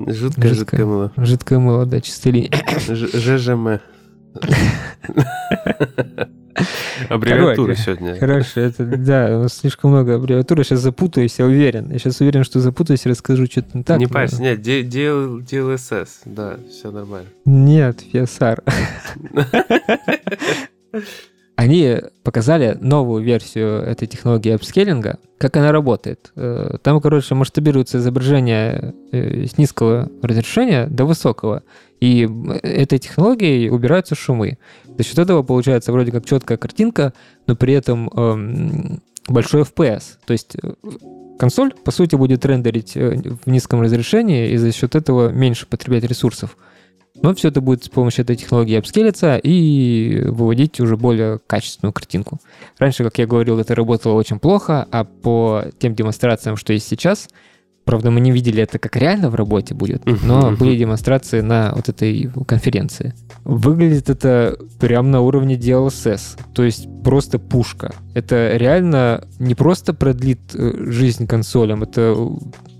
Жидкое, 0.00 0.14
Жидкое. 0.14 0.54
жидкое 0.54 0.86
мыло. 0.86 1.12
Жидкое 1.16 1.58
мыло, 1.60 1.86
да, 1.86 2.00
чистой 2.00 2.32
линии. 2.32 2.50
ЖЖМ. 3.16 3.78
Аббревиатуры 7.08 7.74
сегодня. 7.76 8.16
Хорошо, 8.18 8.60
это, 8.60 8.84
да, 8.84 9.38
у 9.38 9.42
нас 9.42 9.54
слишком 9.58 9.90
много 9.90 10.14
аббревиатур, 10.16 10.58
я 10.58 10.64
сейчас 10.64 10.80
запутаюсь, 10.80 11.38
я 11.38 11.46
уверен. 11.46 11.90
Я 11.90 11.98
сейчас 11.98 12.20
уверен, 12.20 12.44
что 12.44 12.60
запутаюсь 12.60 13.04
и 13.06 13.08
расскажу 13.08 13.46
что-то 13.46 13.76
не 13.78 13.84
так. 13.84 13.98
Не 13.98 14.06
но- 14.06 14.12
парься, 14.12 14.40
нет, 14.42 14.60
D- 14.62 14.82
DL 14.82 15.40
DLSS, 15.44 16.08
да, 16.26 16.56
все 16.70 16.90
нормально. 16.90 17.28
Нет, 17.44 18.02
FSR. 18.12 18.62
Они 21.56 21.96
показали 22.24 22.76
новую 22.80 23.22
версию 23.22 23.82
этой 23.82 24.08
технологии 24.08 24.50
апскейлинга, 24.52 25.18
как 25.38 25.56
она 25.56 25.70
работает. 25.70 26.32
Э, 26.34 26.76
Там, 26.82 27.00
короче, 27.00 27.34
масштабируется 27.34 27.98
изображение 27.98 28.94
э, 29.12 29.44
с 29.46 29.58
низкого 29.58 30.10
разрешения 30.22 30.86
до 30.86 31.04
высокого. 31.04 31.62
И 32.02 32.26
э, 32.26 32.58
этой 32.66 32.98
технологией 32.98 33.70
убираются 33.70 34.16
шумы. 34.16 34.58
За 34.98 35.04
счет 35.04 35.20
этого 35.20 35.44
получается 35.44 35.92
вроде 35.92 36.10
как 36.10 36.26
четкая 36.26 36.58
картинка, 36.58 37.12
но 37.46 37.54
при 37.54 37.74
этом 37.74 38.08
эм, 38.08 39.02
большой 39.28 39.62
FPS. 39.62 40.16
То 40.26 40.32
есть 40.32 40.56
э, 40.60 40.72
консоль, 41.38 41.72
по 41.72 41.92
сути, 41.92 42.16
будет 42.16 42.44
рендерить 42.44 42.96
э, 42.96 43.22
в 43.44 43.48
низком 43.48 43.82
разрешении 43.82 44.50
и 44.50 44.56
за 44.56 44.72
счет 44.72 44.96
этого 44.96 45.28
меньше 45.28 45.64
потреблять 45.66 46.02
ресурсов. 46.02 46.56
Но 47.14 47.36
все 47.36 47.48
это 47.48 47.60
будет 47.60 47.84
с 47.84 47.88
помощью 47.88 48.24
этой 48.24 48.34
технологии 48.34 48.76
апскелиться 48.76 49.36
и 49.36 50.24
выводить 50.26 50.80
уже 50.80 50.96
более 50.96 51.38
качественную 51.46 51.92
картинку. 51.92 52.40
Раньше, 52.78 53.04
как 53.04 53.16
я 53.18 53.28
говорил, 53.28 53.60
это 53.60 53.76
работало 53.76 54.14
очень 54.14 54.40
плохо, 54.40 54.88
а 54.90 55.04
по 55.04 55.66
тем 55.78 55.94
демонстрациям, 55.94 56.56
что 56.56 56.72
есть 56.72 56.88
сейчас, 56.88 57.28
правда, 57.92 58.10
мы 58.10 58.20
не 58.20 58.32
видели 58.32 58.62
это, 58.62 58.78
как 58.78 58.96
реально 58.96 59.28
в 59.28 59.34
работе 59.34 59.74
будет, 59.74 60.06
но 60.22 60.52
были 60.52 60.78
демонстрации 60.78 61.42
на 61.42 61.74
вот 61.76 61.90
этой 61.90 62.30
конференции. 62.46 63.12
Выглядит 63.44 64.08
это 64.08 64.56
прям 64.80 65.10
на 65.10 65.20
уровне 65.20 65.56
DLSS, 65.56 66.40
то 66.54 66.62
есть 66.62 66.88
просто 67.04 67.38
пушка. 67.38 67.92
Это 68.14 68.56
реально 68.56 69.26
не 69.38 69.54
просто 69.54 69.92
продлит 69.92 70.40
э, 70.54 70.72
жизнь 70.90 71.26
консолям, 71.26 71.82
это, 71.82 72.16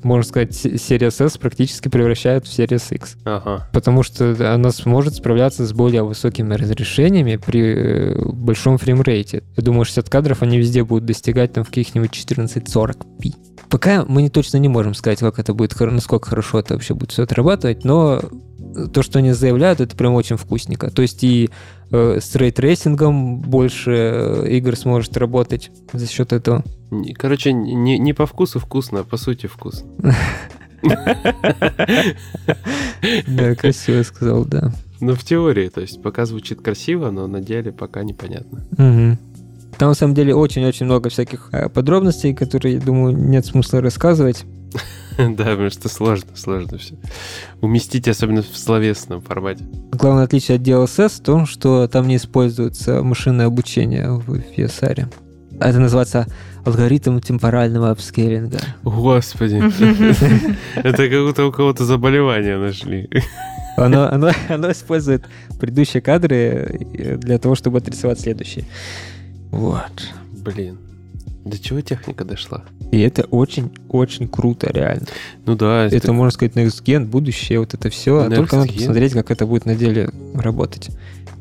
можно 0.04 0.28
сказать, 0.28 0.50
Series 0.50 1.24
S 1.24 1.38
практически 1.38 1.88
превращает 1.88 2.46
в 2.46 2.50
Series 2.50 2.94
X. 2.94 3.16
Ага. 3.24 3.68
Потому 3.72 4.02
что 4.02 4.52
она 4.52 4.70
сможет 4.70 5.14
справляться 5.14 5.66
с 5.66 5.72
более 5.72 6.02
высокими 6.02 6.54
разрешениями 6.54 7.36
при 7.36 7.60
э, 7.60 8.32
большом 8.32 8.78
фреймрейте. 8.78 9.42
Я 9.56 9.62
думаю, 9.62 9.84
60 9.84 10.08
кадров 10.08 10.42
они 10.42 10.58
везде 10.58 10.84
будут 10.84 11.06
достигать 11.06 11.52
там 11.52 11.64
в 11.64 11.68
каких-нибудь 11.68 12.10
1440p. 12.10 13.34
Пока 13.68 14.04
мы 14.04 14.22
не 14.22 14.28
точно 14.28 14.58
не 14.58 14.68
можем 14.68 14.94
сказать, 14.94 15.20
как 15.20 15.38
это 15.38 15.54
будет, 15.54 15.78
насколько 15.80 16.28
хорошо 16.28 16.58
это 16.58 16.74
вообще 16.74 16.94
будет 16.94 17.12
все 17.12 17.22
отрабатывать, 17.22 17.84
но 17.84 18.20
то, 18.92 19.02
что 19.02 19.18
они 19.18 19.32
заявляют, 19.32 19.80
это 19.80 19.96
прям 19.96 20.14
очень 20.14 20.36
вкусненько. 20.36 20.90
То 20.90 21.02
есть 21.02 21.24
и 21.24 21.50
э, 21.92 22.18
с 22.20 22.34
ray 22.34 22.61
tracing 22.61 23.23
ом 23.23 23.40
больше 23.40 23.90
э, 23.90 24.48
игр 24.50 24.76
сможет 24.76 25.16
работать 25.16 25.70
за 25.92 26.08
счет 26.08 26.32
этого. 26.32 26.64
Короче, 27.16 27.52
не, 27.52 27.98
не 27.98 28.12
по 28.12 28.26
вкусу 28.26 28.58
вкусно, 28.58 29.00
а 29.00 29.04
по 29.04 29.16
сути 29.16 29.46
вкусно. 29.46 29.88
Да, 33.26 33.54
красиво 33.58 34.02
сказал, 34.02 34.44
да. 34.44 34.72
Ну, 35.00 35.14
в 35.14 35.24
теории, 35.24 35.68
то 35.68 35.80
есть 35.80 36.02
пока 36.02 36.26
звучит 36.26 36.60
красиво, 36.60 37.10
но 37.10 37.26
на 37.26 37.40
деле 37.40 37.72
пока 37.72 38.02
непонятно. 38.02 38.64
Там 39.78 39.88
на 39.88 39.94
самом 39.94 40.14
деле 40.14 40.34
очень-очень 40.34 40.86
много 40.86 41.10
всяких 41.10 41.48
э, 41.52 41.68
подробностей, 41.68 42.34
которые, 42.34 42.74
я 42.76 42.80
думаю, 42.80 43.16
нет 43.16 43.46
смысла 43.46 43.80
рассказывать. 43.80 44.44
Да, 45.18 45.44
потому 45.44 45.68
что 45.68 45.90
сложно, 45.90 46.30
сложно 46.34 46.78
все. 46.78 46.94
Уместить, 47.60 48.08
особенно 48.08 48.42
в 48.42 48.56
словесном 48.56 49.20
формате. 49.20 49.62
Главное 49.92 50.24
отличие 50.24 50.56
от 50.56 50.62
DLSS 50.62 51.20
в 51.20 51.20
том, 51.20 51.44
что 51.44 51.86
там 51.86 52.08
не 52.08 52.16
используется 52.16 53.02
машинное 53.02 53.44
обучение 53.44 54.10
в 54.10 54.32
FSR. 54.56 55.12
Это 55.60 55.78
называется 55.78 56.26
алгоритм 56.64 57.18
темпорального 57.20 57.90
апскейлинга. 57.90 58.60
Господи, 58.84 59.62
это 60.76 61.08
как 61.08 61.26
будто 61.26 61.44
у 61.44 61.52
кого-то 61.52 61.84
заболевание 61.84 62.56
нашли. 62.56 63.08
Оно, 63.76 64.10
оно, 64.10 64.30
оно 64.48 64.70
использует 64.70 65.24
предыдущие 65.58 66.02
кадры 66.02 66.78
э, 66.94 67.16
для 67.16 67.38
того, 67.38 67.54
чтобы 67.54 67.78
отрисовать 67.78 68.20
следующие. 68.20 68.64
Вот. 69.52 70.08
Блин, 70.32 70.78
до 71.44 71.58
чего 71.58 71.80
техника 71.80 72.24
дошла? 72.24 72.64
И 72.90 73.00
это 73.00 73.24
очень-очень 73.24 74.28
круто, 74.28 74.70
реально. 74.72 75.06
Ну 75.46 75.56
да, 75.56 75.86
Это, 75.86 76.12
можно 76.12 76.30
сказать, 76.30 76.54
next 76.54 76.82
gen, 76.84 77.06
будущее, 77.06 77.60
вот 77.60 77.74
это 77.74 77.90
все. 77.90 78.26
Next 78.26 78.36
Только 78.36 78.56
надо 78.56 78.72
посмотреть, 78.72 79.12
как 79.12 79.30
это 79.30 79.46
будет 79.46 79.66
на 79.66 79.74
деле 79.74 80.10
работать. 80.34 80.90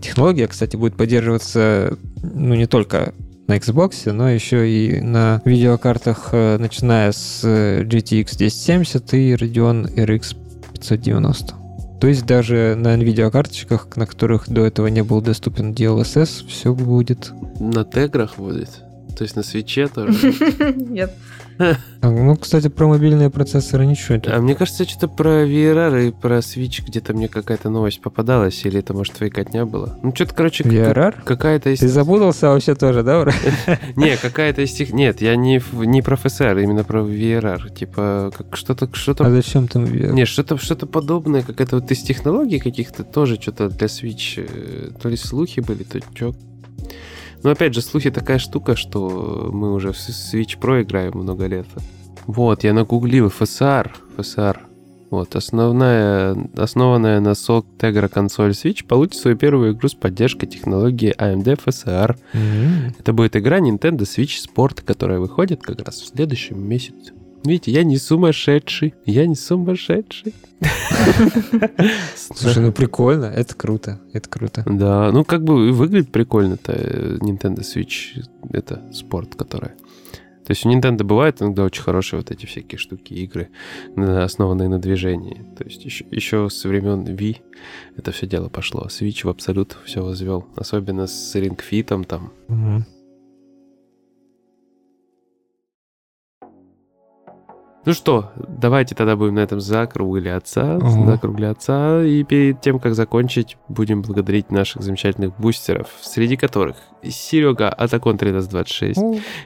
Технология, 0.02 0.48
кстати, 0.48 0.76
будет 0.76 0.96
поддерживаться, 0.96 1.98
ну, 2.22 2.56
не 2.56 2.68
только 2.68 3.14
на 3.48 3.58
Xbox, 3.58 4.12
но 4.12 4.30
еще 4.30 4.70
и 4.70 5.02
на 5.02 5.42
видеокартах, 5.46 6.30
э, 6.32 6.58
начиная 6.58 7.12
с 7.12 7.42
э, 7.44 7.84
GTX 7.84 8.36
1070 8.36 9.14
и 9.14 9.34
Radeon 9.34 9.94
RX 9.96 10.36
590. 10.74 11.61
То 12.02 12.08
есть 12.08 12.26
даже 12.26 12.74
на 12.76 12.96
NVIDIA 12.96 13.30
карточках, 13.30 13.88
на 13.96 14.08
которых 14.08 14.50
до 14.50 14.66
этого 14.66 14.88
не 14.88 15.04
был 15.04 15.22
доступен 15.22 15.72
DLSS, 15.72 16.48
все 16.48 16.74
будет. 16.74 17.32
на 17.60 17.86
теграх 17.86 18.38
будет. 18.38 18.70
То 19.16 19.24
есть 19.24 19.36
на 19.36 19.44
свече 19.44 19.88
тоже. 19.88 20.34
Нет. 20.76 21.14
А, 22.02 22.10
Ну, 22.10 22.36
кстати, 22.36 22.68
про 22.68 22.88
мобильные 22.88 23.30
процессоры 23.30 23.86
ничего. 23.86 24.20
А 24.26 24.40
мне 24.42 24.56
кажется, 24.56 24.86
что-то 24.88 25.08
про 25.08 25.46
VRR 25.46 26.08
и 26.08 26.12
про 26.12 26.38
Switch 26.40 26.84
где-то 26.86 27.14
мне 27.14 27.28
какая-то 27.28 27.70
новость 27.70 28.02
попадалась, 28.02 28.66
или 28.66 28.80
это, 28.80 28.94
может, 28.94 29.14
твоекотня 29.14 29.66
была? 29.66 29.98
Ну, 30.02 30.14
что-то, 30.16 30.34
короче, 30.34 30.64
как- 30.64 30.74
VRR? 30.74 31.16
какая-то 31.24 31.70
из... 31.70 31.80
Ты 31.80 31.88
запутался 31.88 32.50
вообще 32.50 32.76
тоже, 32.76 33.04
да? 33.04 33.26
Не, 33.96 34.18
какая-то 34.18 34.62
из 34.64 34.72
тех... 34.72 34.92
Нет, 34.94 35.22
я 35.22 35.36
не, 35.36 35.62
не 35.74 36.02
про 36.02 36.16
FSR, 36.16 36.64
именно 36.64 36.84
про 36.84 37.02
VRR. 37.02 37.74
Типа, 37.74 38.32
как 38.36 38.56
что-то... 38.56 38.90
что-то... 38.94 39.26
А 39.26 39.30
зачем 39.30 39.68
там 39.68 39.84
VR? 39.86 40.12
Не, 40.14 40.26
что-то 40.26 40.58
что 40.58 40.76
подобное, 40.88 41.42
какая-то 41.44 41.76
вот 41.78 41.92
из 41.92 42.02
технологий 42.02 42.60
каких-то 42.60 43.04
тоже 43.04 43.36
что-то 43.40 43.70
для 43.70 43.88
Switch. 43.88 44.36
э, 44.38 44.90
То 45.02 45.10
ли 45.10 45.18
слухи 45.18 45.60
были, 45.60 45.84
то 45.84 46.00
чё. 46.14 46.34
Но 47.44 47.52
опять 47.52 47.74
же, 47.74 47.82
слухи 47.82 48.12
такая 48.12 48.38
штука, 48.40 48.76
что 48.76 49.50
мы 49.52 49.74
уже 49.74 49.92
в 49.92 49.96
Switch 49.96 50.60
Pro 50.60 50.82
играем 50.82 51.14
много 51.16 51.48
лет. 51.48 51.68
Вот, 52.28 52.64
я 52.64 52.74
нагуглил 52.74 53.28
FSR. 53.28 53.92
FSR. 54.18 54.58
Вот, 55.10 55.36
основная, 55.36 56.38
основанная 56.56 57.20
на 57.20 57.30
SOC 57.32 57.66
Tegra 57.78 58.08
консоль 58.08 58.52
Switch 58.52 58.86
получит 58.86 59.16
свою 59.16 59.36
первую 59.36 59.74
игру 59.74 59.90
с 59.90 59.94
поддержкой 59.94 60.48
технологии 60.48 61.14
AMD 61.18 61.60
FSR. 61.66 62.16
М. 62.34 62.94
Это 62.98 63.12
будет 63.12 63.36
игра 63.36 63.60
Nintendo 63.60 64.02
Switch 64.02 64.38
Sport, 64.48 64.84
которая 64.86 65.20
выходит 65.20 65.62
как 65.64 65.82
раз 65.82 66.00
в 66.00 66.08
следующем 66.08 66.66
месяце. 66.66 67.12
Видите, 67.44 67.72
я 67.72 67.84
не 67.84 67.98
сумасшедший. 67.98 68.94
Я 69.06 69.26
не 69.26 69.36
сумасшедший. 69.36 70.34
Слушай, 72.16 72.64
ну 72.64 72.72
прикольно, 72.72 73.26
это 73.26 73.56
круто, 73.56 74.00
это 74.14 74.30
круто. 74.30 74.64
Да, 74.68 75.12
ну 75.12 75.24
как 75.24 75.44
бы 75.44 75.72
выглядит 75.72 76.12
прикольно-то 76.12 76.74
э, 76.74 77.18
Nintendo 77.18 77.62
Switch, 77.62 78.24
это 78.52 78.82
спорт, 78.94 79.36
которая. 79.36 79.76
То 80.46 80.52
есть 80.52 80.66
у 80.66 80.70
Nintendo 80.70 81.04
бывают 81.04 81.42
иногда 81.42 81.64
очень 81.64 81.82
хорошие 81.82 82.20
вот 82.20 82.32
эти 82.32 82.46
всякие 82.46 82.78
штуки, 82.78 83.14
игры, 83.14 83.50
основанные 83.96 84.70
на 84.70 84.80
движении. 84.80 85.46
То 85.58 85.64
есть 85.64 85.86
еще, 85.86 86.06
еще 86.12 86.50
со 86.50 86.68
времен 86.68 87.04
Wii 87.04 87.38
это 87.96 88.12
все 88.12 88.28
дело 88.28 88.50
пошло. 88.50 88.88
Switch 88.90 89.26
в 89.26 89.30
абсолют 89.30 89.78
все 89.86 90.04
возвел. 90.04 90.46
Особенно 90.56 91.08
с 91.08 91.36
Ring 91.36 91.60
Fit 91.60 92.06
там. 92.06 92.34
Мгм. 92.48 92.86
Ну 97.84 97.94
что, 97.94 98.32
давайте 98.36 98.94
тогда 98.94 99.16
будем 99.16 99.36
на 99.36 99.40
этом 99.40 99.60
закругляться, 99.60 100.76
Ага. 100.76 101.06
закругляться. 101.06 102.04
И 102.06 102.24
перед 102.24 102.62
тем, 102.62 102.80
как 102.80 102.94
закончить, 102.94 103.58
будем 103.70 104.04
благодарить 104.04 104.52
наших 104.52 104.84
замечательных 104.84 105.36
бустеров, 105.40 105.88
среди 106.02 106.38
которых 106.38 106.76
Серега 107.04 107.70
Атакон 107.70 108.16
1326, 108.18 109.00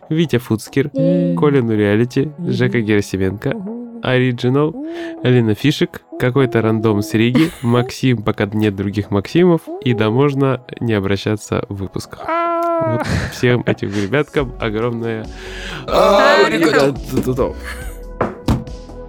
Витя 0.09 0.37
Фудскер, 0.37 0.89
Колин 0.89 1.71
Реалити, 1.71 2.31
Жека 2.39 2.81
Герасименко, 2.81 3.51
Original, 4.03 4.73
Алина 5.23 5.55
Фишек, 5.55 6.01
какой-то 6.19 6.61
рандом 6.61 7.01
с 7.01 7.13
Риги, 7.13 7.51
Максим, 7.61 8.21
пока 8.21 8.45
нет 8.47 8.75
других 8.75 9.11
Максимов, 9.11 9.61
и 9.81 9.93
да 9.93 10.09
можно 10.09 10.61
не 10.81 10.91
обращаться 10.93 11.65
в 11.69 11.75
выпусках. 11.75 12.19
Вот 12.27 13.07
всем 13.31 13.63
этим 13.65 13.89
ребяткам 13.89 14.51
огромное... 14.59 15.25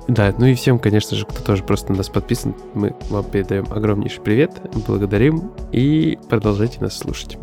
Да, 0.09 0.33
ну 0.39 0.47
и 0.47 0.55
всем, 0.55 0.79
конечно 0.79 1.17
же, 1.17 1.27
кто 1.27 1.43
тоже 1.43 1.65
просто 1.65 1.91
на 1.93 1.99
нас 1.99 2.09
подписан, 2.09 2.55
мы 2.75 2.95
вам 3.11 3.25
передаем 3.25 3.67
огромнейший 3.71 4.23
привет, 4.23 4.53
благодарим 4.87 5.51
и 5.73 6.19
продолжайте 6.29 6.81
нас 6.81 6.97
слушать. 6.97 7.37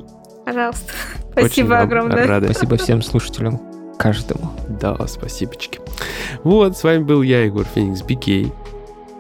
Пожалуйста. 0.46 0.94
Очень 1.36 1.46
Спасибо 1.48 1.68
вам 1.70 1.84
огромное. 1.84 2.28
рады. 2.28 2.54
Спасибо 2.54 2.78
всем 2.78 3.02
слушателям, 3.02 3.60
каждому. 3.98 4.52
Да, 4.70 4.96
спасибочки. 5.08 5.80
Вот, 6.44 6.78
с 6.78 6.84
вами 6.84 7.04
был 7.04 7.22
я, 7.22 7.44
Егор 7.44 7.66
Феникс 7.66 8.02
Бикей, 8.02 8.52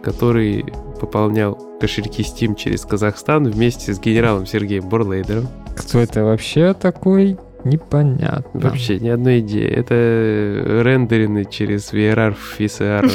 который 0.03 0.65
пополнял 1.01 1.57
кошельки 1.81 2.23
Steam 2.23 2.55
через 2.55 2.85
Казахстан 2.85 3.43
вместе 3.43 3.93
с 3.93 3.99
генералом 3.99 4.45
Сергеем 4.45 4.87
Борлейдером. 4.87 5.47
Кто 5.75 5.99
это 5.99 6.23
вообще 6.23 6.73
такой? 6.73 7.37
Непонятно. 7.63 8.59
Вообще 8.59 8.99
ни 8.99 9.07
одной 9.09 9.39
идеи. 9.39 9.65
Это 9.67 9.93
рендерины 10.83 11.45
через 11.45 11.93
VRR 11.93 12.35
VCR. 12.57 13.09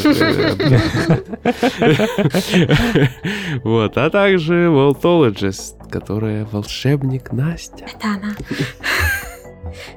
Вот, 3.63 3.97
а 3.97 4.11
также 4.11 4.67
Voltologist, 4.67 5.75
которая 5.91 6.47
волшебник 6.51 7.33
Настя. 7.33 7.85
Это 7.85 8.09
она. 8.09 8.35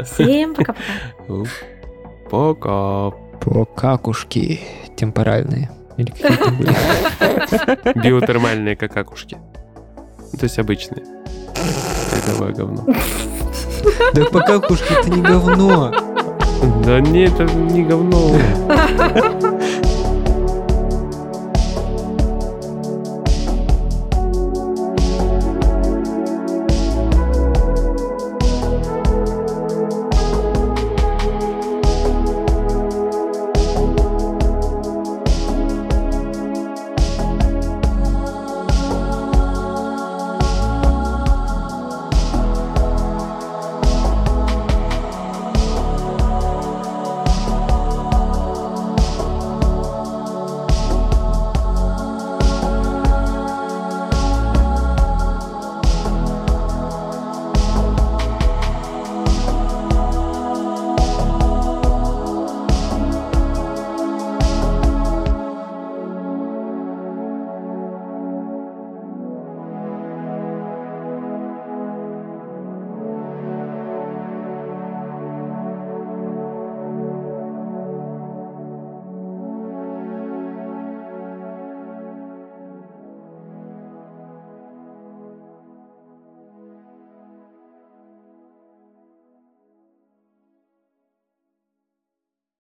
Всем 0.03 0.53
пока-пока. 0.55 1.49
Пока. 2.29 3.11
По 3.41 3.65
какушки 3.65 4.59
темпоральные. 4.95 5.69
Или 5.97 6.11
какие-то 6.11 6.51
были. 7.93 8.03
Биотермальные 8.03 8.75
какакушки. 8.75 9.37
То 10.37 10.43
есть 10.43 10.59
обычные. 10.59 11.03
Это 12.13 12.53
говно. 12.53 12.85
Да 14.13 14.25
по 14.25 14.39
какушке 14.39 14.93
это 14.99 15.09
не 15.09 15.21
говно. 15.21 15.91
Да 16.85 16.99
не, 16.99 17.25
это 17.25 17.43
не 17.43 17.83
говно. 17.83 18.35